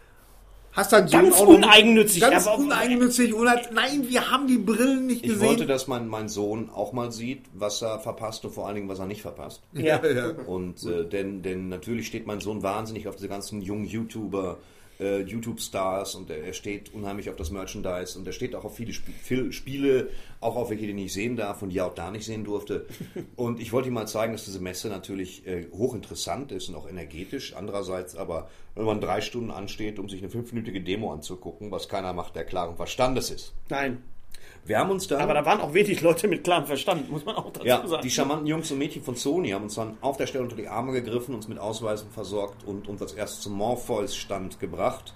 Hast 0.74 0.92
Sohn 0.94 1.02
Ganz 1.12 1.40
noch- 1.40 1.48
uneigennützig. 1.48 2.22
Ganz 2.22 2.46
uneigennützig. 2.48 3.34
Und 3.34 3.50
hat, 3.50 3.74
nein, 3.74 4.08
wir 4.08 4.30
haben 4.32 4.48
die 4.48 4.58
Brillen 4.58 5.08
nicht 5.08 5.24
Ich 5.26 5.32
gesehen. 5.34 5.48
wollte, 5.48 5.66
dass 5.66 5.88
mein, 5.88 6.08
mein 6.08 6.30
Sohn 6.30 6.70
auch 6.70 6.94
mal 6.94 7.12
sieht, 7.12 7.42
was 7.54 7.82
er 7.82 8.00
verpasst 8.00 8.46
und 8.46 8.52
vor 8.54 8.68
allen 8.68 8.76
Dingen, 8.76 8.90
was 8.90 9.00
er 9.00 9.08
nicht 9.08 9.22
verpasst. 9.22 9.62
Ja. 9.74 10.00
Und 10.48 10.84
äh, 10.84 11.06
denn, 11.06 11.42
denn 11.42 11.70
natürlich 11.70 12.08
steht 12.08 12.28
mein 12.28 12.40
Sohn 12.40 12.62
wahnsinnig 12.64 13.08
auf 13.08 13.16
diese 13.16 13.28
ganzen 13.30 13.62
jungen 13.62 13.86
YouTuber, 13.86 14.58
äh, 15.00 15.22
YouTube-Stars 15.22 16.16
und 16.16 16.30
er, 16.30 16.44
er 16.44 16.54
steht 16.54 16.94
unheimlich 16.94 17.30
auf 17.30 17.36
das 17.36 17.52
Merchandise 17.52 18.18
und 18.18 18.28
er 18.28 18.34
steht 18.34 18.56
auch 18.56 18.66
auf 18.66 18.76
viele 18.76 18.92
Sp 18.92 19.12
viel 19.22 19.52
Spiele, 19.52 20.10
auch 20.42 20.56
auf 20.56 20.70
welche, 20.70 20.84
die 20.84 20.90
ich 20.90 20.96
nicht 20.96 21.14
sehen 21.14 21.36
darf 21.36 21.62
und 21.62 21.70
die 21.70 21.78
er 21.78 21.88
auch 21.88 21.94
da 21.94 22.12
nicht 22.12 22.26
sehen 22.26 22.44
durfte. 22.44 22.86
Und 23.36 23.60
ich 23.60 23.72
wollte 23.74 23.88
ihm 23.88 23.94
mal 23.94 24.08
zeigen, 24.08 24.34
dass 24.34 24.46
diese 24.46 24.60
Messe 24.60 24.90
natürlich 24.90 25.46
äh, 25.48 25.68
hochinteressant 25.72 26.52
ist 26.52 26.70
und 26.70 26.76
auch 26.76 26.88
energetisch. 26.90 27.56
Andererseits 27.56 28.16
aber, 28.16 28.50
wenn 28.76 28.86
man 28.86 29.02
drei 29.02 29.22
Stunden 29.22 29.52
ansteht, 29.52 30.00
um 30.00 30.10
sich 30.10 30.22
eine 30.22 30.30
fünfminütige 30.30 30.82
Demo 30.82 31.14
anzugucken, 31.14 31.72
was 31.72 31.90
keiner 31.90 32.14
macht, 32.14 32.36
der 32.36 32.44
klaren 32.44 32.76
Verstandes 32.76 33.32
ist. 33.32 33.54
Nein. 33.70 34.04
Wir 34.70 34.78
haben 34.78 34.92
uns 34.92 35.08
da... 35.08 35.18
Aber 35.18 35.34
da 35.34 35.44
waren 35.46 35.62
auch 35.62 35.74
wenig 35.74 36.02
Leute 36.02 36.28
mit 36.28 36.44
klarem 36.44 36.68
Verstand, 36.68 37.10
muss 37.10 37.26
man 37.26 37.36
auch 37.36 37.52
dazu 37.52 37.66
Ja, 37.66 37.86
sagen. 37.88 38.04
die 38.04 38.12
charmanten 38.12 38.46
Jungs 38.46 38.70
und 38.72 38.78
Mädchen 38.78 39.02
von 39.02 39.16
Sony 39.16 39.50
haben 39.50 39.64
uns 39.64 39.74
dann 39.74 39.98
auf 40.02 40.18
der 40.18 40.28
Stelle 40.28 40.44
unter 40.44 40.56
die 40.56 40.68
Arme 40.68 40.92
gegriffen, 40.92 41.34
uns 41.34 41.48
mit 41.48 41.58
Ausweisen 41.58 42.12
versorgt 42.12 42.64
und 42.68 42.88
uns 42.88 43.02
als 43.02 43.14
erstes 43.14 43.42
zum 43.42 43.54
Morpheus-Stand 43.54 44.60
gebracht. 44.60 45.16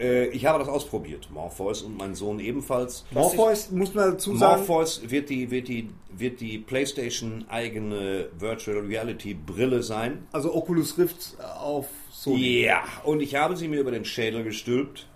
Äh, 0.00 0.26
ich 0.30 0.46
habe 0.46 0.58
das 0.58 0.68
ausprobiert, 0.68 1.28
Morpheus 1.30 1.82
und 1.82 1.96
mein 1.96 2.16
Sohn 2.16 2.40
ebenfalls. 2.40 3.04
Morpheus, 3.12 3.70
muss 3.70 3.94
man 3.94 4.10
dazu 4.10 4.34
sagen. 4.34 4.58
Morpheus 4.58 5.00
wird 5.08 5.30
die, 5.30 5.52
wird 5.52 5.68
die, 5.68 5.90
wird 6.10 6.40
die 6.40 6.58
PlayStation 6.58 7.44
eigene 7.48 8.30
Virtual 8.36 8.78
Reality 8.78 9.34
Brille 9.34 9.84
sein. 9.84 10.26
Also 10.32 10.52
Oculus 10.52 10.98
Rift 10.98 11.36
auf 11.60 11.86
Sony. 12.10 12.64
Ja, 12.64 12.82
und 13.04 13.20
ich 13.22 13.36
habe 13.36 13.56
sie 13.56 13.68
mir 13.68 13.78
über 13.78 13.92
den 13.92 14.04
Schädel 14.04 14.42
gestülpt 14.42 15.06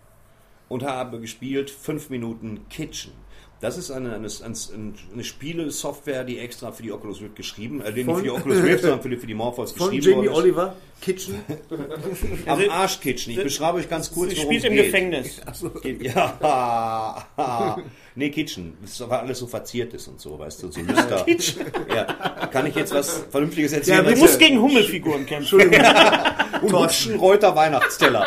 und 0.68 0.84
habe 0.84 1.18
gespielt 1.18 1.68
5 1.68 2.10
Minuten 2.10 2.68
Kitchen. 2.68 3.10
Das 3.60 3.76
ist 3.76 3.90
eine, 3.90 4.14
eine, 4.14 4.26
eine, 4.26 4.54
eine 5.12 5.24
Spielesoftware, 5.24 6.24
die 6.24 6.38
extra 6.38 6.72
für 6.72 6.82
die 6.82 6.92
Oculus 6.92 7.20
Rift 7.20 7.36
geschrieben, 7.36 7.82
äh, 7.82 7.92
die 7.92 7.96
nicht 7.98 8.06
Von- 8.06 8.16
für 8.16 8.22
die 8.22 8.30
Oculus 8.30 8.62
Rift, 8.62 8.80
sondern 8.82 9.02
für 9.02 9.10
die, 9.10 9.16
für 9.18 9.26
die 9.26 9.34
Morpheus 9.34 9.72
Von 9.72 9.90
geschrieben 9.90 10.04
Jamie 10.12 10.16
worden 10.28 10.32
ist. 10.38 10.42
Oliver. 10.44 10.76
Kitchen. 11.02 11.34
Am 12.46 12.60
Arsch 12.70 13.00
Kitchen. 13.00 13.32
Ich 13.32 13.42
beschreibe 13.42 13.78
euch 13.78 13.88
ganz 13.88 14.10
kurz, 14.12 14.30
Sie 14.30 14.36
worum 14.38 14.48
spielt 14.50 14.64
im 14.64 14.74
geht. 14.74 14.84
Gefängnis. 14.86 15.40
Geht- 15.82 16.02
Ja, 16.02 17.26
nee, 18.14 18.30
Kitchen. 18.30 18.76
Das 18.82 18.92
ist 18.92 19.02
aber 19.02 19.20
alles 19.20 19.38
so 19.38 19.46
verziert 19.46 19.92
ist 19.94 20.08
und 20.08 20.20
so, 20.20 20.38
weißt 20.38 20.62
du, 20.62 20.70
so 20.70 20.80
Muster. 20.80 21.26
Ja. 21.94 22.04
Kann 22.46 22.66
ich 22.66 22.74
jetzt 22.74 22.94
was 22.94 23.24
Vernünftiges 23.30 23.72
erzählen? 23.72 24.04
Ja, 24.04 24.10
Du 24.12 24.18
musst 24.18 24.38
gegen 24.38 24.60
Hummelfiguren 24.60 25.24
kämpfen. 25.26 25.60
und 25.60 25.72
hübschen 26.62 27.16
Reuter 27.16 27.54
Weihnachtsteller. 27.54 28.26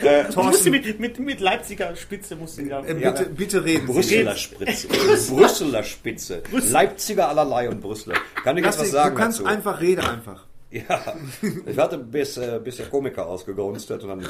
Musst 0.36 0.64
sie 0.64 0.70
mit, 0.70 0.98
mit, 0.98 1.18
mit 1.18 1.40
Leipziger 1.40 1.94
Spitze 1.96 2.36
musst 2.36 2.58
du 2.58 2.66
da. 2.66 2.84
Äh, 2.84 2.94
bitte, 2.94 3.26
bitte 3.26 3.64
reden. 3.64 3.86
Brüsseler 3.86 4.36
Spitze. 4.36 4.88
Brüsseler 4.88 5.82
Spitze. 5.82 6.42
Leipziger 6.52 7.28
allerlei 7.28 7.68
und 7.68 7.80
Brüsseler. 7.80 8.16
Kann 8.42 8.56
ich 8.56 8.64
jetzt 8.64 8.80
was 8.80 8.90
sagen 8.90 9.14
du 9.14 9.22
kannst 9.22 9.40
dazu? 9.40 9.48
einfach 9.48 9.80
reden 9.80 10.04
einfach. 10.04 10.44
Ja. 10.72 11.02
Ich 11.66 11.76
warte, 11.76 11.98
bis, 11.98 12.36
äh, 12.36 12.60
bis 12.62 12.76
der 12.76 12.86
Komiker 12.86 13.26
ausgegonst 13.26 13.90
hat 13.90 14.04
und 14.04 14.08
dann... 14.08 14.28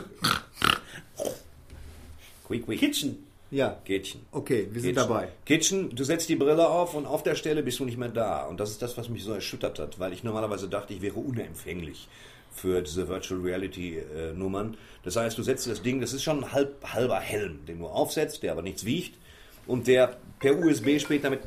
Quick, 2.47 2.65
quick. 2.65 2.81
Kitchen. 2.81 3.27
Ja. 3.51 3.77
Kitchen. 3.85 4.23
Okay, 4.33 4.67
wir 4.71 4.81
sind 4.81 4.95
Kitchen. 4.95 5.09
dabei. 5.09 5.29
Kitchen, 5.45 5.95
du 5.95 6.03
setzt 6.03 6.31
die 6.31 6.37
Brille 6.37 6.67
auf 6.67 6.95
und 6.95 7.05
auf 7.05 7.23
der 7.23 7.35
Stelle 7.35 7.63
bist 7.63 7.79
du 7.81 7.85
nicht 7.85 7.99
mehr 7.99 8.09
da. 8.09 8.47
Und 8.47 8.59
das 8.59 8.71
ist 8.71 8.81
das, 8.81 8.97
was 8.97 9.11
mich 9.11 9.23
so 9.23 9.35
erschüttert 9.35 9.79
hat, 9.79 9.99
weil 9.99 10.13
ich 10.13 10.25
normalerweise 10.25 10.67
dachte, 10.67 10.95
ich 10.95 11.03
wäre 11.03 11.17
unempfänglich 11.17 12.09
für 12.53 12.83
diese 12.83 13.09
Virtual 13.09 13.41
Reality 13.41 13.99
äh, 13.99 14.33
Nummern. 14.35 14.77
Das 15.03 15.17
heißt, 15.17 15.39
du 15.39 15.43
setzt 15.43 15.67
das 15.67 15.83
Ding, 15.83 16.01
das 16.01 16.13
ist 16.13 16.23
schon 16.23 16.45
ein 16.45 16.53
halb, 16.53 16.85
halber 16.93 17.21
Helm, 17.21 17.65
den 17.67 17.79
du 17.79 17.87
aufsetzt, 17.87 18.43
der 18.43 18.53
aber 18.53 18.63
nichts 18.63 18.85
wiegt 18.85 19.19
und 19.67 19.87
der 19.87 20.17
per 20.41 20.59
USB 20.59 20.99
später 20.99 21.31
mit 21.31 21.41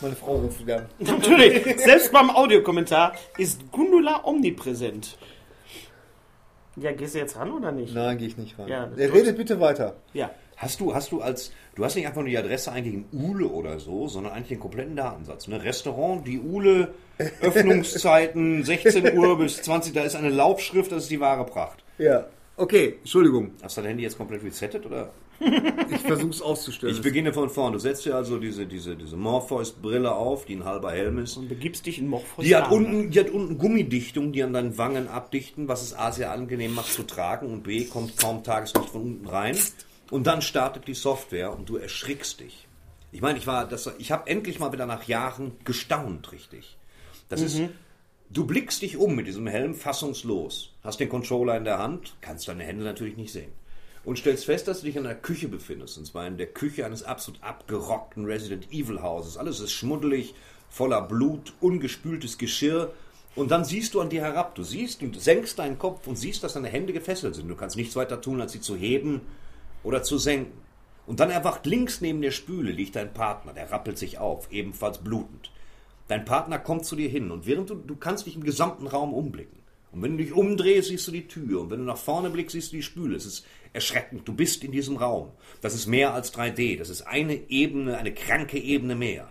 Meine 0.00 0.14
Frau 0.16 0.36
ruft 0.36 0.60
wieder. 0.60 0.88
Natürlich. 0.98 1.78
Selbst 1.80 2.12
beim 2.12 2.30
Audiokommentar 2.30 3.14
ist 3.38 3.70
Gundula 3.72 4.24
omnipräsent. 4.24 5.16
Ja, 6.76 6.92
gehst 6.92 7.14
du 7.14 7.18
jetzt 7.18 7.36
ran 7.36 7.52
oder 7.52 7.70
nicht? 7.70 7.94
Nein, 7.94 8.18
gehe 8.18 8.26
ich 8.28 8.38
nicht 8.38 8.58
ran. 8.58 8.66
Ja, 8.68 8.90
Er 8.96 9.12
redet 9.12 9.36
bitte 9.36 9.60
weiter. 9.60 9.96
Ja. 10.14 10.30
Hast 10.62 10.78
du, 10.78 10.94
hast 10.94 11.10
du 11.10 11.20
als, 11.20 11.50
du 11.74 11.84
hast 11.84 11.96
nicht 11.96 12.06
einfach 12.06 12.20
nur 12.20 12.30
die 12.30 12.38
Adresse 12.38 12.70
eingegeben, 12.70 13.06
Uhle 13.12 13.48
oder 13.48 13.80
so, 13.80 14.06
sondern 14.06 14.32
eigentlich 14.32 14.50
den 14.50 14.60
kompletten 14.60 14.94
Datensatz. 14.94 15.48
Ne? 15.48 15.60
Restaurant, 15.60 16.24
die 16.24 16.38
Uhle, 16.38 16.94
Öffnungszeiten, 17.40 18.62
16 18.62 19.18
Uhr 19.18 19.36
bis 19.38 19.60
20, 19.60 19.92
da 19.92 20.04
ist 20.04 20.14
eine 20.14 20.30
Laufschrift, 20.30 20.92
das 20.92 21.02
ist 21.02 21.10
die 21.10 21.18
wahre 21.18 21.44
Pracht. 21.44 21.82
Ja. 21.98 22.26
Okay, 22.56 22.94
Entschuldigung. 23.00 23.50
Hast 23.60 23.76
du 23.76 23.80
dein 23.80 23.88
Handy 23.88 24.04
jetzt 24.04 24.16
komplett 24.16 24.44
resettet 24.44 24.86
oder? 24.86 25.10
Ich 25.90 26.02
versuche 26.02 26.30
es 26.30 26.40
auszustellen. 26.40 26.94
Ich 26.94 27.02
beginne 27.02 27.32
von 27.32 27.50
vorn. 27.50 27.72
Du 27.72 27.80
setzt 27.80 28.04
dir 28.04 28.14
also 28.14 28.38
diese, 28.38 28.64
diese, 28.64 28.94
diese 28.94 29.16
Morpheus-Brille 29.16 30.14
auf, 30.14 30.44
die 30.44 30.54
ein 30.54 30.64
halber 30.64 30.92
Helm 30.92 31.18
ist. 31.18 31.36
Und 31.36 31.48
begibst 31.48 31.86
dich 31.86 31.98
in 31.98 32.06
Morphos. 32.06 32.44
Die 32.44 32.54
hat, 32.54 32.70
unten, 32.70 33.10
die 33.10 33.18
hat 33.18 33.30
unten 33.30 33.58
Gummidichtung, 33.58 34.30
die 34.30 34.44
an 34.44 34.52
deinen 34.52 34.78
Wangen 34.78 35.08
abdichten, 35.08 35.66
was 35.66 35.82
es 35.82 35.98
A 35.98 36.12
sehr 36.12 36.30
angenehm 36.30 36.74
macht 36.76 36.92
zu 36.92 37.02
tragen 37.02 37.52
und 37.52 37.64
B 37.64 37.84
kommt 37.86 38.16
kaum 38.16 38.44
Tageslicht 38.44 38.90
von 38.90 39.02
unten 39.02 39.26
rein. 39.26 39.56
Und 40.12 40.26
dann 40.26 40.42
startet 40.42 40.88
die 40.88 40.94
Software 40.94 41.56
und 41.56 41.70
du 41.70 41.78
erschrickst 41.78 42.40
dich. 42.40 42.68
Ich 43.12 43.22
meine, 43.22 43.38
ich 43.38 43.46
war, 43.46 43.66
das, 43.66 43.90
ich 43.96 44.12
habe 44.12 44.28
endlich 44.28 44.58
mal 44.58 44.70
wieder 44.70 44.84
nach 44.84 45.04
Jahren 45.04 45.52
gestaunt, 45.64 46.32
richtig. 46.32 46.76
Das 47.30 47.40
ist, 47.40 47.62
du 48.28 48.44
blickst 48.44 48.82
dich 48.82 48.98
um 48.98 49.14
mit 49.16 49.26
diesem 49.26 49.46
Helm 49.46 49.74
fassungslos, 49.74 50.74
hast 50.84 51.00
den 51.00 51.08
Controller 51.08 51.56
in 51.56 51.64
der 51.64 51.78
Hand, 51.78 52.12
kannst 52.20 52.46
deine 52.46 52.62
Hände 52.62 52.84
natürlich 52.84 53.16
nicht 53.16 53.32
sehen. 53.32 53.52
Und 54.04 54.18
stellst 54.18 54.44
fest, 54.44 54.68
dass 54.68 54.80
du 54.80 54.86
dich 54.86 54.96
in 54.96 55.04
der 55.04 55.14
Küche 55.14 55.48
befindest. 55.48 55.96
Und 55.96 56.04
zwar 56.04 56.26
in 56.26 56.36
der 56.36 56.48
Küche 56.48 56.84
eines 56.84 57.04
absolut 57.04 57.42
abgerockten 57.42 58.26
Resident 58.26 58.70
Evil 58.70 59.00
Hauses. 59.00 59.38
Alles 59.38 59.60
ist 59.60 59.72
schmuddelig, 59.72 60.34
voller 60.68 61.00
Blut, 61.00 61.54
ungespültes 61.62 62.36
Geschirr. 62.36 62.92
Und 63.34 63.50
dann 63.50 63.64
siehst 63.64 63.94
du 63.94 64.02
an 64.02 64.10
dir 64.10 64.20
herab. 64.20 64.56
Du 64.56 64.62
siehst, 64.62 65.00
du 65.00 65.10
senkst 65.18 65.58
deinen 65.58 65.78
Kopf 65.78 66.06
und 66.06 66.16
siehst, 66.16 66.44
dass 66.44 66.52
deine 66.52 66.68
Hände 66.68 66.92
gefesselt 66.92 67.34
sind. 67.34 67.48
Du 67.48 67.56
kannst 67.56 67.76
nichts 67.76 67.96
weiter 67.96 68.20
tun, 68.20 68.42
als 68.42 68.52
sie 68.52 68.60
zu 68.60 68.76
heben 68.76 69.22
oder 69.82 70.02
zu 70.02 70.18
senken. 70.18 70.60
Und 71.06 71.20
dann 71.20 71.30
erwacht 71.30 71.66
links 71.66 72.00
neben 72.00 72.22
der 72.22 72.30
Spüle 72.30 72.70
liegt 72.70 72.96
dein 72.96 73.12
Partner, 73.12 73.52
der 73.52 73.70
rappelt 73.70 73.98
sich 73.98 74.18
auf, 74.18 74.50
ebenfalls 74.52 74.98
blutend. 74.98 75.50
Dein 76.08 76.24
Partner 76.24 76.58
kommt 76.58 76.84
zu 76.84 76.96
dir 76.96 77.08
hin 77.08 77.30
und 77.30 77.46
während 77.46 77.70
du, 77.70 77.74
du 77.74 77.96
kannst 77.96 78.26
dich 78.26 78.36
im 78.36 78.44
gesamten 78.44 78.86
Raum 78.86 79.12
umblicken. 79.12 79.62
Und 79.92 80.02
wenn 80.02 80.16
du 80.16 80.24
dich 80.24 80.32
umdrehst, 80.32 80.88
siehst 80.88 81.06
du 81.06 81.12
die 81.12 81.28
Tür. 81.28 81.60
Und 81.60 81.70
wenn 81.70 81.80
du 81.80 81.84
nach 81.84 81.98
vorne 81.98 82.30
blickst, 82.30 82.52
siehst 82.52 82.72
du 82.72 82.76
die 82.76 82.82
Spüle. 82.82 83.14
Es 83.14 83.26
ist 83.26 83.44
erschreckend. 83.74 84.26
Du 84.26 84.32
bist 84.32 84.64
in 84.64 84.72
diesem 84.72 84.96
Raum. 84.96 85.32
Das 85.60 85.74
ist 85.74 85.86
mehr 85.86 86.14
als 86.14 86.34
3D. 86.34 86.78
Das 86.78 86.88
ist 86.88 87.02
eine 87.02 87.50
Ebene, 87.50 87.98
eine 87.98 88.14
kranke 88.14 88.58
Ebene 88.58 88.94
mehr. 88.94 89.30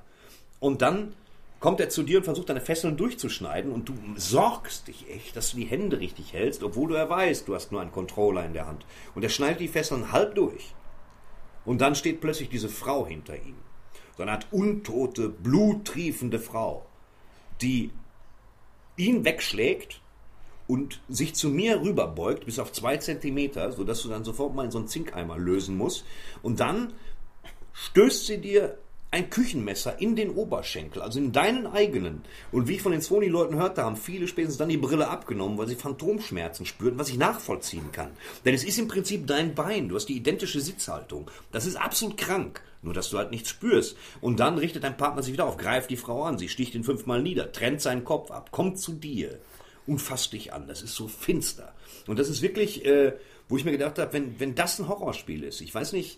Und 0.59 0.83
dann 0.83 1.13
kommt 1.62 1.80
er 1.80 1.89
zu 1.89 2.04
dir 2.04 2.17
und 2.17 2.24
versucht, 2.26 2.50
deine 2.50 2.60
Fesseln 2.60 2.97
durchzuschneiden. 2.97 3.71
Und 3.71 3.88
du 3.88 3.93
sorgst 4.15 4.89
dich 4.89 5.10
echt, 5.10 5.38
dass 5.38 5.52
du 5.52 5.58
die 5.58 5.65
Hände 5.65 6.00
richtig 6.00 6.34
hältst, 6.34 6.63
obwohl 6.63 6.89
du 6.89 6.95
ja 6.95 7.08
weißt, 7.08 7.47
du 7.47 7.56
hast 7.56 7.71
nur 7.71 7.80
einen 7.80 7.93
Controller 7.93 8.43
in 8.43 8.54
der 8.54 8.67
Hand. 8.67 8.86
Und 9.15 9.24
er 9.24 9.30
schneidet 9.30 9.62
die 9.62 9.67
Fesseln 9.69 10.12
halb 10.12 10.36
durch. 10.36 10.74
Und 11.63 11.80
dann 11.80 11.95
steht 11.95 12.19
plötzlich 12.19 12.50
diese 12.50 12.67
Frau 12.67 13.08
hinter 13.08 13.36
ihm. 13.36 13.56
So 14.17 14.24
eine 14.24 14.32
Art 14.34 14.47
untote, 14.52 15.30
bluttriefende 15.30 16.39
Frau. 16.39 16.86
die 17.62 17.91
ihn 18.97 19.24
wegschlägt 19.24 20.02
und 20.67 21.02
sich 21.10 21.36
zu 21.36 21.50
mir 21.50 21.82
rüberbeugt 21.82 22.45
bis 22.45 22.58
auf 22.60 22.71
zwei 22.71 22.97
Zentimeter, 22.97 23.71
sodass 23.71 24.02
du 24.02 24.10
dann 24.10 24.24
sofort 24.24 24.56
mal 24.56 24.65
in 24.65 24.71
so 24.71 24.80
einen 24.80 24.88
Zinkeimer 24.88 25.38
lösen 25.38 25.78
musst. 25.78 26.06
Und 26.41 26.60
dann 26.60 26.93
stößt 27.74 28.26
sie 28.26 28.39
dir 28.39 28.78
ein 29.12 29.30
Küchenmesser 29.30 30.00
in 30.00 30.15
den 30.15 30.30
Oberschenkel, 30.30 31.02
also 31.02 31.19
in 31.19 31.34
deinen 31.34 31.67
eigenen. 31.67 32.24
Und 32.54 32.69
wie 32.69 32.76
ich 32.76 32.82
von 32.82 32.93
den 32.93 33.02
Sony-Leuten 33.02 33.58
hörte, 33.58 33.84
haben 33.84 33.97
viele 33.97 34.26
spätestens 34.28 34.58
dann 34.58 34.69
die 34.69 34.78
Brille 34.78 35.10
abgenommen, 35.10 35.58
weil 35.58 35.67
sie 35.67 35.76
Phantomschmerzen 35.76 36.65
spürten, 36.65 36.97
was 36.97 37.10
ich 37.10 37.17
nachvollziehen 37.17 37.91
kann. 37.91 38.12
Denn 38.45 38.56
es 38.56 38.63
ist 38.63 38.80
im 38.80 38.88
Prinzip 38.88 39.28
dein 39.28 39.54
Bein, 39.54 39.89
du 39.89 39.95
hast 39.95 40.06
die 40.06 40.15
identische 40.15 40.62
Sitzhaltung. 40.62 41.30
Das 41.52 41.65
ist 41.65 41.76
absolut 41.76 42.15
krank, 42.15 42.63
nur 42.82 42.93
dass 42.93 43.10
du 43.10 43.17
halt 43.17 43.32
nichts 43.32 43.50
spürst. 43.50 43.97
Und 44.21 44.39
dann 44.39 44.58
richtet 44.58 44.86
dein 44.86 44.95
Partner 44.95 45.24
sich 45.24 45.34
wieder 45.34 45.45
auf, 45.45 45.58
greift 45.58 45.89
die 45.89 45.97
Frau 45.97 46.24
an, 46.24 46.38
sie 46.38 46.47
sticht 46.47 46.74
ihn 46.74 46.86
fünfmal 46.86 47.21
nieder, 47.21 47.52
trennt 47.52 47.82
seinen 47.82 48.06
Kopf 48.06 48.32
ab, 48.32 48.52
kommt 48.52 48.80
zu 48.80 48.93
dir 48.93 49.39
und 49.88 50.00
fasst 50.00 50.32
dich 50.32 50.54
an. 50.54 50.69
Das 50.69 50.82
ist 50.82 50.95
so 50.95 51.10
finster. 51.10 51.74
Und 52.08 52.17
das 52.17 52.30
ist 52.30 52.41
wirklich, 52.41 52.86
äh, 52.86 53.12
wo 53.50 53.58
ich 53.58 53.65
mir 53.65 53.71
gedacht 53.71 54.00
habe, 54.00 54.13
wenn, 54.13 54.39
wenn 54.39 54.56
das 54.56 54.80
ein 54.80 54.88
Horrorspiel 54.88 55.43
ist, 55.43 55.60
ich 55.60 55.76
weiß 55.76 55.91
nicht, 55.91 56.17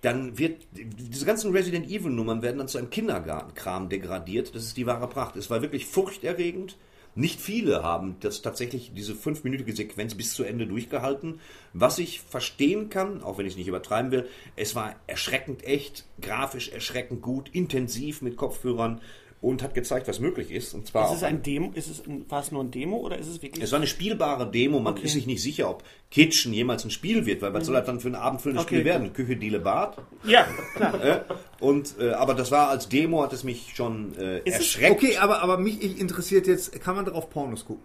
dann 0.00 0.38
wird 0.38 0.66
diese 0.72 1.26
ganzen 1.26 1.52
Resident 1.52 1.90
Evil 1.90 2.10
Nummern 2.10 2.42
werden 2.42 2.58
dann 2.58 2.68
zu 2.68 2.78
einem 2.78 2.90
Kindergartenkram 2.90 3.88
degradiert. 3.88 4.54
Das 4.54 4.64
ist 4.64 4.76
die 4.76 4.86
wahre 4.86 5.08
Pracht. 5.08 5.36
Es 5.36 5.50
war 5.50 5.62
wirklich 5.62 5.86
furchterregend. 5.86 6.76
Nicht 7.14 7.40
viele 7.40 7.82
haben 7.82 8.14
das 8.20 8.42
tatsächlich 8.42 8.92
diese 8.94 9.16
fünfminütige 9.16 9.74
Sequenz 9.74 10.14
bis 10.14 10.34
zu 10.34 10.44
Ende 10.44 10.68
durchgehalten. 10.68 11.40
Was 11.72 11.98
ich 11.98 12.20
verstehen 12.20 12.90
kann, 12.90 13.24
auch 13.24 13.38
wenn 13.38 13.46
ich 13.46 13.54
es 13.54 13.58
nicht 13.58 13.66
übertreiben 13.66 14.12
will, 14.12 14.28
es 14.54 14.76
war 14.76 14.94
erschreckend 15.08 15.64
echt, 15.64 16.06
grafisch 16.20 16.68
erschreckend 16.68 17.20
gut, 17.20 17.48
intensiv 17.52 18.22
mit 18.22 18.36
Kopfhörern 18.36 19.00
und 19.40 19.62
hat 19.62 19.72
gezeigt, 19.74 20.08
was 20.08 20.18
möglich 20.18 20.50
ist. 20.50 20.74
Und 20.74 20.86
zwar 20.88 21.10
Ist 21.10 21.18
es 21.18 21.22
ein 21.22 21.42
Demo? 21.42 21.70
Ist 21.74 21.88
es 21.88 22.04
ein, 22.06 22.24
war 22.28 22.40
es 22.40 22.50
nur 22.50 22.62
ein 22.64 22.70
Demo 22.72 22.96
oder 22.96 23.16
ist 23.18 23.28
es 23.28 23.40
wirklich? 23.40 23.62
es 23.62 23.70
war 23.70 23.76
eine 23.78 23.86
spielbare 23.86 24.50
Demo. 24.50 24.80
Man 24.80 24.94
Okay. 24.94 25.04
ist 25.06 25.12
sich 25.12 25.26
nicht 25.26 25.42
sicher, 25.42 25.70
ob 25.70 25.84
Kitchen 26.10 26.52
jemals 26.52 26.84
ein 26.84 26.90
Spiel 26.90 27.24
wird, 27.26 27.40
weil 27.42 27.54
was 27.54 27.66
soll 27.66 27.74
das 27.76 27.86
dann 27.86 28.00
für 28.00 28.08
ein 28.08 28.14
abendfüllendes 28.16 28.64
Okay, 28.64 28.76
Spiel 28.76 28.84
werden? 28.84 29.12
Küche, 29.12 29.36
Diele, 29.36 29.60
Bad. 29.60 29.96
ja, 30.24 30.46
klar. 30.74 31.04
Äh, 31.04 31.20
und, 31.60 31.94
äh, 32.00 32.10
aber 32.10 32.34
das 32.34 32.50
war 32.50 32.68
als 32.70 32.88
Demo, 32.88 33.22
hat 33.22 33.32
es 33.32 33.44
mich 33.44 33.72
schon 33.76 34.16
äh, 34.18 34.38
Ist 34.38 34.46
es- 34.46 34.54
erschreckt. 34.58 34.90
Okay, 34.92 35.16
aber, 35.18 35.40
aber 35.42 35.56
mich 35.58 36.00
interessiert 36.00 36.46
jetzt, 36.46 36.80
kann 36.82 36.96
man 36.96 37.04
darauf 37.04 37.30
Pornos 37.30 37.64
gucken? 37.64 37.84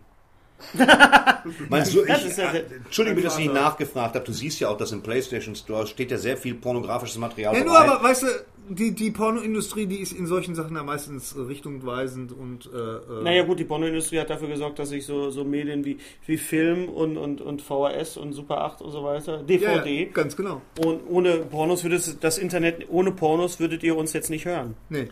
Meinst 1.70 1.94
du, 1.94 2.06
Das 2.06 2.22
ich, 2.22 2.28
ist 2.30 2.38
ja 2.38 2.52
äh, 2.54 2.64
Entschuldige 2.86 3.22
dass 3.22 3.38
ich 3.38 3.46
nicht 3.46 3.54
nachgefragt 3.54 4.16
habe. 4.16 4.26
Du 4.26 4.32
siehst 4.32 4.60
ja 4.60 4.70
auch, 4.70 4.78
dass 4.78 4.92
im 4.92 5.02
PlayStation 5.04 5.56
Store 5.56 5.86
steht 5.88 6.12
ja 6.12 6.18
sehr 6.18 6.38
viel 6.38 6.56
pornografisches 6.56 7.18
Material 7.18 7.56
Ja, 7.56 7.64
nur 7.64 7.78
aber, 7.78 8.02
weißt 8.02 8.24
du, 8.24 8.28
die, 8.70 8.92
die 8.92 9.12
Pornoindustrie, 9.12 9.86
die 9.86 10.00
ist 10.00 10.14
in 10.14 10.26
solchen 10.26 10.56
Sachen 10.56 10.76
ja 10.76 10.84
meistens 10.84 11.36
richtungweisend 11.38 12.32
und 12.32 12.70
äh, 12.74 12.78
äh, 12.78 13.24
Naja 13.24 13.44
gut, 13.44 13.60
die 13.60 13.66
Pornoindustrie 13.66 14.20
hat 14.20 14.30
dafür 14.30 14.48
gesorgt, 14.48 14.80
dass 14.80 14.90
sich 14.90 15.06
so, 15.06 15.30
so 15.32 15.44
Medien 15.44 15.86
wie, 15.86 15.98
wie 16.26 16.38
Film 16.38 16.90
und, 16.90 17.18
und, 17.18 17.42
und 17.42 17.62
VHS 17.62 18.18
und 18.18 18.34
Super 18.34 18.62
8 18.62 18.82
und 18.82 18.92
so 18.92 19.04
weiter, 19.04 19.44
DVD, 19.44 20.06
ja, 20.06 20.12
ganz 20.12 20.36
genau. 20.36 20.62
und 20.84 21.02
ohne 21.10 21.38
Pornos 21.40 21.84
würde 21.84 21.98
es, 21.98 22.20
das 22.20 22.38
Internet, 22.38 22.88
ohne 22.90 23.12
Pornos 23.12 23.60
würdet 23.60 23.84
ihr 23.84 23.96
uns 23.96 24.14
jetzt 24.14 24.30
nicht 24.30 24.46
hören. 24.46 24.76
Nee, 24.90 25.10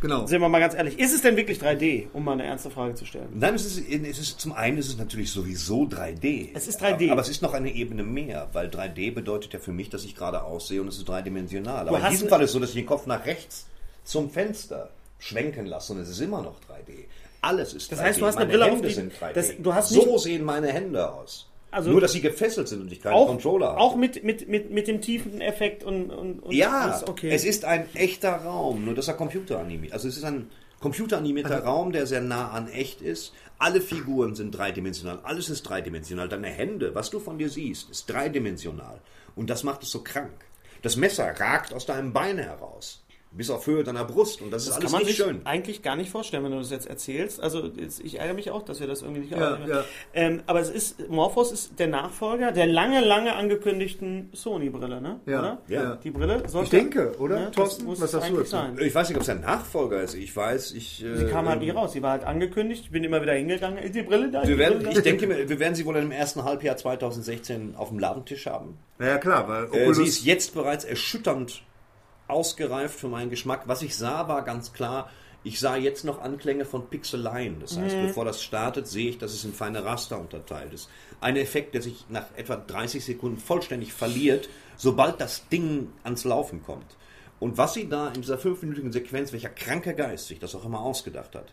genau. 0.00 0.26
Sind 0.26 0.40
wir 0.40 0.48
mal 0.48 0.58
ganz 0.60 0.74
ehrlich, 0.74 0.98
ist 0.98 1.14
es 1.14 1.22
denn 1.22 1.36
wirklich 1.36 1.58
3D, 1.58 2.08
um 2.12 2.24
mal 2.24 2.32
eine 2.32 2.44
ernste 2.44 2.70
Frage 2.70 2.94
zu 2.94 3.04
stellen? 3.04 3.28
Nein, 3.34 3.54
es 3.54 3.64
ist, 3.66 3.78
es 3.88 4.18
ist 4.18 4.40
zum 4.40 4.52
einen 4.52 4.78
ist 4.78 4.88
es 4.88 4.96
natürlich 4.98 5.30
sowieso 5.30 5.82
3D. 5.84 6.50
Es 6.54 6.68
ist 6.68 6.80
3D. 6.82 7.10
Aber 7.10 7.20
es 7.20 7.28
ist 7.28 7.42
noch 7.42 7.54
eine 7.54 7.70
Ebene 7.72 8.02
mehr, 8.02 8.48
weil 8.52 8.68
3D 8.68 9.12
bedeutet 9.12 9.52
ja 9.52 9.58
für 9.58 9.72
mich, 9.72 9.90
dass 9.90 10.04
ich 10.04 10.14
gerade 10.14 10.42
aussehe 10.42 10.80
und 10.80 10.88
es 10.88 10.98
ist 10.98 11.08
dreidimensional. 11.08 11.88
Aber 11.88 11.98
in 11.98 12.10
diesem 12.10 12.24
eine- 12.26 12.30
Fall 12.30 12.40
ist 12.42 12.50
es 12.50 12.52
so, 12.54 12.60
dass 12.60 12.70
ich 12.70 12.76
den 12.76 12.86
Kopf 12.86 13.06
nach 13.06 13.24
rechts 13.26 13.66
zum 14.04 14.30
Fenster 14.30 14.90
schwenken 15.18 15.66
lasse 15.66 15.92
und 15.92 16.00
es 16.00 16.08
ist 16.08 16.20
immer 16.20 16.42
noch 16.42 16.56
3D. 16.68 17.04
Alles 17.40 17.72
ist 17.74 17.86
3D. 17.90 17.96
Das 17.96 18.00
heißt, 18.00 18.20
du 18.20 18.26
hast 18.26 18.36
eine 18.36 18.46
meine 18.46 18.58
Brille 18.58 18.64
auf, 18.66 18.76
Hände 18.78 18.88
die- 18.88 18.94
sind 18.94 19.12
3D. 19.14 19.32
das- 19.34 19.52
du 19.58 19.74
hast 19.74 19.88
so 19.90 20.06
nicht- 20.12 20.20
sehen 20.20 20.44
meine 20.44 20.68
Hände 20.72 21.12
aus. 21.12 21.48
Also- 21.70 21.90
Nur, 21.90 22.00
dass 22.00 22.12
sie 22.12 22.20
gefesselt 22.22 22.66
sind 22.68 22.80
und 22.80 22.90
ich 22.92 23.00
keinen 23.02 23.12
Auch, 23.14 23.26
Controller 23.26 23.68
habe. 23.68 23.78
auch 23.80 23.94
mit, 23.96 24.24
mit, 24.24 24.48
mit, 24.48 24.70
mit 24.70 24.88
dem 24.88 25.00
tiefen 25.02 25.40
Effekt 25.42 25.84
und, 25.84 26.10
und, 26.10 26.40
und 26.40 26.52
Ja, 26.52 27.02
okay. 27.06 27.30
es 27.30 27.44
ist 27.44 27.64
ein 27.64 27.86
echter 27.94 28.32
Raum, 28.36 28.84
nur 28.86 28.94
dass 28.94 29.08
er 29.08 29.14
computeranimiert. 29.14 29.92
Also 29.92 30.08
es 30.08 30.16
ist 30.16 30.24
ein 30.24 30.48
computeranimierter 30.80 31.56
Also 31.56 31.66
Raum, 31.66 31.92
der 31.92 32.06
sehr 32.06 32.20
nah 32.22 32.50
an 32.50 32.68
echt 32.68 33.02
ist. 33.02 33.32
Alle 33.58 33.80
Figuren 33.80 34.34
sind 34.34 34.52
dreidimensional, 34.52 35.18
alles 35.24 35.50
ist 35.50 35.62
dreidimensional. 35.64 36.28
Deine 36.28 36.46
Hände, 36.48 36.94
was 36.94 37.10
du 37.10 37.20
von 37.20 37.36
dir 37.38 37.50
siehst, 37.50 37.90
ist 37.90 38.06
dreidimensional. 38.08 39.00
Und 39.36 39.50
das 39.50 39.62
macht 39.64 39.82
es 39.82 39.90
so 39.90 40.02
krank. 40.02 40.46
Das 40.82 40.96
Messer 40.96 41.24
ragt 41.38 41.74
aus 41.74 41.84
deinem 41.86 42.12
Bein 42.12 42.38
heraus, 42.38 43.04
bis 43.30 43.50
auf 43.50 43.66
Höhe 43.66 43.84
deiner 43.84 44.04
Brust. 44.04 44.40
Und 44.42 44.50
das, 44.50 44.62
ist 44.62 44.68
Das 44.70 44.76
alles 44.76 44.84
kann 44.84 44.92
man 44.92 45.06
nicht 45.06 45.16
sich 45.16 45.24
schön. 45.24 45.40
eigentlich 45.44 45.82
gar 45.82 45.96
nicht 45.96 46.10
vorstellen, 46.10 46.44
wenn 46.44 46.52
du 46.52 46.58
das 46.58 46.70
jetzt 46.70 46.86
erzählst. 46.88 47.40
Also 47.40 47.70
ich 48.02 48.18
ärgere 48.18 48.34
mich 48.34 48.50
auch, 48.50 48.62
dass 48.62 48.80
wir 48.80 48.86
das 48.86 49.02
irgendwie 49.02 49.20
nicht 49.20 49.32
Ja, 49.32 49.38
haben. 49.58 49.68
ja. 49.68 49.84
Ähm, 50.14 50.42
aber 50.46 50.60
es 50.60 50.70
ist, 50.70 51.08
Morphos 51.10 51.52
ist 51.52 51.78
der 51.78 51.88
Nachfolger 51.88 52.52
der 52.52 52.66
lange, 52.66 53.00
lange 53.04 53.34
angekündigten 53.34 54.30
Sony-Brille, 54.32 55.00
ne? 55.00 55.20
Ja, 55.26 55.38
Oder? 55.40 55.58
ja. 55.68 55.96
Die 55.96 56.10
Brille 56.10 56.48
sollte... 56.48 56.64
Ich 56.76 56.82
denke, 56.82 57.14
oder, 57.18 57.36
Ne, 57.38 57.44
das 57.46 57.54
Thorsten? 57.54 57.84
muss 57.84 58.00
Was 58.00 58.12
sagst 58.12 58.30
du 58.30 58.42
sein. 58.44 58.78
Ich 58.80 58.94
weiß 58.94 59.08
nicht, 59.08 59.16
ob 59.16 59.22
es 59.22 59.28
ein 59.28 59.40
Nachfolger 59.40 60.02
ist. 60.02 60.14
Ich 60.14 60.34
weiß, 60.34 60.72
ich. 60.72 61.04
Sie 61.14 61.26
kam 61.26 61.48
halt 61.48 61.60
nie 61.60 61.70
raus. 61.70 61.92
Sie 61.92 62.02
war 62.02 62.12
halt 62.12 62.24
angekündigt. 62.24 62.84
Ich 62.84 62.90
bin 62.90 63.04
immer 63.04 63.20
wieder 63.22 63.34
hingegangen. 63.34 63.78
Ist 63.78 63.94
die 63.94 64.02
Brille 64.02 64.30
da? 64.30 64.40
Ist 64.42 64.48
Wir 64.48 64.54
die 64.54 64.60
werden, 64.60 64.78
Brille 64.78 64.90
ich 64.90 64.96
da? 64.96 65.00
denke, 65.02 65.26
mir, 65.26 65.48
wir 65.48 65.58
werden 65.60 65.74
sie 65.74 65.84
wohl 65.84 65.96
im 65.96 66.10
ersten 66.10 66.44
Halbjahr 66.44 66.76
2016 66.76 67.74
auf 67.76 67.88
dem 67.90 67.98
Ladentisch 67.98 68.46
haben. 68.46 68.78
Naja, 68.98 69.18
klar, 69.18 69.46
weil 69.48 69.64
Äh, 69.64 69.66
Oculus... 69.82 69.96
sie 69.98 70.04
ist 70.04 70.24
jetzt 70.24 70.54
bereits 70.54 70.84
erschütternd 70.84 71.62
ausgereift 72.28 72.98
für 72.98 73.08
meinen 73.08 73.30
Geschmack. 73.30 73.62
Was 73.66 73.82
ich 73.82 73.96
sah, 73.96 74.28
war 74.28 74.44
ganz 74.44 74.72
klar, 74.72 75.10
ich 75.44 75.60
sah 75.60 75.76
jetzt 75.76 76.04
noch 76.04 76.20
Anklänge 76.20 76.64
von 76.64 76.88
Pixeleien. 76.88 77.60
Das 77.60 77.78
heißt, 77.78 77.96
bevor 78.02 78.24
das 78.24 78.42
startet, 78.42 78.86
sehe 78.86 79.10
ich, 79.10 79.18
dass 79.18 79.32
es 79.32 79.44
in 79.44 79.52
feine 79.52 79.84
Raster 79.84 80.18
unterteilt 80.18 80.72
ist. 80.72 80.90
Ein 81.20 81.36
Effekt, 81.36 81.74
der 81.74 81.82
sich 81.82 82.04
nach 82.08 82.26
etwa 82.36 82.56
30 82.56 83.04
Sekunden 83.04 83.38
vollständig 83.38 83.92
verliert, 83.92 84.48
sobald 84.76 85.20
das 85.20 85.48
Ding 85.48 85.88
ans 86.02 86.24
Laufen 86.24 86.62
kommt. 86.62 86.96
Und 87.40 87.56
was 87.56 87.74
sie 87.74 87.88
da 87.88 88.08
in 88.08 88.22
dieser 88.22 88.38
fünfminütigen 88.38 88.92
Sequenz, 88.92 89.32
welcher 89.32 89.48
kranker 89.48 89.94
Geist 89.94 90.26
sich 90.26 90.40
das 90.40 90.54
auch 90.54 90.64
immer 90.64 90.80
ausgedacht 90.80 91.34
hat. 91.36 91.52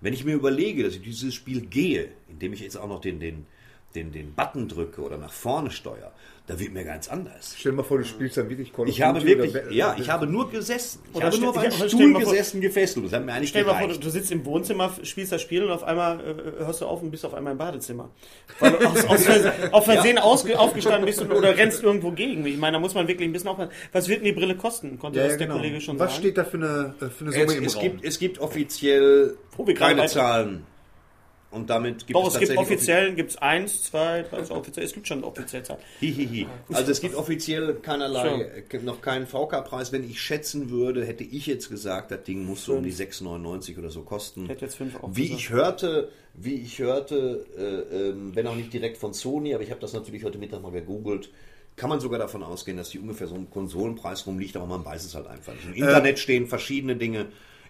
Wenn 0.00 0.12
ich 0.12 0.24
mir 0.24 0.34
überlege, 0.34 0.84
dass 0.84 0.94
ich 0.94 1.02
dieses 1.02 1.34
Spiel 1.34 1.62
gehe, 1.62 2.12
indem 2.28 2.52
ich 2.52 2.60
jetzt 2.60 2.76
auch 2.76 2.88
noch 2.88 3.00
den, 3.00 3.20
den, 3.20 3.46
den, 3.94 4.12
den 4.12 4.34
Button 4.34 4.68
drücke 4.68 5.00
oder 5.02 5.16
nach 5.18 5.32
vorne 5.32 5.70
steuere, 5.70 6.12
da 6.46 6.58
wird 6.60 6.72
mir 6.74 6.84
ganz 6.84 7.08
anders. 7.08 7.54
Stell 7.58 7.72
dir 7.72 7.76
mal 7.76 7.82
vor, 7.84 7.96
du 7.96 8.04
spielst 8.04 8.36
dann 8.36 8.50
wirklich 8.50 8.70
Call 8.72 8.82
of 8.84 8.90
Ich 8.90 9.00
habe 9.00 9.24
wirklich, 9.24 9.54
ja, 9.70 9.96
ich 9.98 10.10
habe 10.10 10.26
nur 10.26 10.50
gesessen. 10.50 11.00
Ich 11.10 11.16
Oder 11.16 11.26
habe 11.26 11.38
nur 11.38 11.50
auf 11.50 11.56
einem 11.56 11.72
ja, 11.72 11.88
Stuhl 11.88 12.10
vor- 12.12 12.20
gesessen, 12.20 12.60
gefesselt. 12.60 13.06
Das 13.06 13.12
hat 13.14 13.24
mir 13.24 13.32
eigentlich 13.32 13.48
Stell 13.48 13.64
dir 13.64 13.72
mal 13.72 13.78
vor, 13.78 13.88
du, 13.88 14.10
sitzt 14.10 14.30
im 14.30 14.44
Wohnzimmer, 14.44 14.92
spielst 15.04 15.32
das 15.32 15.40
Spiel 15.40 15.64
und 15.64 15.70
auf 15.70 15.84
einmal 15.84 16.20
äh, 16.20 16.64
hörst 16.64 16.82
du 16.82 16.86
auf 16.86 17.00
und 17.00 17.10
bist 17.10 17.24
auf 17.24 17.32
einmal 17.32 17.52
im 17.52 17.58
Badezimmer. 17.58 18.10
Weil 18.60 18.72
du 18.72 18.86
aus, 18.86 19.04
aus, 19.06 19.26
auf 19.72 19.84
Versehen 19.86 20.18
ausge, 20.18 20.58
aufgestanden 20.58 21.06
bist 21.06 21.22
und, 21.22 21.32
oder 21.32 21.56
rennst 21.56 21.82
irgendwo 21.82 22.10
gegen. 22.10 22.44
Ich 22.44 22.58
meine, 22.58 22.74
da 22.76 22.80
muss 22.80 22.94
man 22.94 23.08
wirklich 23.08 23.26
ein 23.26 23.32
bisschen 23.32 23.48
aufpassen. 23.48 23.72
Was 23.92 24.08
wird 24.08 24.18
denn 24.18 24.26
die 24.26 24.32
Brille 24.32 24.56
kosten? 24.56 24.98
Konnte 24.98 25.20
Ja, 25.20 25.24
das 25.24 25.32
ja, 25.34 25.38
der 25.38 25.46
genau. 25.46 25.58
Kollege 25.60 25.80
schon 25.80 25.98
Was 25.98 26.10
sagen? 26.10 26.20
steht 26.24 26.36
da 26.36 26.44
für 26.44 26.56
eine, 26.58 26.94
äh, 27.00 27.06
für 27.08 27.24
eine 27.24 27.32
Summe 27.32 27.44
Es, 27.46 27.54
im 27.54 27.64
es, 27.64 27.76
Raum? 27.76 27.82
gibt, 27.84 28.04
es 28.04 28.18
gibt 28.18 28.38
offiziell 28.40 29.36
gerade 29.56 29.74
keine 29.74 30.06
Zahlen. 30.08 30.66
Und 31.54 31.70
damit 31.70 32.06
gibt 32.06 32.16
Doch, 32.16 32.26
es 32.26 32.34
es 32.34 32.48
gibt 32.48 32.58
offiziell, 32.58 33.14
gibt 33.14 33.30
es 33.30 33.36
eins, 33.36 33.84
zwei, 33.84 34.22
drei, 34.22 34.38
ist 34.38 34.50
offiziell, 34.50 34.84
es 34.84 34.92
gibt 34.92 35.06
schon 35.06 35.22
offiziell 35.22 35.62
Zahlen. 35.62 35.80
Hihihi. 36.00 36.46
Also 36.72 36.90
es 36.90 37.00
gibt 37.00 37.14
offiziell 37.14 37.74
keinerlei, 37.74 38.64
äh, 38.68 38.78
noch 38.82 39.00
keinen 39.00 39.26
VK-Preis. 39.26 39.92
Wenn 39.92 40.08
ich 40.08 40.20
schätzen 40.20 40.70
würde, 40.70 41.04
hätte 41.04 41.22
ich 41.22 41.46
jetzt 41.46 41.70
gesagt, 41.70 42.10
das 42.10 42.24
Ding 42.24 42.44
muss 42.44 42.64
so 42.64 42.74
um 42.74 42.82
die 42.82 42.92
6,99 42.92 43.78
oder 43.78 43.90
so 43.90 44.02
kosten. 44.02 44.46
Hätte 44.46 44.64
jetzt 44.64 44.76
fünf 44.76 44.96
auch 44.96 45.10
Wie 45.12 45.28
gesagt. 45.28 45.40
ich 45.40 45.50
hörte, 45.50 46.08
wie 46.34 46.54
ich 46.54 46.78
hörte, 46.80 47.46
äh, 47.56 48.08
ähm, 48.08 48.34
wenn 48.34 48.46
auch 48.48 48.56
nicht 48.56 48.72
direkt 48.72 48.96
von 48.96 49.14
Sony, 49.14 49.54
aber 49.54 49.62
ich 49.62 49.70
habe 49.70 49.80
das 49.80 49.92
natürlich 49.92 50.24
heute 50.24 50.38
Mittag 50.38 50.60
mal 50.60 50.72
gegoogelt, 50.72 51.30
kann 51.76 51.88
man 51.88 52.00
sogar 52.00 52.18
davon 52.18 52.42
ausgehen, 52.42 52.76
dass 52.76 52.90
die 52.90 52.98
ungefähr 52.98 53.26
so 53.26 53.36
ein 53.36 53.48
Konsolenpreis 53.50 54.26
rumliegt, 54.26 54.56
aber 54.56 54.66
man 54.66 54.84
weiß 54.84 55.04
es 55.04 55.14
halt 55.14 55.26
einfach 55.26 55.54
nicht. 55.54 55.66
Im 55.66 55.74
Internet 55.74 56.18
stehen 56.18 56.46
verschiedene 56.46 56.96
Dinge. 56.96 57.26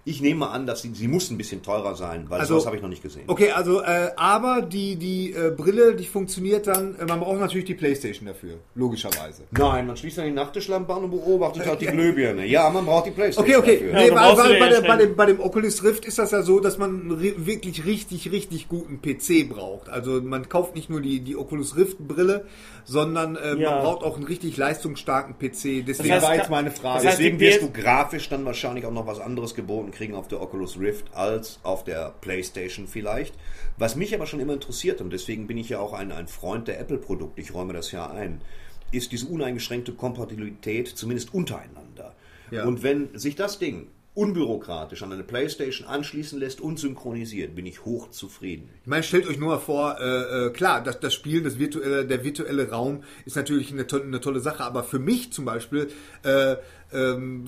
Ich 0.07 0.21
nehme 0.21 0.49
an, 0.51 0.67
dass 0.67 0.83
sie, 0.83 0.93
sie 0.93 1.09
muss 1.09 1.31
ein 1.31 1.39
bisschen 1.39 1.63
teurer 1.63 1.95
sein, 1.97 2.27
weil 2.29 2.41
Also- 2.41 2.55
sowas 2.55 2.67
habe 2.67 2.77
ich 2.77 2.83
noch 2.83 2.91
nicht 2.91 3.03
gesehen. 3.03 3.25
Okay, 3.27 3.53
also, 3.53 3.81
äh, 3.81 4.11
aber 4.17 4.61
die, 4.61 4.97
die 4.97 5.33
äh, 5.33 5.51
Brille, 5.51 5.95
die 5.97 6.05
funktioniert 6.05 6.67
dann, 6.67 6.95
äh, 6.99 7.07
man 7.07 7.21
braucht 7.21 7.41
natürlich 7.41 7.65
die 7.65 7.75
Playstation 7.75 8.27
dafür, 8.27 8.59
logischerweise. 8.75 9.45
Nein, 9.53 9.87
man 9.87 9.97
schließt 9.97 10.19
dann 10.19 10.27
die 10.27 10.33
Nachttischlampe 10.33 10.93
an 10.93 11.05
und 11.05 11.11
beobachtet 11.11 11.65
halt 11.67 11.81
die 11.81 11.87
Glühbirne. 11.87 12.45
Ja, 12.47 12.69
man 12.69 12.85
braucht 12.85 13.07
die 13.07 13.13
Playstation 13.13 13.57
Okay, 13.63 13.79
okay. 13.79 13.91
dafür. 13.91 13.93
Nee, 13.95 14.15
weil 14.15 14.31
du 14.53 14.59
bei, 14.59 14.59
ja 14.71 14.81
der, 14.81 14.89
bei, 14.89 14.97
dem, 14.99 15.17
bei 15.17 15.27
dem 15.27 15.41
Oculus 15.41 15.83
Rift 15.83 16.05
ist 16.05 16.19
das 16.19 16.33
ja 16.33 16.43
so, 16.43 16.61
dass 16.61 16.77
man 16.77 17.19
wirklich 17.47 17.87
richtig, 17.87 18.31
richtig 18.31 18.69
guten 18.69 19.01
PC 19.01 19.49
braucht. 19.49 19.89
Also 19.89 20.21
man 20.21 20.51
kauft 20.51 20.75
nicht 20.75 20.91
nur 20.91 21.01
die, 21.01 21.21
die 21.21 21.35
Oculus 21.37 21.77
Rift 21.77 21.97
Brille, 21.99 22.45
sondern 22.85 23.37
äh, 23.37 23.57
Ja. 23.57 23.71
man 23.77 23.85
braucht 23.85 24.05
auch 24.05 24.17
einen 24.17 24.25
richtig 24.27 24.59
leistungsstarken 24.59 25.37
PC. 25.39 25.83
Deswegen 25.87 25.87
Das 25.87 25.99
heißt, 26.11 26.23
war 26.27 26.35
jetzt 26.37 26.51
meine 26.51 26.71
Frage. 26.71 26.99
das 26.99 27.07
heißt, 27.07 27.19
Deswegen 27.21 27.41
wirst 27.41 27.63
du 27.63 27.71
grafisch 27.73 28.29
dann 28.29 28.45
wahrscheinlich 28.45 28.85
auch 28.85 28.93
noch 28.93 29.07
was 29.07 29.19
anderes 29.19 29.55
geboten 29.55 29.93
kriegen 29.95 30.15
auf 30.15 30.29
der 30.29 30.43
Oculus 30.43 30.79
Rift 30.79 31.15
als 31.15 31.59
auf 31.63 31.85
der 31.85 32.15
PlayStation 32.21 32.87
vielleicht. 32.87 33.35
Was 33.79 33.97
mich 33.97 34.15
aber 34.15 34.27
schon 34.27 34.41
immer 34.41 34.53
interessiert, 34.53 35.01
und 35.01 35.11
deswegen 35.11 35.47
bin 35.47 35.57
ich 35.57 35.71
ja 35.71 35.79
auch 35.79 35.93
ein, 35.93 36.13
ein 36.13 36.29
Freund 36.29 36.69
der 36.69 36.81
Apple-Produkte, 36.81 37.41
ich 37.41 37.55
räume 37.55 37.73
das 37.73 37.93
ja 37.93 38.11
ein, 38.11 38.41
ist 38.93 39.13
diese 39.13 39.27
uneingeschränkte 39.27 39.93
Kompatibilität, 39.93 40.89
zumindest 40.89 41.33
untereinander. 41.35 42.15
Ja. 42.51 42.65
Und 42.65 42.83
wenn 42.83 43.17
sich 43.19 43.35
das 43.37 43.59
Ding 43.59 43.89
unbürokratisch 44.15 45.03
an 45.03 45.13
eine 45.13 45.25
Playstation 45.25 45.89
anschließen 45.89 46.39
lässt 46.39 46.61
und 46.61 46.79
synchronisiert, 46.79 47.57
bin 47.57 47.67
ich 47.67 47.85
hochzufrieden. 47.85 48.69
Ich 48.83 48.87
meine, 48.87 49.03
stellt 49.03 49.27
euch 49.27 49.39
nur 49.39 49.49
mal 49.49 49.59
vor, 49.59 49.99
äh, 50.01 50.47
äh, 50.47 50.51
klar, 50.51 50.83
das, 50.85 51.01
das 51.01 51.15
Spiel, 51.15 51.43
das 51.43 51.59
virtuelle, 51.59 52.07
der 52.07 52.23
virtuelle 52.23 52.71
Raum 52.71 53.03
ist 53.25 53.35
natürlich 53.35 53.73
eine, 53.73 53.89
to 53.89 54.01
eine 54.01 54.21
tolle 54.21 54.39
Sache, 54.39 54.63
aber 54.63 54.85
für 54.85 55.01
mich 55.01 55.33
zum 55.33 55.45
Beispiel 55.45 55.89
äh, 56.23 56.57
ähm, 56.95 57.45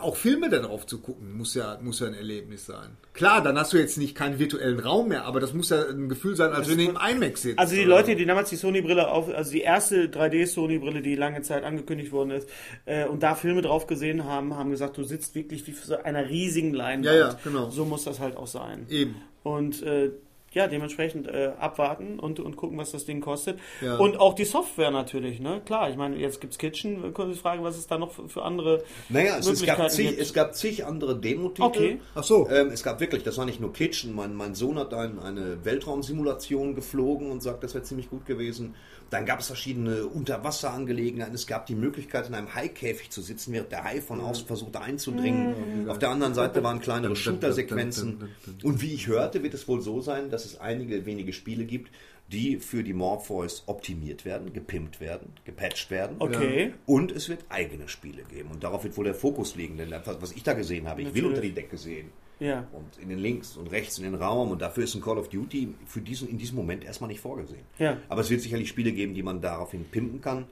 auch 0.00 0.16
Filme 0.16 0.48
darauf 0.48 0.86
zu 0.86 1.00
gucken, 1.00 1.36
muss 1.36 1.54
ja, 1.54 1.78
muss 1.82 2.00
ja 2.00 2.06
ein 2.06 2.14
Erlebnis 2.14 2.66
sein. 2.66 2.96
Klar, 3.12 3.42
dann 3.42 3.58
hast 3.58 3.72
du 3.72 3.78
jetzt 3.78 3.98
nicht 3.98 4.14
keinen 4.14 4.38
virtuellen 4.38 4.78
Raum 4.78 5.08
mehr, 5.08 5.24
aber 5.24 5.40
das 5.40 5.52
muss 5.52 5.70
ja 5.70 5.88
ein 5.88 6.08
Gefühl 6.08 6.36
sein, 6.36 6.52
als 6.52 6.70
wenn 6.70 6.78
du 6.78 6.84
im 6.84 6.96
IMAX 6.96 7.42
sitzt. 7.42 7.58
Also 7.58 7.74
die 7.74 7.84
Leute, 7.84 8.14
die 8.14 8.24
damals 8.24 8.50
die 8.50 8.56
Sony-Brille 8.56 9.08
auf, 9.08 9.28
also 9.34 9.50
die 9.50 9.62
erste 9.62 10.06
3D-Sony-Brille, 10.06 11.02
die 11.02 11.16
lange 11.16 11.42
Zeit 11.42 11.64
angekündigt 11.64 12.12
worden 12.12 12.30
ist, 12.30 12.48
äh, 12.84 13.06
und 13.06 13.22
da 13.22 13.34
Filme 13.34 13.62
drauf 13.62 13.86
gesehen 13.86 14.24
haben, 14.24 14.56
haben 14.56 14.70
gesagt, 14.70 14.96
du 14.96 15.02
sitzt 15.02 15.34
wirklich 15.34 15.66
wie 15.66 15.72
so 15.72 15.96
einer 15.96 16.28
riesigen 16.28 16.72
Leinwand. 16.72 17.06
Ja, 17.06 17.14
ja, 17.14 17.38
genau. 17.42 17.70
So 17.70 17.84
muss 17.84 18.04
das 18.04 18.20
halt 18.20 18.36
auch 18.36 18.46
sein. 18.46 18.86
Eben. 18.88 19.16
Und 19.42 19.82
äh, 19.82 20.10
ja, 20.56 20.66
dementsprechend 20.68 21.28
äh, 21.28 21.52
abwarten 21.60 22.18
und, 22.18 22.40
und 22.40 22.56
gucken, 22.56 22.78
was 22.78 22.90
das 22.90 23.04
Ding 23.04 23.20
kostet. 23.20 23.60
Ja. 23.82 23.98
Und 23.98 24.18
auch 24.18 24.32
die 24.32 24.46
Software 24.46 24.90
natürlich, 24.90 25.38
ne? 25.38 25.60
Klar, 25.66 25.90
ich 25.90 25.96
meine, 25.96 26.16
jetzt 26.16 26.40
gibt's 26.40 26.56
Kitchen, 26.56 27.02
wir 27.02 27.12
können 27.12 27.30
sich 27.30 27.42
fragen, 27.42 27.62
was 27.62 27.76
es 27.76 27.86
da 27.86 27.98
noch 27.98 28.12
für, 28.12 28.26
für 28.26 28.42
andere 28.42 28.82
Naja, 29.10 29.36
es, 29.36 29.46
es, 29.46 29.66
gab 29.66 29.76
Möglichkeiten 29.76 29.90
zig, 29.90 30.08
gibt. 30.08 30.20
es 30.22 30.32
gab 30.32 30.54
zig 30.54 30.86
andere 30.86 31.20
Demo-Titel. 31.20 31.62
Okay. 31.62 32.00
Ach 32.14 32.24
so. 32.24 32.48
Ähm, 32.48 32.68
es 32.68 32.82
gab 32.82 33.00
wirklich, 33.00 33.22
das 33.22 33.36
war 33.36 33.44
nicht 33.44 33.60
nur 33.60 33.74
Kitchen. 33.74 34.14
Mein, 34.14 34.34
mein 34.34 34.54
Sohn 34.54 34.78
hat 34.78 34.94
ein, 34.94 35.18
eine 35.18 35.62
Weltraumsimulation 35.62 36.74
geflogen 36.74 37.30
und 37.30 37.42
sagt, 37.42 37.62
das 37.62 37.74
wäre 37.74 37.84
ziemlich 37.84 38.08
gut 38.08 38.24
gewesen. 38.24 38.74
Dann 39.10 39.24
gab 39.24 39.40
es 39.40 39.46
verschiedene 39.46 40.06
Unterwasserangelegenheiten. 40.06 41.34
Es 41.34 41.46
gab 41.46 41.66
die 41.66 41.76
Möglichkeit, 41.76 42.28
in 42.28 42.34
einem 42.34 42.54
Haikäfig 42.54 43.10
zu 43.10 43.20
sitzen, 43.20 43.52
während 43.52 43.70
der 43.70 43.84
Hai 43.84 44.00
von 44.00 44.20
außen 44.20 44.46
versuchte 44.46 44.80
einzudringen. 44.80 45.88
Auf 45.88 45.98
der 46.00 46.08
anderen 46.10 46.34
Seite 46.34 46.64
waren 46.64 46.80
kleinere 46.80 47.14
Shooter-Sequenzen. 47.14 48.30
Und 48.64 48.82
wie 48.82 48.94
ich 48.94 49.06
hörte, 49.06 49.44
wird 49.44 49.54
es 49.54 49.68
wohl 49.68 49.80
so 49.80 50.00
sein, 50.00 50.30
dass 50.30 50.45
es 50.46 50.60
einige 50.60 51.06
wenige 51.06 51.32
Spiele 51.32 51.64
gibt, 51.64 51.90
die 52.32 52.58
für 52.58 52.82
die 52.82 52.92
Morpheus 52.92 53.62
optimiert 53.66 54.24
werden, 54.24 54.52
gepimpt 54.52 55.00
werden, 55.00 55.32
gepatcht 55.44 55.90
werden. 55.90 56.16
Okay. 56.18 56.72
Und 56.84 57.12
es 57.12 57.28
wird 57.28 57.44
eigene 57.48 57.88
Spiele 57.88 58.24
geben. 58.24 58.50
Und 58.50 58.64
darauf 58.64 58.84
wird 58.84 58.96
wohl 58.96 59.04
der 59.04 59.14
Fokus 59.14 59.54
liegen. 59.54 59.76
Denn 59.76 59.90
was 59.90 60.32
ich 60.32 60.42
da 60.42 60.54
gesehen 60.54 60.88
habe, 60.88 61.02
ich 61.02 61.14
will 61.14 61.26
unter 61.26 61.40
die 61.40 61.52
Decke 61.52 61.76
sehen. 61.76 62.10
Ja. 62.40 62.66
Und 62.72 63.00
in 63.00 63.08
den 63.08 63.18
links 63.18 63.56
und 63.56 63.68
rechts 63.68 63.98
in 63.98 64.04
den 64.04 64.14
Raum. 64.14 64.50
Und 64.50 64.60
dafür 64.60 64.84
ist 64.84 64.94
ein 64.94 65.00
Call 65.00 65.18
of 65.18 65.28
Duty 65.28 65.74
für 65.86 66.00
diesen, 66.00 66.28
in 66.28 66.36
diesem 66.36 66.56
Moment 66.56 66.84
erstmal 66.84 67.08
nicht 67.08 67.20
vorgesehen. 67.20 67.64
Ja. 67.78 67.98
Aber 68.08 68.22
es 68.22 68.30
wird 68.30 68.40
sicherlich 68.40 68.68
Spiele 68.68 68.92
geben, 68.92 69.14
die 69.14 69.22
man 69.22 69.40
daraufhin 69.40 69.84
pimpen 69.84 70.20
kann. 70.20 70.46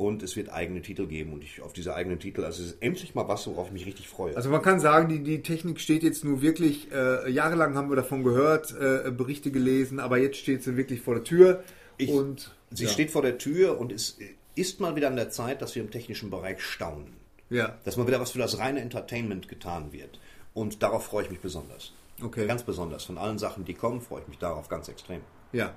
Und 0.00 0.22
es 0.22 0.34
wird 0.34 0.50
eigene 0.50 0.80
Titel 0.80 1.06
geben. 1.06 1.34
Und 1.34 1.44
ich 1.44 1.60
auf 1.60 1.74
diese 1.74 1.94
eigenen 1.94 2.18
Titel, 2.18 2.42
also 2.42 2.62
es 2.62 2.70
ist 2.70 2.82
endlich 2.82 3.14
mal 3.14 3.28
was, 3.28 3.46
worauf 3.46 3.66
ich 3.66 3.72
mich 3.74 3.84
richtig 3.84 4.08
freue. 4.08 4.34
Also 4.34 4.48
man 4.48 4.62
kann 4.62 4.80
sagen, 4.80 5.10
die, 5.10 5.22
die 5.22 5.42
Technik 5.42 5.78
steht 5.78 6.02
jetzt 6.02 6.24
nur 6.24 6.40
wirklich, 6.40 6.90
äh, 6.90 7.30
jahrelang 7.30 7.74
haben 7.74 7.90
wir 7.90 7.96
davon 7.96 8.24
gehört, 8.24 8.74
äh, 8.80 9.10
Berichte 9.10 9.50
gelesen, 9.50 10.00
aber 10.00 10.16
jetzt 10.16 10.38
steht 10.38 10.62
sie 10.62 10.78
wirklich 10.78 11.02
vor 11.02 11.16
der 11.16 11.24
Tür. 11.24 11.62
Ich- 11.98 12.08
und 12.08 12.50
Sie 12.70 12.84
ja. 12.84 12.90
steht 12.90 13.10
vor 13.10 13.20
der 13.20 13.36
Tür 13.36 13.78
und 13.78 13.92
es 13.92 14.16
ist 14.54 14.80
mal 14.80 14.96
wieder 14.96 15.08
an 15.08 15.16
der 15.16 15.28
Zeit, 15.28 15.60
dass 15.60 15.74
wir 15.74 15.82
im 15.82 15.90
technischen 15.90 16.30
Bereich 16.30 16.62
staunen. 16.62 17.12
Ja, 17.50 17.76
Dass 17.84 17.98
mal 17.98 18.06
wieder 18.06 18.20
was 18.20 18.30
für 18.30 18.38
das 18.38 18.58
reine 18.58 18.80
Entertainment 18.80 19.48
getan 19.48 19.92
wird. 19.92 20.18
Und 20.54 20.82
darauf 20.82 21.04
freue 21.04 21.24
ich 21.24 21.30
mich 21.30 21.40
besonders. 21.40 21.92
okay. 22.22 22.46
Ganz 22.46 22.62
besonders. 22.62 23.04
Von 23.04 23.18
allen 23.18 23.38
Sachen, 23.38 23.66
die 23.66 23.74
kommen, 23.74 24.00
freue 24.00 24.22
ich 24.22 24.28
mich 24.28 24.38
darauf 24.38 24.70
ganz 24.70 24.88
extrem. 24.88 25.20
Ja. 25.52 25.72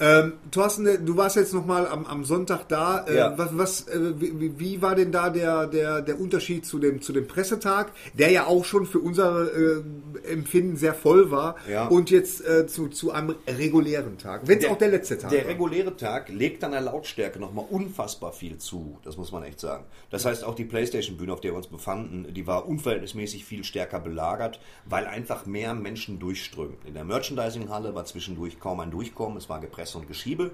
Ähm, 0.00 0.34
Thorsten, 0.52 0.86
äh, 0.86 0.98
du 1.00 1.16
warst 1.16 1.34
jetzt 1.34 1.52
nochmal 1.52 1.88
am, 1.88 2.06
am 2.06 2.24
Sonntag 2.24 2.68
da. 2.68 3.04
Äh, 3.08 3.16
Ja. 3.16 3.36
Was, 3.36 3.48
was, 3.58 3.88
äh, 3.88 4.12
wie, 4.20 4.56
wie 4.56 4.80
war 4.80 4.94
denn 4.94 5.10
da 5.10 5.28
der, 5.28 5.66
der, 5.66 6.02
der 6.02 6.20
Unterschied 6.20 6.64
zu 6.64 6.78
dem, 6.78 7.02
zu 7.02 7.12
dem 7.12 7.26
Pressetag, 7.26 7.90
der 8.14 8.30
ja 8.30 8.46
auch 8.46 8.64
schon 8.64 8.86
für 8.86 9.00
unser 9.00 9.48
äh, 9.52 9.82
Empfinden 10.30 10.76
sehr 10.76 10.94
voll 10.94 11.32
war, 11.32 11.56
Ja. 11.68 11.88
und 11.88 12.10
jetzt 12.10 12.46
äh, 12.46 12.68
zu, 12.68 12.86
zu 12.86 13.10
einem 13.10 13.34
regulären 13.48 14.18
Tag, 14.18 14.42
wenn 14.46 14.58
es 14.60 14.66
auch 14.66 14.78
der 14.78 14.86
letzte 14.88 15.18
Tag 15.18 15.30
Der 15.30 15.42
war. 15.42 15.50
reguläre 15.50 15.96
Tag 15.96 16.28
legt 16.28 16.62
an 16.62 16.70
der 16.70 16.80
Lautstärke 16.80 17.40
nochmal 17.40 17.64
unfassbar 17.68 18.32
viel 18.32 18.56
zu. 18.58 18.98
Das 19.02 19.16
muss 19.16 19.32
man 19.32 19.42
echt 19.42 19.58
sagen. 19.58 19.84
Das 20.10 20.24
heißt, 20.24 20.44
auch 20.44 20.54
die 20.54 20.64
Playstation-Bühne, 20.64 21.32
auf 21.32 21.40
der 21.40 21.50
wir 21.50 21.56
uns 21.56 21.66
befanden, 21.66 22.32
die 22.32 22.46
war 22.46 22.68
unverhältnismäßig 22.68 23.44
viel 23.44 23.64
stärker 23.64 23.98
belagert, 23.98 24.60
weil 24.84 25.08
einfach 25.08 25.44
mehr 25.44 25.74
Menschen 25.74 26.20
durchströmten. 26.20 26.86
In 26.86 26.94
der 26.94 27.04
Merchandising-Halle 27.04 27.96
war 27.96 28.04
zwischendurch 28.04 28.60
kaum 28.60 28.78
ein 28.78 28.92
Durchkommen. 29.08 29.38
Es 29.38 29.48
war 29.48 29.60
Gepresse 29.60 29.98
und 29.98 30.06
Geschiebe, 30.06 30.50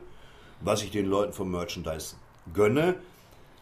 was 0.60 0.82
ich 0.82 0.90
den 0.90 1.06
Leuten 1.06 1.32
vom 1.32 1.50
Merchandise 1.50 2.16
gönne. 2.52 2.96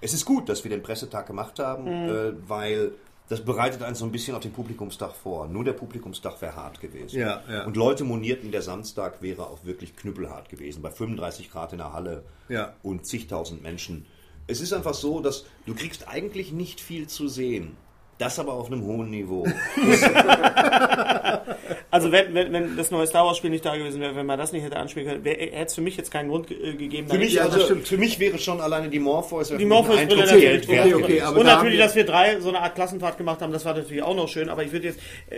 Es 0.00 0.12
ist 0.14 0.24
gut, 0.24 0.48
dass 0.48 0.64
wir 0.64 0.70
den 0.70 0.82
Pressetag 0.82 1.26
gemacht 1.26 1.58
haben, 1.58 1.86
äh, 1.86 2.32
weil 2.48 2.92
das 3.28 3.44
bereitet 3.44 3.82
einen 3.82 3.94
so 3.94 4.04
ein 4.04 4.12
bisschen 4.12 4.34
auf 4.34 4.42
den 4.42 4.52
Publikumstag 4.52 5.12
vor. 5.14 5.46
Nur 5.46 5.64
der 5.64 5.72
Publikumstag 5.72 6.40
wäre 6.42 6.56
hart 6.56 6.80
gewesen. 6.80 7.18
Ja, 7.18 7.40
ja. 7.48 7.64
Und 7.64 7.76
Leute 7.76 8.04
monierten, 8.04 8.50
der 8.50 8.62
Samstag 8.62 9.22
wäre 9.22 9.46
auch 9.46 9.64
wirklich 9.64 9.96
knüppelhart 9.96 10.48
gewesen, 10.48 10.82
bei 10.82 10.90
35 10.90 11.50
Grad 11.50 11.72
in 11.72 11.78
der 11.78 11.92
Halle 11.92 12.24
Ja. 12.48 12.74
und 12.82 13.06
zigtausend 13.06 13.62
Menschen. 13.62 14.04
Es 14.48 14.60
ist 14.60 14.72
einfach 14.72 14.94
so, 14.94 15.20
dass 15.20 15.46
du 15.66 15.74
kriegst 15.74 16.08
eigentlich 16.08 16.52
nicht 16.52 16.80
viel 16.80 17.06
zu 17.06 17.28
sehen. 17.28 17.76
Das 18.18 18.38
aber 18.38 18.52
auf 18.52 18.66
einem 18.66 18.82
hohen 18.82 19.08
Niveau. 19.10 19.46
Also 21.92 22.10
wenn, 22.10 22.32
wenn, 22.32 22.52
wenn 22.54 22.74
das 22.76 22.90
neue 22.90 23.06
Star 23.06 23.26
Wars 23.26 23.36
Spiel 23.36 23.50
nicht 23.50 23.66
da 23.66 23.76
gewesen 23.76 24.00
wäre, 24.00 24.16
wenn 24.16 24.24
man 24.24 24.38
das 24.38 24.50
nicht 24.52 24.64
hätte 24.64 24.78
anspielen 24.78 25.06
können, 25.08 25.24
wär- 25.24 25.36
hätte 25.36 25.66
es 25.66 25.74
für 25.74 25.82
mich 25.82 25.94
jetzt 25.98 26.10
keinen 26.10 26.30
Grund 26.30 26.50
äh, 26.50 26.72
gegeben. 26.74 27.06
Für 27.06 27.18
mich, 27.18 27.34
Ja, 27.34 27.44
das 27.44 27.52
also, 27.54 27.66
stimmt. 27.66 27.86
für 27.86 27.98
mich 27.98 28.18
wäre 28.18 28.38
schon 28.38 28.62
alleine 28.62 28.88
die 28.88 28.98
Morpheus 28.98 29.48
die 29.48 29.64
Morpheus-Brille 29.66 30.22
Eindruck 30.22 30.26
natürlich. 30.26 30.68
Okay, 30.68 30.94
okay, 30.94 31.20
aber 31.20 31.40
und 31.40 31.44
natürlich, 31.46 31.78
dass 31.78 31.94
wir 31.94 32.04
drei 32.06 32.40
so 32.40 32.48
eine 32.48 32.60
Art 32.60 32.74
Klassenfahrt 32.74 33.18
gemacht 33.18 33.42
haben, 33.42 33.52
das 33.52 33.66
war 33.66 33.74
natürlich 33.74 34.02
auch 34.02 34.16
noch 34.16 34.26
schön, 34.28 34.48
aber 34.48 34.64
ich 34.64 34.72
würde 34.72 34.86
jetzt 34.86 35.00
äh, 35.28 35.36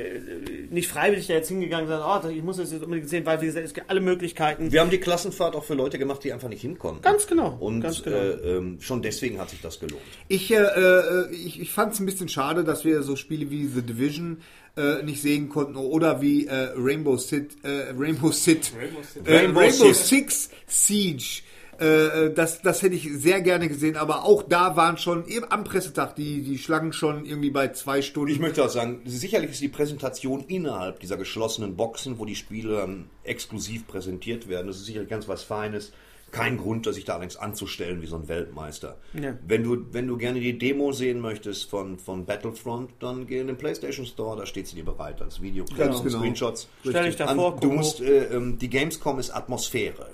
nicht 0.71 0.87
freiwillig 0.89 1.27
da 1.27 1.35
jetzt 1.35 1.49
hingegangen 1.49 1.89
sein, 1.89 2.01
oh, 2.01 2.29
ich 2.29 2.43
muss 2.45 2.57
das 2.59 2.71
jetzt 2.71 2.85
unbedingt 2.85 3.09
sehen, 3.11 3.27
weil 3.27 3.41
wie 3.41 3.47
gesagt, 3.47 3.67
es 3.67 3.75
gibt 3.75 3.91
alle 3.91 4.01
Möglichkeiten. 4.01 4.71
Wir 4.71 4.81
haben 4.81 4.91
die 4.91 4.99
Klassenfahrt 4.99 5.57
auch 5.57 5.65
für 5.65 5.75
Leute 5.75 5.99
gemacht, 5.99 6.23
die 6.23 6.33
einfach 6.33 6.49
nicht 6.49 6.61
hinkommen. 6.61 7.03
Ganz 7.03 7.27
genau, 7.27 7.57
Und 7.59 7.81
ganz 7.81 8.01
genau. 8.03 8.17
Äh, 8.17 8.31
ähm, 8.59 8.79
schon 8.81 9.03
deswegen 9.03 9.41
hat 9.41 9.51
sich 9.51 9.61
das 9.61 9.81
gelohnt. 9.81 10.03
Ich, 10.29 10.53
äh, 10.53 10.57
äh, 10.59 11.35
ich, 11.35 11.61
ich 11.61 11.73
fand 11.73 11.95
es 11.95 11.99
ein 12.01 12.07
bisschen 12.07 12.29
schade, 12.29 12.63
dass 12.63 12.85
wir 12.85 13.03
so 13.03 13.17
Spiele 13.17 13.51
wie 13.51 13.67
The 13.67 13.83
Division 13.83 14.41
äh, 14.77 15.03
nicht 15.03 15.23
sehen 15.23 15.49
konnten 15.49 15.77
oder 15.77 16.21
wie 16.21 16.47
äh, 16.47 16.71
Rainbow 16.77 17.17
Six, 17.17 17.55
äh, 17.63 17.93
Rainbow 17.97 18.33
Six, 18.33 18.73
Rainbow 18.77 19.03
Six. 19.03 19.27
äh, 19.27 19.37
Rainbow 19.37 19.61
Rainbow 19.61 19.93
Six. 19.93 20.51
Siege. 20.67 21.43
Äh, 21.79 22.33
das, 22.33 22.63
das 22.63 22.83
hätte 22.83 22.95
ich 22.95 23.09
sehr 23.15 23.41
gerne 23.41 23.69
gesehen, 23.69 23.97
aber 23.97 24.25
auch 24.25 24.43
da 24.43 24.77
waren 24.77 24.97
schon 24.97 25.27
eben 25.27 25.47
am 25.51 25.65
Pressetag 25.65 26.15
die, 26.15 26.43
die 26.43 26.59
Schlangen 26.59 26.93
schon 26.93 27.25
irgendwie 27.25 27.51
bei 27.51 27.69
zwei 27.69 28.01
Stunden. 28.03 28.31
Ich 28.31 28.39
möchte 28.39 28.65
auch 28.65 28.69
sagen, 28.69 29.03
sicherlich 29.05 29.51
ist 29.51 29.61
die 29.61 29.69
Präsentation 29.69 30.45
innerhalb 30.47 31.01
dieser 31.01 31.17
geschlossenen 31.17 31.77
Boxen, 31.77 32.19
wo 32.19 32.25
die 32.25 32.37
Spiele 32.37 32.77
dann 32.77 33.11
exklusiv 33.25 33.87
präsentiert 33.87 34.49
werden, 34.49 34.69
das 34.69 34.77
ist 34.77 34.87
sicherlich 34.87 35.11
ganz 35.11 35.27
was 35.29 35.43
Feines. 35.43 35.93
Kein 36.35 36.57
Grund, 36.57 36.85
sich 36.93 37.05
da 37.05 37.13
allerdings 37.13 37.37
anzustellen 37.37 38.03
wie 38.03 38.07
so 38.07 38.17
ein 38.17 38.27
Weltmeister. 38.27 38.97
Ja. 39.13 39.39
Wenn, 39.47 39.63
du, 39.63 39.87
wenn 39.93 40.09
du 40.09 40.17
gerne 40.17 40.41
die 40.41 40.59
Demo 40.59 40.91
sehen 40.91 41.21
möchtest 41.21 41.71
von, 41.71 41.97
von 41.97 42.27
Battlefront, 42.27 42.91
dann 42.99 43.27
geh 43.29 43.39
in 43.39 43.47
den 43.47 43.57
PlayStation 43.57 44.05
Store, 44.05 44.37
da 44.37 44.45
steht 44.45 44.67
sie 44.67 44.75
dir 44.75 44.85
bereit 44.85 45.23
als 45.23 45.41
Video, 45.41 45.65
und 45.65 45.77
genau. 45.77 45.93
Screenshots. 45.97 46.69
Stell 46.81 47.05
dich 47.05 47.15
davor, 47.17 47.53
Du 47.61 47.69
guck 47.69 47.77
musst, 47.77 48.01
äh, 48.01 48.25
ähm, 48.35 48.59
die 48.59 48.69
Gamescom 48.69 49.21
ist 49.21 49.31
Atmosphäre 49.31 50.09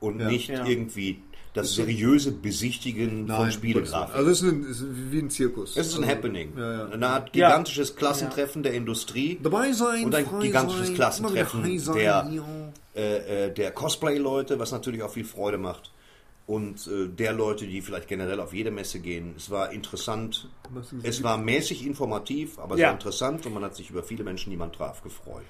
und 0.00 0.18
Ja. 0.18 0.28
nicht 0.28 0.48
Ja. 0.48 0.66
irgendwie 0.66 1.22
das 1.58 1.74
seriöse 1.74 2.32
Besichtigen 2.32 3.26
von 3.28 3.50
Spielegrafik. 3.50 4.14
Also 4.14 4.30
es 4.30 4.42
ist, 4.42 4.48
ein, 4.50 4.62
es 4.70 4.80
ist 4.80 4.86
wie 5.12 5.18
ein 5.18 5.30
Zirkus. 5.30 5.76
Es 5.76 5.88
ist 5.88 5.98
ein 5.98 6.06
Happening. 6.08 6.52
Ja, 6.56 6.72
ja. 6.72 6.86
Eine 6.88 7.08
Art 7.08 7.32
gigantisches 7.32 7.96
Klassentreffen 7.96 8.62
der 8.62 8.72
Industrie. 8.74 9.38
Dabei 9.42 9.72
sein, 9.72 10.04
Und 10.06 10.14
ein 10.14 10.26
gigantisches 10.40 10.86
sein, 10.86 10.94
Klassentreffen 10.96 11.62
der, 11.62 11.80
sein, 11.80 12.00
ja. 12.02 12.30
äh, 12.94 13.46
äh, 13.46 13.54
der 13.54 13.70
Cosplay-Leute, 13.72 14.58
was 14.58 14.72
natürlich 14.72 15.02
auch 15.02 15.10
viel 15.10 15.24
Freude 15.24 15.58
macht. 15.58 15.92
Und 16.46 16.86
äh, 16.86 17.08
der 17.08 17.32
Leute, 17.34 17.66
die 17.66 17.82
vielleicht 17.82 18.08
generell 18.08 18.40
auf 18.40 18.54
jede 18.54 18.70
Messe 18.70 19.00
gehen. 19.00 19.34
Es 19.36 19.50
war 19.50 19.70
interessant. 19.70 20.48
Es 21.02 21.22
war 21.22 21.36
mäßig 21.36 21.84
informativ, 21.86 22.58
aber 22.58 22.76
Ja. 22.76 22.86
sehr 22.86 22.92
interessant 22.92 23.44
und 23.44 23.52
man 23.52 23.64
hat 23.64 23.76
sich 23.76 23.90
über 23.90 24.02
viele 24.02 24.24
Menschen, 24.24 24.50
die 24.50 24.56
man 24.56 24.72
traf, 24.72 25.02
gefreut. 25.02 25.44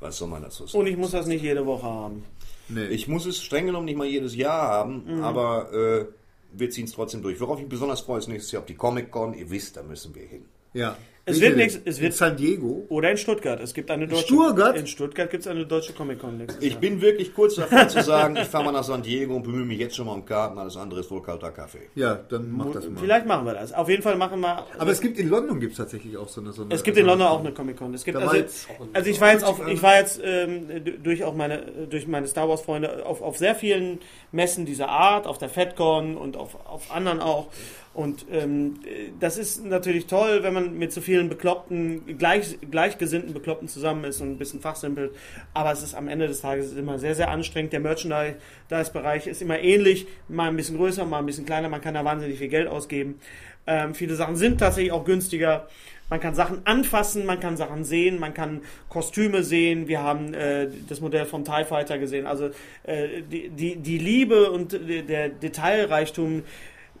Was 0.00 0.18
soll 0.18 0.28
man 0.28 0.42
dazu 0.42 0.66
sagen? 0.66 0.80
Und 0.80 0.86
ich 0.88 0.96
muss 0.98 1.12
das 1.12 1.26
nicht 1.26 1.42
jede 1.42 1.64
Woche 1.64 1.86
haben. 1.86 2.24
Nee. 2.68 2.86
Ich 2.86 3.08
muss 3.08 3.26
es 3.26 3.42
streng 3.42 3.66
genommen 3.66 3.86
nicht 3.86 3.96
mal 3.98 4.06
jedes 4.06 4.34
Jahr 4.36 4.68
haben, 4.68 5.04
Mhm. 5.06 5.22
aber 5.24 5.72
äh, 5.72 6.06
wir 6.52 6.70
ziehen 6.70 6.84
es 6.84 6.92
trotzdem 6.92 7.22
durch. 7.22 7.40
Worauf 7.40 7.60
ich 7.60 7.68
besonders 7.68 8.00
freue, 8.02 8.18
ist 8.18 8.28
nächstes 8.28 8.52
Jahr 8.52 8.60
auf 8.62 8.66
die 8.66 8.74
Comic-Con. 8.74 9.34
Ihr 9.34 9.50
wisst, 9.50 9.76
da 9.76 9.82
müssen 9.82 10.14
wir 10.14 10.26
hin. 10.26 10.44
ja. 10.74 10.96
Es 11.24 11.40
wird 11.40 11.56
nichts- 11.56 11.78
es 11.84 12.00
wird- 12.00 12.12
In 12.12 12.16
San 12.18 12.36
Diego. 12.36 12.84
Oder 12.88 13.12
in 13.12 13.16
Stuttgart. 13.16 13.60
Es 13.60 13.72
gibt 13.74 13.92
eine 13.92 14.08
deutsche. 14.08 14.24
Stuttgart? 14.24 14.76
In 14.76 14.88
Stuttgart 14.88 15.30
gibt 15.30 15.42
es 15.42 15.46
eine 15.46 15.64
deutsche 15.64 15.92
Comic-Con 15.92 16.36
nächstes 16.36 16.60
Ich 16.64 16.72
Jahr. 16.72 16.80
bin 16.80 17.00
wirklich 17.00 17.32
kurz 17.32 17.54
davor 17.54 17.86
zu 17.86 18.02
sagen, 18.02 18.34
ich 18.36 18.48
fahre 18.48 18.64
mal 18.64 18.72
nach 18.72 18.82
San 18.82 19.02
Diego 19.02 19.36
und 19.36 19.44
bemühe 19.44 19.64
mich 19.64 19.78
jetzt 19.78 19.94
schon 19.94 20.06
mal 20.06 20.14
um 20.14 20.24
Karten. 20.24 20.58
Alles 20.58 20.76
andere 20.76 20.98
ist 21.00 21.10
wohl 21.12 21.22
kalter 21.22 21.52
Kaffee. 21.52 21.88
Ja, 21.94 22.16
dann 22.28 22.50
mach 22.50 22.72
das 22.72 22.88
mal. 22.88 22.98
Vielleicht 23.00 23.26
machen 23.26 23.46
wir 23.46 23.54
das. 23.54 23.72
Auf 23.72 23.88
jeden 23.88 24.02
Fall 24.02 24.16
machen 24.16 24.40
wir. 24.40 24.66
Aber 24.76 24.90
es 24.90 25.00
gibt 25.00 25.16
in 25.16 25.28
London 25.28 25.60
gibt 25.60 25.72
es 25.72 25.78
tatsächlich 25.78 26.16
auch 26.16 26.28
so 26.28 26.40
eine. 26.40 26.52
So 26.52 26.62
eine 26.62 26.74
Es 26.74 26.82
gibt 26.82 26.96
in 26.96 27.06
London 27.06 27.28
auch 27.28 27.38
eine 27.40 27.52
Comic-Con. 27.52 27.94
Es 27.94 28.02
gibt 28.04 28.16
also, 28.18 28.34
jetzt 28.34 28.66
also 28.92 29.08
ich 29.08 29.20
war 29.20 29.32
jetzt 29.32 29.44
auf, 29.44 29.64
ich 29.68 29.80
war 29.80 29.98
jetzt 29.98 30.20
ähm, 30.24 30.66
durch 31.04 31.22
auch 31.22 31.36
meine 31.36 31.86
durch 31.88 32.08
meine 32.08 32.26
Star 32.26 32.48
Wars 32.48 32.62
Freunde 32.62 33.06
auf, 33.06 33.22
auf 33.22 33.38
sehr 33.38 33.54
vielen 33.54 34.00
Messen 34.32 34.66
dieser 34.66 34.88
Art, 34.88 35.28
auf 35.28 35.38
der 35.38 35.50
FedCon 35.50 36.16
und 36.16 36.36
auf, 36.36 36.56
auf 36.66 36.90
anderen 36.90 37.20
auch. 37.20 37.46
Und 37.94 38.24
ähm, 38.32 38.76
das 39.20 39.36
ist 39.36 39.66
natürlich 39.66 40.06
toll, 40.06 40.42
wenn 40.42 40.54
man 40.54 40.78
mit 40.78 40.92
so 40.94 41.02
vielen 41.02 41.11
vielen 41.12 41.28
Bekloppten, 41.28 42.16
gleich, 42.16 42.56
gleichgesinnten 42.70 43.34
Bekloppten 43.34 43.68
zusammen 43.68 44.04
ist 44.04 44.22
und 44.22 44.30
ein 44.30 44.38
bisschen 44.38 44.60
fachsimpelt. 44.60 45.12
Aber 45.52 45.70
es 45.70 45.82
ist 45.82 45.94
am 45.94 46.08
Ende 46.08 46.26
des 46.26 46.40
Tages 46.40 46.72
immer 46.72 46.98
sehr, 46.98 47.14
sehr 47.14 47.30
anstrengend. 47.30 47.74
Der 47.74 47.80
Merchandise-Bereich 47.80 49.26
ist 49.26 49.42
immer 49.42 49.58
ähnlich, 49.58 50.06
mal 50.28 50.48
ein 50.48 50.56
bisschen 50.56 50.78
größer, 50.78 51.04
mal 51.04 51.18
ein 51.18 51.26
bisschen 51.26 51.44
kleiner. 51.44 51.68
Man 51.68 51.82
kann 51.82 51.92
da 51.92 52.02
wahnsinnig 52.02 52.38
viel 52.38 52.48
Geld 52.48 52.66
ausgeben. 52.66 53.20
Ähm, 53.66 53.94
viele 53.94 54.14
Sachen 54.14 54.36
sind 54.36 54.58
tatsächlich 54.58 54.90
auch 54.90 55.04
günstiger. 55.04 55.68
Man 56.08 56.18
kann 56.18 56.34
Sachen 56.34 56.66
anfassen, 56.66 57.26
man 57.26 57.40
kann 57.40 57.58
Sachen 57.58 57.84
sehen, 57.84 58.18
man 58.18 58.32
kann 58.32 58.62
Kostüme 58.88 59.42
sehen. 59.42 59.88
Wir 59.88 60.02
haben 60.02 60.32
äh, 60.32 60.68
das 60.88 61.02
Modell 61.02 61.26
vom 61.26 61.44
TIE 61.44 61.64
Fighter 61.66 61.98
gesehen. 61.98 62.26
Also 62.26 62.50
äh, 62.84 63.20
die, 63.30 63.50
die, 63.50 63.76
die 63.76 63.98
Liebe 63.98 64.50
und 64.50 64.72
der 64.72 65.28
Detailreichtum, 65.28 66.42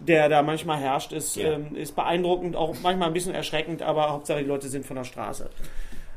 der 0.06 0.28
da 0.28 0.42
manchmal 0.42 0.78
herrscht, 0.78 1.12
ist, 1.12 1.36
Ja. 1.36 1.52
ähm, 1.52 1.74
ist 1.76 1.94
beeindruckend, 1.96 2.56
auch 2.56 2.74
manchmal 2.82 3.08
ein 3.08 3.14
bisschen 3.14 3.34
erschreckend, 3.34 3.82
aber 3.82 4.10
Hauptsache 4.10 4.40
die 4.40 4.48
Leute 4.48 4.68
sind 4.68 4.84
von 4.84 4.96
der 4.96 5.04
Straße. 5.04 5.48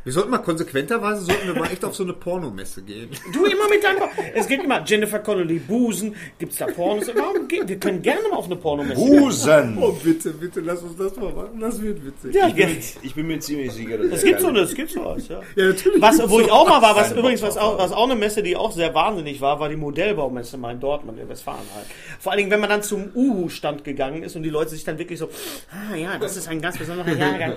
Wir 0.05 0.13
sollten 0.13 0.29
mal 0.29 0.37
konsequenterweise 0.37 1.21
sollten 1.21 1.47
wir 1.47 1.55
mal 1.59 1.71
echt 1.71 1.83
auf 1.83 1.95
so 1.95 2.03
eine 2.03 2.13
Pornomesse 2.13 2.83
gehen. 2.83 3.09
Du 3.33 3.43
immer 3.45 3.67
mit 3.67 3.83
deinem. 3.83 4.03
Es 4.35 4.47
gibt 4.47 4.63
immer 4.63 4.83
Jennifer 4.85 5.17
Connelly, 5.17 5.57
Busen, 5.57 6.15
gibt's 6.37 6.57
da 6.57 6.67
Pornos? 6.67 7.07
Warum 7.15 7.47
geht? 7.47 7.67
Wir 7.67 7.79
können 7.79 8.03
gerne 8.03 8.21
mal 8.29 8.37
auf 8.37 8.45
eine 8.45 8.55
Pornomesse. 8.55 9.01
Busen! 9.03 9.75
Oh, 9.81 9.93
bitte, 9.93 10.29
bitte, 10.29 10.59
lass 10.61 10.83
uns 10.83 10.95
das 10.95 11.15
mal 11.15 11.31
machen. 11.33 11.59
Das 11.59 11.81
wird 11.81 12.05
witzig. 12.05 12.35
Ja, 12.35 12.47
Ich 12.47 12.53
bin, 12.53 12.77
ich 13.01 13.15
bin 13.15 13.25
mir 13.25 13.39
ziemlich 13.39 13.71
sicher, 13.71 13.97
dass 13.97 14.19
es 14.19 14.23
gibt 14.23 14.41
so 14.41 14.49
eine, 14.49 14.59
es 14.59 14.75
gibt 14.75 14.91
sowas, 14.91 15.27
ja. 15.27 15.41
Ja, 15.55 15.65
natürlich. 15.69 15.99
Was, 15.99 16.29
wo 16.29 16.39
ich 16.39 16.51
auch 16.51 16.69
mal 16.69 16.83
war, 16.83 16.95
was 16.95 17.11
übrigens, 17.11 17.41
was 17.41 17.57
auch, 17.57 17.79
was 17.79 17.91
auch 17.91 18.05
eine 18.05 18.15
Messe, 18.15 18.43
die 18.43 18.55
auch 18.55 18.73
sehr 18.73 18.93
wahnsinnig 18.93 19.41
war, 19.41 19.59
war 19.59 19.69
die 19.69 19.75
Modellbaumesse 19.75 20.57
mal 20.59 20.71
in 20.73 20.79
Dortmund, 20.79 21.19
in 21.19 21.27
Westfalen 21.27 21.57
halt. 21.75 21.87
Vor 22.19 22.31
allen 22.31 22.37
Dingen, 22.37 22.51
wenn 22.51 22.59
man 22.59 22.69
dann 22.69 22.83
zum 22.83 23.09
Uhu-Stand 23.15 23.83
gegangen 23.83 24.21
ist 24.21 24.35
und 24.35 24.43
die 24.43 24.51
Leute 24.51 24.69
sich 24.69 24.83
dann 24.83 24.99
wirklich 24.99 25.17
so, 25.17 25.29
ah 25.71 25.95
ja, 25.95 26.19
das 26.19 26.37
ist 26.37 26.47
ein 26.47 26.61
ganz 26.61 26.77
besonderer 26.77 27.11
Jahrgang, 27.11 27.53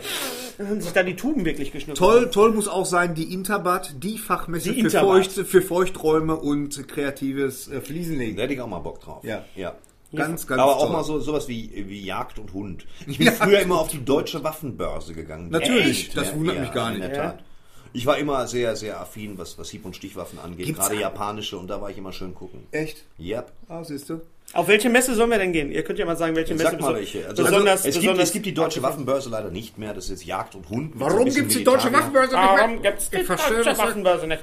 und 0.58 0.82
sich 0.82 0.92
dann 0.92 1.06
die 1.06 1.16
Tuben 1.16 1.44
wirklich 1.44 1.72
geschnitten. 1.72 1.98
Toll, 1.98 2.30
toll 2.30 2.52
muss 2.52 2.68
auch 2.68 2.86
sein, 2.86 3.14
die 3.14 3.32
Interbat, 3.32 3.94
die 4.02 4.18
Fachmesse 4.18 4.68
Die 4.72 4.80
für, 4.80 4.86
Interbat. 4.86 5.26
Feucht, 5.26 5.32
für 5.48 5.62
Feuchträume 5.62 6.36
und 6.36 6.86
kreatives 6.88 7.68
äh, 7.68 7.80
Fliesenlegen. 7.80 8.36
Da 8.36 8.42
hätte 8.42 8.54
ich 8.54 8.60
auch 8.60 8.68
mal 8.68 8.80
Bock 8.80 9.00
drauf. 9.00 9.24
Ja. 9.24 9.44
ja. 9.56 9.74
Ganz, 10.14 10.46
ganz 10.46 10.62
Aber 10.62 10.76
auch 10.76 10.84
toll. 10.84 10.92
mal 10.92 11.04
so 11.04 11.20
sowas 11.20 11.48
wie, 11.48 11.70
wie 11.86 12.02
Jagd 12.02 12.38
und 12.38 12.54
Hund. 12.54 12.86
Ich 13.06 13.18
bin 13.18 13.30
früher 13.30 13.60
immer 13.60 13.78
auf 13.78 13.88
die 13.88 14.02
deutsche 14.02 14.42
Waffenbörse 14.42 15.12
gegangen. 15.12 15.50
Natürlich, 15.50 16.06
Echt? 16.06 16.16
das 16.16 16.34
wundert 16.34 16.58
mich 16.60 16.72
gar 16.72 16.90
in 16.92 16.98
nicht. 17.00 17.10
der 17.10 17.22
Tat. 17.22 17.44
Ich 17.92 18.06
war 18.06 18.16
immer 18.18 18.46
sehr, 18.46 18.74
sehr 18.76 19.00
affin, 19.00 19.36
was, 19.38 19.58
was 19.58 19.68
Hieb- 19.70 19.84
und 19.84 19.96
Stichwaffen 19.96 20.38
angeht, 20.38 20.66
Gibt's 20.66 20.88
gerade 20.88 21.00
japanische, 21.00 21.58
und 21.58 21.68
da 21.68 21.80
war 21.80 21.90
ich 21.90 21.98
immer 21.98 22.12
schön 22.12 22.34
gucken. 22.34 22.60
Echt? 22.70 23.04
Yep. 23.18 23.52
Ah, 23.68 23.84
siehst 23.84 24.08
du? 24.10 24.20
Auf 24.54 24.66
welche 24.68 24.88
Messe 24.88 25.14
sollen 25.14 25.30
wir 25.30 25.38
denn 25.38 25.52
gehen? 25.52 25.70
Ihr 25.70 25.82
könnt 25.84 25.98
ja 25.98 26.06
mal 26.06 26.16
sagen, 26.16 26.34
welche 26.34 26.54
Messe 26.54 26.70
Sag 26.70 26.80
mal 26.80 26.94
welche. 26.94 27.26
Also, 27.28 27.44
besonders, 27.44 27.80
es, 27.80 27.84
gibt, 27.94 27.96
besonders 27.96 28.28
es 28.28 28.32
gibt 28.32 28.46
die 28.46 28.54
deutsche 28.54 28.82
Waffenbörse 28.82 29.28
leider 29.28 29.50
nicht 29.50 29.76
mehr, 29.78 29.92
das 29.92 30.04
ist 30.04 30.10
jetzt 30.10 30.24
Jagd 30.24 30.54
und 30.54 30.68
Hund. 30.70 30.92
Warum 30.94 31.24
bisschen 31.26 31.42
gibt's 31.42 31.56
die 31.56 31.64
deutsche 31.64 31.92
Waffenbörse 31.92 32.34
nicht 32.34 32.44
Warum 32.44 32.70
mehr? 32.80 32.90
gibt's 32.90 33.10
die 33.10 33.16
Ich 33.18 33.26
verstehe 33.26 33.56
deutsche. 33.62 33.78
Waffenbörse 33.78 34.26
nicht? 34.26 34.42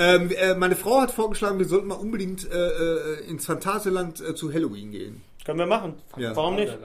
Ähm, 0.00 0.30
äh, 0.30 0.54
meine 0.54 0.76
Frau 0.76 1.00
hat 1.00 1.10
vorgeschlagen, 1.12 1.58
wir 1.58 1.66
sollten 1.66 1.88
mal 1.88 1.94
unbedingt 1.96 2.50
äh, 2.50 2.56
äh, 2.56 3.24
ins 3.28 3.46
Phantasialand 3.46 4.20
äh, 4.20 4.34
zu 4.34 4.52
Halloween 4.52 4.90
gehen. 4.92 5.22
Können 5.44 5.58
wir 5.60 5.66
machen. 5.66 5.94
Ja. 6.16 6.34
Warum 6.36 6.56
nicht? 6.56 6.76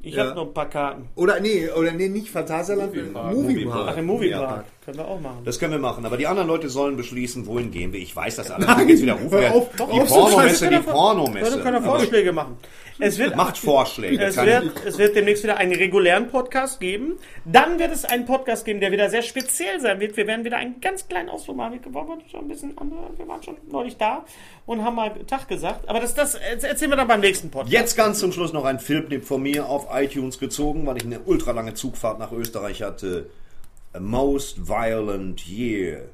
Ich 0.00 0.14
Ja. 0.14 0.26
habe 0.26 0.34
noch 0.34 0.46
ein 0.48 0.54
paar 0.54 0.68
Karten. 0.70 1.08
Oder 1.14 1.40
nee, 1.40 1.68
oder 1.70 1.92
nee, 1.92 2.08
nicht 2.08 2.30
Phantasialand, 2.30 2.94
Moviepark. 2.94 3.34
Moviepark. 3.34 3.88
Ach, 3.92 3.96
im 3.96 4.06
Moviepark. 4.06 4.64
Können 4.88 5.00
wir 5.00 5.08
auch 5.08 5.20
machen. 5.20 5.42
Das 5.44 5.58
können 5.58 5.72
wir 5.72 5.78
machen, 5.78 6.06
aber 6.06 6.16
die 6.16 6.26
anderen 6.26 6.48
Leute 6.48 6.70
sollen 6.70 6.96
beschließen, 6.96 7.46
wohin 7.46 7.70
gehen 7.70 7.92
wir. 7.92 8.00
Ich 8.00 8.16
weiß 8.16 8.36
das 8.36 8.50
alles. 8.50 8.66
Jetzt 8.88 9.02
wieder 9.02 9.12
rufen 9.16 9.38
wir. 9.38 9.54
auf, 9.54 9.68
die 9.76 9.82
auf, 9.82 10.08
Pornomesse, 10.08 10.64
die 10.64 10.70
Wir 10.72 10.80
Pornomesse. 10.80 11.60
können 11.60 11.84
Vorschläge 11.84 12.32
machen. 12.32 12.56
Es 12.98 13.18
wird, 13.18 13.36
Macht 13.36 13.58
Vorschläge. 13.58 14.24
es, 14.24 14.36
wird, 14.38 14.72
es 14.86 14.96
wird 14.96 15.14
demnächst 15.14 15.42
wieder 15.42 15.58
einen 15.58 15.74
regulären 15.74 16.30
Podcast 16.30 16.80
geben. 16.80 17.18
Dann 17.44 17.78
wird 17.78 17.92
es 17.92 18.06
einen 18.06 18.24
Podcast 18.24 18.64
geben, 18.64 18.80
der 18.80 18.90
wieder 18.90 19.10
sehr 19.10 19.20
speziell 19.20 19.78
sein 19.78 20.00
wird. 20.00 20.16
Wir 20.16 20.26
werden 20.26 20.46
wieder 20.46 20.56
einen 20.56 20.80
ganz 20.80 21.06
kleinen 21.06 21.28
Ausflug 21.28 21.58
machen. 21.58 21.78
Wir 21.84 21.92
waren 21.92 22.22
schon 22.30 22.40
ein 22.40 22.48
bisschen 22.48 22.78
andere, 22.78 23.10
wir 23.14 23.28
waren 23.28 23.42
schon 23.42 23.58
neulich 23.70 23.98
da 23.98 24.24
und 24.64 24.82
haben 24.82 24.96
mal 24.96 25.10
Tag 25.26 25.48
gesagt. 25.48 25.86
Aber 25.86 26.00
das, 26.00 26.14
das 26.14 26.34
erzählen 26.34 26.92
wir 26.92 26.96
dann 26.96 27.08
beim 27.08 27.20
nächsten 27.20 27.50
Podcast. 27.50 27.74
Jetzt 27.74 27.94
ganz 27.94 28.20
zum 28.20 28.32
Schluss 28.32 28.54
noch 28.54 28.64
ein 28.64 28.78
Filmtipp 28.80 29.26
von 29.26 29.42
mir 29.42 29.68
auf 29.68 29.88
iTunes 29.92 30.38
gezogen, 30.38 30.86
weil 30.86 30.96
ich 30.96 31.04
eine 31.04 31.20
ultra 31.20 31.52
lange 31.52 31.74
Zugfahrt 31.74 32.18
nach 32.18 32.32
Österreich 32.32 32.80
hatte. 32.80 33.28
A 33.94 34.00
Most 34.00 34.58
Violent 34.58 35.48
Year. 35.48 36.10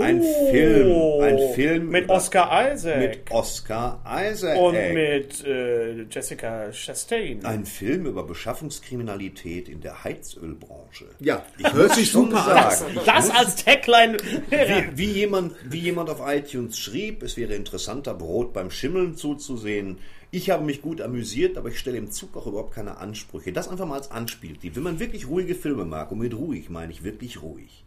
Ein 0.00 0.20
Oh, 0.20 0.50
Film, 0.52 1.22
ein 1.22 1.54
Film 1.54 1.88
mit 1.90 2.04
über- 2.04 2.14
Oscar 2.14 2.72
Isaac 2.72 2.98
mit 3.00 3.30
Oscar 3.30 4.00
Isaac. 4.30 4.56
und 4.60 4.74
mit 4.94 5.44
äh, 5.44 6.02
Jessica 6.08 6.70
Chastain. 6.70 7.44
ein 7.44 7.64
Film 7.64 8.06
über 8.06 8.22
Beschaffungskriminalität 8.22 9.68
in 9.68 9.80
der 9.80 10.04
Heizölbranche. 10.04 11.06
Ja, 11.18 11.44
Ich 11.58 11.72
hört 11.72 11.94
sich 11.96 12.10
schon 12.10 12.30
super 12.30 12.66
an. 12.66 12.70
sagen, 12.76 12.98
das 13.04 13.30
als 13.30 13.56
Tagline. 13.64 14.18
wie, 14.50 14.96
wie, 14.98 15.10
jemand, 15.12 15.54
wie 15.64 15.80
jemand 15.80 16.10
auf 16.10 16.20
iTunes 16.24 16.78
schrieb, 16.78 17.22
es 17.24 17.36
wäre 17.36 17.54
interessanter, 17.54 18.14
Brot 18.14 18.52
beim 18.52 18.70
Schimmeln 18.70 19.16
zuzusehen. 19.16 19.98
Ich 20.30 20.50
habe 20.50 20.62
mich 20.64 20.82
gut 20.82 21.00
amüsiert, 21.00 21.56
aber 21.56 21.70
ich 21.70 21.78
stelle 21.78 21.96
im 21.96 22.10
Zug 22.10 22.36
auch 22.36 22.46
überhaupt 22.46 22.74
keine 22.74 22.98
Ansprüche. 22.98 23.50
Das 23.52 23.68
einfach 23.68 23.86
mal 23.86 23.96
als 23.96 24.10
Anspieltipp. 24.10 24.76
Wenn 24.76 24.82
man 24.82 25.00
wirklich 25.00 25.26
ruhige 25.26 25.54
Filme 25.54 25.86
mag, 25.86 26.12
und 26.12 26.18
mit 26.18 26.34
ruhig 26.34 26.68
meine 26.68 26.92
ich 26.92 27.02
wirklich 27.02 27.42
ruhig, 27.42 27.84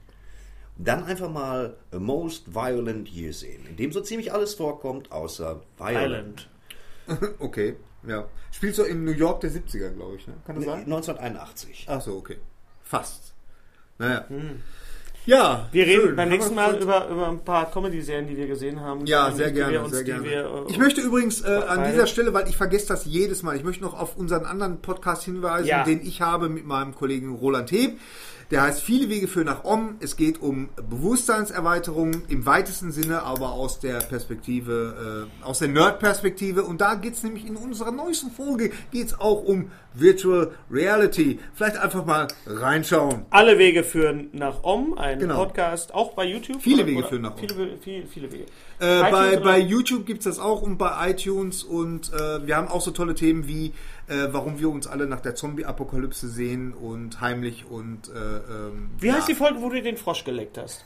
dann 0.77 1.03
einfach 1.03 1.29
mal 1.29 1.75
A 1.91 1.99
Most 1.99 2.53
Violent 2.55 3.09
Year 3.09 3.33
sehen, 3.33 3.65
in 3.69 3.75
dem 3.77 3.91
so 3.91 4.01
ziemlich 4.01 4.33
alles 4.33 4.53
vorkommt, 4.55 5.11
außer 5.11 5.61
Violent. 5.77 6.47
Island. 7.07 7.29
Okay, 7.39 7.75
ja. 8.07 8.27
Spielt 8.51 8.75
so 8.75 8.83
in 8.83 9.03
New 9.03 9.11
York 9.11 9.41
der 9.41 9.51
70er, 9.51 9.89
glaube 9.89 10.15
ich, 10.17 10.27
ne? 10.27 10.33
Kann 10.45 10.55
das 10.55 10.65
sein? 10.65 10.83
1981. 10.83 11.85
Ach 11.89 11.99
so, 12.01 12.15
okay. 12.15 12.37
Fast. 12.83 13.33
Naja. 13.97 14.25
Ja, 15.25 15.67
Wir 15.71 15.85
reden 15.85 16.01
schön. 16.07 16.15
beim 16.15 16.29
nächsten 16.29 16.55
Mal 16.55 16.81
über, 16.81 17.07
über 17.09 17.27
ein 17.27 17.43
paar 17.43 17.69
Comedy-Serien, 17.69 18.25
die 18.27 18.35
wir 18.35 18.47
gesehen 18.47 18.79
haben. 18.79 19.05
Ja, 19.05 19.29
Die 19.29 19.35
sehr 19.37 19.47
wir 19.47 19.53
gerne, 19.53 19.81
uns- 19.83 19.91
sehr 19.93 20.03
die 20.03 20.11
gerne. 20.11 20.23
wir, 20.23 20.45
äh, 20.67 20.71
ich 20.71 20.79
möchte 20.79 21.01
übrigens 21.01 21.41
äh, 21.41 21.47
an 21.67 21.91
dieser 21.91 22.07
Stelle, 22.07 22.33
weil 22.33 22.47
ich 22.49 22.57
vergesse 22.57 22.87
das 22.87 23.05
jedes 23.05 23.43
Mal, 23.43 23.55
ich 23.55 23.63
möchte 23.63 23.83
noch 23.83 23.99
auf 23.99 24.15
unseren 24.17 24.45
anderen 24.45 24.81
Podcast 24.81 25.23
hinweisen, 25.23 25.67
Ja. 25.67 25.83
den 25.83 26.01
ich 26.01 26.21
habe 26.21 26.49
mit 26.49 26.65
meinem 26.65 26.95
Kollegen 26.95 27.35
Roland 27.35 27.71
Heb. 27.71 27.99
Der 28.51 28.63
heißt 28.63 28.81
Viele 28.81 29.09
Wege 29.09 29.27
führen 29.29 29.45
nach 29.47 29.63
Om. 29.63 29.95
Es 30.01 30.17
geht 30.17 30.41
um 30.41 30.69
Bewusstseinserweiterung 30.89 32.23
im 32.27 32.45
weitesten 32.45 32.91
Sinne, 32.91 33.23
aber 33.23 33.53
aus 33.53 33.79
der 33.79 33.99
Perspektive, 33.99 35.27
äh, 35.41 35.43
aus 35.45 35.59
der 35.59 35.69
Nerd-Perspektive. 35.69 36.63
Und 36.63 36.81
da 36.81 36.95
geht's 36.95 37.23
nämlich 37.23 37.45
in 37.47 37.55
unserer 37.55 37.91
neuesten 37.91 38.31
Folge 38.31 38.71
geht's 38.91 39.17
auch 39.19 39.43
um 39.43 39.71
Virtual 39.93 40.51
Reality. 40.69 41.39
Vielleicht 41.53 41.77
einfach 41.77 42.05
mal 42.05 42.27
reinschauen. 42.45 43.25
Alle 43.29 43.57
Wege 43.57 43.83
führen 43.83 44.29
nach 44.33 44.63
Om, 44.63 44.97
ein 44.97 45.19
Genau. 45.19 45.35
Podcast, 45.45 45.93
auch 45.93 46.13
bei 46.13 46.25
YouTube. 46.25 46.61
Viele 46.61 46.77
Oder- 46.83 46.87
Wege 46.87 46.97
oder- 46.99 47.07
führen 47.09 47.21
nach 47.23 47.31
Om. 47.31 47.39
Viele, 47.39 47.77
viele, 47.81 48.07
viele 48.07 48.31
Wege. 48.31 48.45
Äh, 48.79 49.11
bei, 49.11 49.37
bei 49.37 49.59
YouTube 49.59 50.05
gibt's 50.05 50.25
das 50.25 50.39
auch 50.39 50.61
und 50.61 50.77
bei 50.77 51.09
iTunes 51.11 51.63
und 51.63 52.11
äh, 52.13 52.45
wir 52.47 52.55
haben 52.57 52.67
auch 52.67 52.81
so 52.81 52.91
tolle 52.91 53.15
Themen 53.15 53.47
wie, 53.47 53.73
äh, 54.11 54.33
warum 54.33 54.59
wir 54.59 54.69
uns 54.69 54.87
alle 54.87 55.07
nach 55.07 55.21
der 55.21 55.35
Zombie-Apokalypse 55.35 56.27
sehen 56.27 56.73
und 56.73 57.21
heimlich 57.21 57.65
und 57.65 58.09
äh, 58.09 58.11
ähm, 58.13 58.91
Wie 58.99 59.11
heißt 59.11 59.27
ja. 59.27 59.33
die 59.33 59.37
Folge, 59.37 59.61
wo 59.61 59.69
du 59.69 59.81
den 59.81 59.97
Frosch 59.97 60.25
geleckt 60.25 60.57
hast? 60.57 60.83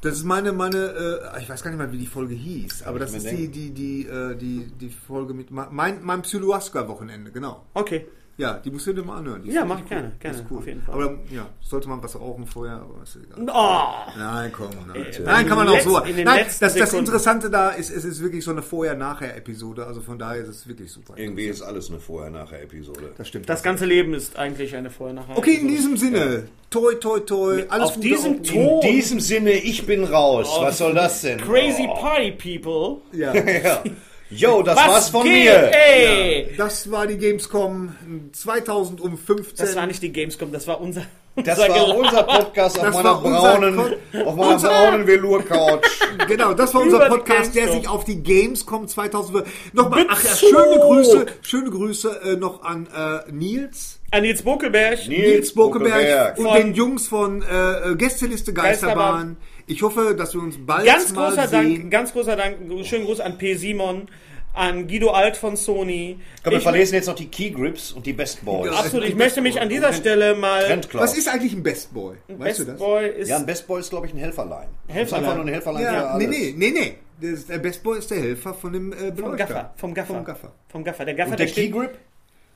Das 0.00 0.14
ist 0.14 0.24
meine, 0.24 0.52
meine, 0.52 1.22
äh, 1.34 1.42
ich 1.42 1.48
weiß 1.50 1.62
gar 1.62 1.70
nicht 1.70 1.78
mal, 1.78 1.92
wie 1.92 1.98
die 1.98 2.06
Folge 2.06 2.34
hieß, 2.34 2.84
aber 2.84 2.98
das 2.98 3.12
ist 3.12 3.30
die, 3.30 3.48
die, 3.48 3.70
die, 3.70 4.06
äh, 4.06 4.34
die, 4.36 4.72
die 4.80 4.88
Folge 4.88 5.34
mit 5.34 5.50
mein, 5.50 6.02
mein 6.02 6.22
Psyloaska-Wochenende, 6.22 7.30
genau. 7.30 7.64
Okay. 7.74 8.06
Ja, 8.36 8.54
die 8.54 8.70
musst 8.72 8.84
du 8.88 8.92
dir 8.92 9.02
mal 9.04 9.18
anhören. 9.18 9.42
Die 9.44 9.52
Ja, 9.52 9.64
mach 9.64 9.78
ich 9.78 9.86
gerne, 9.88 10.10
Die 10.16 10.18
gerne, 10.20 10.36
ist 10.38 10.44
cool. 10.50 10.58
auf 10.58 10.66
jeden 10.66 10.82
Fall. 10.82 10.94
Aber 10.94 11.18
ja, 11.30 11.46
sollte 11.60 11.88
man 11.88 12.02
was 12.02 12.18
rauchen 12.18 12.46
vorher, 12.46 12.74
aber 12.76 13.02
ist 13.04 13.16
egal. 13.16 13.46
Oh, 13.48 14.18
Nein, 14.18 14.50
komm. 14.52 14.70
Nein, 14.88 15.04
Äh, 15.06 15.20
nein 15.24 15.46
kann 15.46 15.56
man 15.58 15.68
auch 15.68 15.80
so. 15.80 16.00
Nein, 16.00 16.24
das, 16.24 16.58
das 16.58 16.74
Sekunden. 16.74 16.98
Interessante 17.06 17.48
da 17.48 17.68
ist, 17.70 17.90
es 17.90 18.04
ist 18.04 18.20
wirklich 18.20 18.42
so 18.44 18.50
eine 18.50 18.62
Vorher-Nachher-Episode. 18.62 19.86
Also 19.86 20.00
von 20.00 20.18
daher 20.18 20.42
ist 20.42 20.48
es 20.48 20.66
wirklich 20.66 20.90
super. 20.90 21.14
Irgendwie 21.16 21.44
ist 21.46 21.62
alles 21.62 21.90
eine 21.90 22.00
Vorher-Nachher-Episode. 22.00 23.12
Das 23.16 23.28
stimmt. 23.28 23.48
das 23.48 23.62
ganze 23.62 23.86
Leben 23.86 24.14
ist 24.14 24.36
eigentlich 24.36 24.74
eine 24.74 24.90
Vorher-Nachher. 24.90 25.38
okay, 25.38 25.54
in 25.54 25.68
diesem 25.68 25.96
Sinne, 25.96 26.48
toi, 26.70 26.94
toi, 26.94 27.20
toi, 27.20 27.64
alles 27.68 27.90
Auf 27.90 28.00
diesem 28.00 28.42
Ton- 28.42 28.80
In 28.82 28.90
diesem 28.90 29.20
Sinne, 29.20 29.52
ich 29.52 29.86
bin 29.86 30.02
raus. 30.04 30.48
Was 30.60 30.78
soll 30.78 30.94
das 30.94 31.20
denn? 31.22 31.38
Crazy 31.40 31.86
Oh. 31.88 31.94
Party 32.00 32.32
People. 32.32 33.00
Ja. 33.12 33.32
Ja. 33.64 33.82
Yo, 34.30 34.62
das 34.62 34.76
Was 34.76 34.88
war's 34.88 35.08
von 35.10 35.22
geht, 35.24 35.44
mir. 35.44 35.70
Ey! 35.74 36.54
Das 36.56 36.90
war 36.90 37.06
die 37.06 37.18
Gamescom 37.18 37.94
2015. 38.32 39.56
Das 39.66 39.76
war 39.76 39.86
nicht 39.86 40.02
die 40.02 40.12
Gamescom, 40.12 40.50
das 40.52 40.66
war 40.66 40.80
unser. 40.80 41.02
Das 41.36 41.58
unser 41.58 41.68
war 41.68 41.74
Gelaber. 41.74 41.96
unser 41.98 42.22
Podcast 42.22 42.78
auf 42.78 42.84
Das 42.84 42.94
meiner 42.94 43.08
war 43.10 43.24
unser 43.24 43.40
braunen, 43.58 43.78
auf 44.24 44.36
meiner 44.36 44.56
braunen 44.58 45.06
Velour-Couch. 45.06 45.84
Genau, 46.28 46.54
das 46.54 46.72
war 46.74 46.82
unser 46.82 47.08
Podcast, 47.08 47.56
der 47.56 47.72
sich 47.72 47.88
auf 47.88 48.04
die 48.04 48.22
Gamescom 48.22 48.86
2000 48.86 49.44
nochmal 49.72 50.06
ach 50.08 50.22
ja, 50.22 50.30
schöne 50.36 50.78
Grüße, 50.80 51.26
schöne 51.42 51.70
Grüße 51.70 52.20
äh, 52.24 52.36
noch 52.36 52.62
an 52.62 52.86
äh, 52.86 53.32
Nils, 53.32 53.98
An 54.12 54.22
Nils 54.22 54.42
Bokelberg. 54.42 55.08
Nils 55.08 55.52
Bokeberg 55.54 56.38
und 56.38 56.44
Von- 56.46 56.56
den 56.56 56.74
Jungs 56.74 57.08
von 57.08 57.42
äh, 57.42 57.90
äh, 57.90 57.96
Gästeliste 57.96 58.52
Geisterbahn. 58.52 58.96
Geisterbahn. 58.96 59.36
Ich 59.66 59.82
hoffe, 59.82 60.14
dass 60.16 60.34
wir 60.34 60.42
uns 60.42 60.56
bald 60.58 60.84
Ganz 60.86 61.12
mal 61.12 61.30
großer 61.30 61.48
sehen. 61.48 61.74
Dank, 61.80 61.90
ganz 61.90 62.12
großer 62.12 62.36
Dank, 62.36 62.56
schönen 62.86 63.04
Gruß 63.06 63.20
an 63.20 63.38
P. 63.38 63.54
Simon. 63.54 64.08
an 64.56 64.86
Guido 64.86 65.10
Alt 65.10 65.36
von 65.36 65.56
Sony. 65.56 66.20
Komm, 66.44 66.52
wir 66.52 66.58
Ich- 66.58 66.62
verlesen 66.62 66.94
jetzt 66.94 67.06
noch 67.06 67.16
die 67.16 67.26
Key 67.26 67.50
Grips 67.50 67.90
und 67.90 68.06
die 68.06 68.12
Best 68.12 68.44
Boys. 68.44 68.70
Absolut, 68.70 69.04
ich 69.08 69.16
möchte 69.16 69.40
mich 69.40 69.60
an 69.60 69.68
dieser 69.68 69.92
Stelle 69.92 70.36
mal. 70.36 70.64
Trendklaus. 70.66 71.02
Was 71.02 71.18
ist 71.18 71.26
eigentlich 71.28 71.54
ein 71.54 71.64
Best 71.64 71.92
Boy? 71.92 72.14
Weißt 72.28 72.60
du 72.60 72.64
Best 72.64 72.68
das? 72.68 72.78
Boy 72.78 73.08
ist. 73.08 73.28
Ja, 73.28 73.38
ein 73.38 73.46
Best 73.46 73.66
Boy 73.66 73.80
ist, 73.80 73.90
glaube 73.90 74.06
ich, 74.06 74.12
ein 74.14 74.18
Helferlein. 74.18 74.68
Helferlein. 74.86 75.06
Ist 75.06 75.12
Einfach 75.12 75.34
nur 75.34 75.44
ein 75.44 75.52
Helferlein 75.52 75.82
Ja, 75.82 76.16
nee, 76.18 76.26
nee, 76.28 76.54
nee, 76.56 76.70
nee. 76.70 76.94
Das 77.32 77.46
der 77.46 77.58
Best 77.58 77.82
Boy 77.82 77.98
ist 77.98 78.08
der 78.12 78.18
Helfer 78.20 78.54
von 78.54 78.72
dem 78.72 78.92
äh, 78.92 79.12
vom. 79.16 79.36
Gaffer. 79.36 79.74
Vom 79.76 79.92
Gaffer. 79.92 80.14
Vom 80.14 80.24
Gaffer. 80.24 80.52
Vom 80.68 80.84
Gaffer. 80.84 81.04
Der 81.04 81.14
Gaffer, 81.14 81.30
Und 81.32 81.40
der 81.40 81.48
steht- 81.48 81.72
Key 81.72 81.76
Grip? 81.76 81.98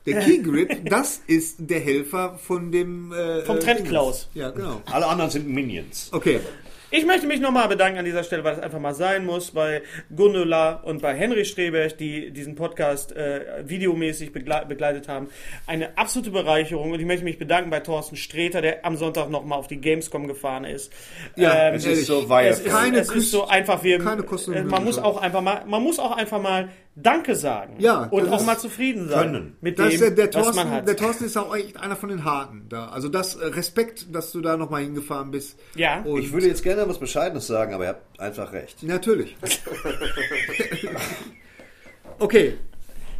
Der 0.05 0.19
Key 0.21 0.37
Grip, 0.37 0.85
das 0.89 1.19
ist 1.27 1.57
der 1.59 1.81
Helfer 1.81 2.37
von 2.41 2.71
dem... 2.71 3.11
Äh, 3.11 3.41
Vom 3.43 3.59
Trendklaus. 3.59 4.29
Ja, 4.33 4.51
genau. 4.51 4.81
Alle 4.85 5.05
anderen 5.07 5.29
sind 5.31 5.49
Minions. 5.49 6.07
Okay. 6.13 6.39
Ich 6.91 7.05
möchte 7.05 7.27
mich 7.27 7.39
nochmal 7.39 7.67
bedanken 7.67 7.99
an 7.99 8.05
dieser 8.05 8.23
Stelle, 8.23 8.43
weil 8.43 8.55
das 8.55 8.63
einfach 8.63 8.79
mal 8.79 8.95
sein 8.95 9.23
muss, 9.23 9.51
bei 9.51 9.83
Gundula 10.15 10.73
und 10.83 11.03
bei 11.03 11.13
Henry 11.13 11.45
Streberg, 11.45 11.95
die 11.99 12.31
diesen 12.31 12.55
Podcast 12.55 13.15
äh, 13.15 13.63
videomäßig 13.63 14.31
begle 14.33 14.65
begleitet 14.67 15.07
haben. 15.07 15.27
Eine 15.67 15.95
absolute 15.99 16.31
Bereicherung 16.31 16.91
und 16.91 16.99
ich 16.99 17.05
möchte 17.05 17.23
mich 17.25 17.37
bedanken 17.37 17.69
bei 17.69 17.79
Thorsten 17.81 18.15
Streter, 18.15 18.61
der 18.61 18.83
am 18.85 18.95
Sonntag 18.95 19.29
nochmal 19.29 19.59
auf 19.59 19.67
die 19.67 19.77
Gamescom 19.79 20.27
gefahren 20.27 20.65
ist. 20.65 20.91
Ja, 21.35 21.69
Es 21.69 21.85
ehrlich. 21.85 21.99
ist 22.01 22.07
so 22.07 22.21
es 22.21 22.29
weit. 22.29 22.51
ist, 22.53 22.65
Keine 22.65 22.97
es 22.99 23.11
ist 23.11 23.29
so 23.29 23.45
einfach, 23.45 23.83
wir, 23.83 23.99
keine 23.99 24.23
Kosten- 24.23 24.53
äh, 24.53 24.63
man 24.63 24.83
muss 24.83 24.97
auch 24.97 25.17
einfach 25.17 25.41
mal, 25.41 25.61
man 25.67 25.83
muss 25.83 25.99
auch 25.99 26.17
einfach 26.17 26.41
mal 26.41 26.69
Danke 27.01 27.35
sagen 27.35 27.75
Ja, 27.79 28.03
und 28.05 28.29
auch 28.29 28.43
mal 28.45 28.57
zufrieden 28.57 29.07
sein 29.09 29.31
können. 29.31 29.57
mit 29.61 29.79
Das 29.79 29.89
dem, 29.97 30.15
der, 30.15 30.27
der, 30.27 30.33
was 30.33 30.45
man 30.47 30.53
Thorsten, 30.55 30.71
hat. 30.71 30.87
der 30.87 30.95
Thorsten 30.97 31.23
ist 31.25 31.37
auch 31.37 31.55
echt 31.55 31.77
einer 31.79 31.95
von 31.95 32.09
den 32.09 32.25
Harten 32.25 32.65
da. 32.69 32.87
Also 32.89 33.09
das 33.09 33.35
äh, 33.35 33.45
Respekt, 33.47 34.13
dass 34.13 34.31
du 34.31 34.41
da 34.41 34.57
nochmal 34.57 34.81
hingefahren 34.83 35.31
bist. 35.31 35.57
Ja. 35.75 36.01
Und 36.01 36.21
Ich 36.21 36.31
würde 36.33 36.47
jetzt 36.47 36.63
gerne 36.63 36.87
was 36.87 36.99
Bescheidenes 36.99 37.47
sagen, 37.47 37.73
aber 37.73 37.83
ihr 37.85 37.89
habt 37.89 38.19
einfach 38.19 38.51
recht. 38.53 38.83
Natürlich. 38.83 39.35
okay. 42.19 42.57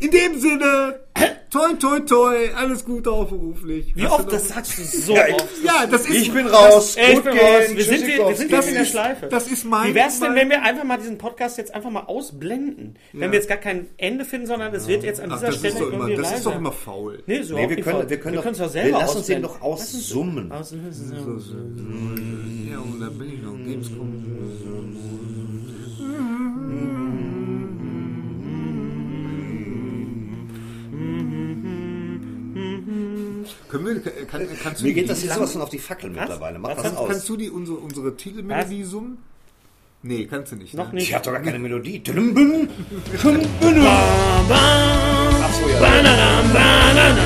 In 0.02 0.12
dem 0.12 0.40
Sinne, 0.40 1.00
toi, 1.52 1.74
toi, 1.78 2.00
toi, 2.00 2.36
alles 2.56 2.86
Gute 2.86 3.12
auch 3.12 3.28
beruflich. 3.28 3.94
Wie 3.96 4.04
Hast 4.04 4.14
oft, 4.14 4.28
du 4.28 4.32
das 4.32 4.48
sagst 4.48 4.78
du 4.78 4.84
so 4.84 5.14
Ja, 5.14 5.28
ich- 5.28 5.34
oft. 5.36 5.46
Ja, 5.64 5.86
das 5.88 6.06
ist... 6.06 6.16
Ich 6.16 6.32
bin 6.32 6.48
raus. 6.48 6.96
Ey, 6.96 7.10
ich 7.10 7.16
Gut 7.16 7.24
bin 7.26 7.34
gehen. 7.34 7.42
raus. 7.44 7.64
Wir 7.76 7.84
sind, 7.84 8.08
wir, 8.08 8.28
wir 8.30 8.36
sind 8.38 8.52
jetzt 8.52 8.68
in 8.70 8.74
der 8.76 8.84
ist- 8.84 8.90
Schleife. 8.92 9.28
das 9.28 9.48
ist 9.52 9.66
mein- 9.66 9.90
Wie 9.90 9.96
wär's 9.96 10.20
denn, 10.22 10.30
mein- 10.30 10.38
wenn 10.38 10.50
wir 10.52 10.62
einfach 10.64 10.86
mal 10.86 10.98
diesen 10.98 11.18
Podcast 11.18 11.58
jetzt 11.58 11.74
einfach 11.76 11.90
mal 11.92 12.04
ausblenden? 12.04 12.98
Wenn 13.12 13.32
wir 13.32 13.40
jetzt 13.40 13.50
gar 13.50 13.58
kein 13.58 13.88
Ende 13.98 14.24
finden, 14.24 14.48
sondern 14.48 14.74
es 14.74 14.88
wird 14.88 15.04
jetzt 15.04 15.20
an 15.20 15.32
Ach, 15.34 15.36
dieser 15.36 15.48
das 15.48 15.56
Stelle 15.58 15.74
ist 15.74 15.82
doch 15.82 15.88
immer, 15.92 16.08
irgendwie 16.08 16.22
das 16.24 16.38
ist 16.38 16.46
doch 16.46 16.56
immer 16.56 16.72
faul. 16.72 17.24
Nee, 17.26 17.42
so 17.42 17.56
Nee, 17.56 17.70
wir 17.70 17.76
können, 17.82 17.98
voll. 17.98 18.10
wir 18.10 18.18
können, 18.20 18.34
wir 18.34 18.38
doch, 18.38 18.44
können 18.44 18.54
es 18.54 18.58
doch 18.60 18.66
wir 18.66 18.70
selber 18.84 19.00
lassen 19.00 19.18
uns 19.18 19.26
den 19.28 19.42
doch 19.42 19.62
aussummen. 19.62 20.52
Aus- 20.54 20.72
Ja, 20.72 20.78
und 22.80 23.00
dann 23.02 23.18
bin 23.18 23.34
ich 23.34 23.42
noch 23.42 23.58
Gamescom. 23.58 24.26
Können 33.70 33.86
wir, 33.86 34.00
kann, 34.26 34.42
kannst 34.62 34.82
du 34.82 34.86
Mir 34.86 34.90
die- 34.94 35.02
geht 35.02 35.10
das 35.10 35.24
jetzt 35.24 35.36
sowas 35.36 35.52
von 35.54 35.62
auf 35.62 35.70
die 35.70 35.80
Fackel 35.80 36.10
mittlerweile. 36.10 36.60
Mach 36.60 36.70
Was? 36.70 36.76
das 36.78 36.84
Kannst, 36.86 36.98
aus. 37.00 37.10
kannst 37.10 37.30
du 37.30 37.38
die 37.38 37.50
unsere, 37.50 37.78
unsere 37.78 38.16
Titelmelodie 38.16 38.84
summen? 38.84 39.18
Nee, 40.02 40.28
kannst 40.28 40.52
du 40.54 40.56
nicht. 40.56 40.74
Noch 40.76 40.90
ne? 40.90 40.96
nicht. 40.96 41.10
Ich 41.10 41.14
hab 41.16 41.24
doch 41.24 41.34
gar 41.34 41.42
keine 41.42 41.60
Melodie. 41.60 42.02
Tümbüm, 42.02 42.70
tümbüm. 43.22 43.86
Ach 44.52 45.54
so, 45.54 45.68
ja. 45.70 47.26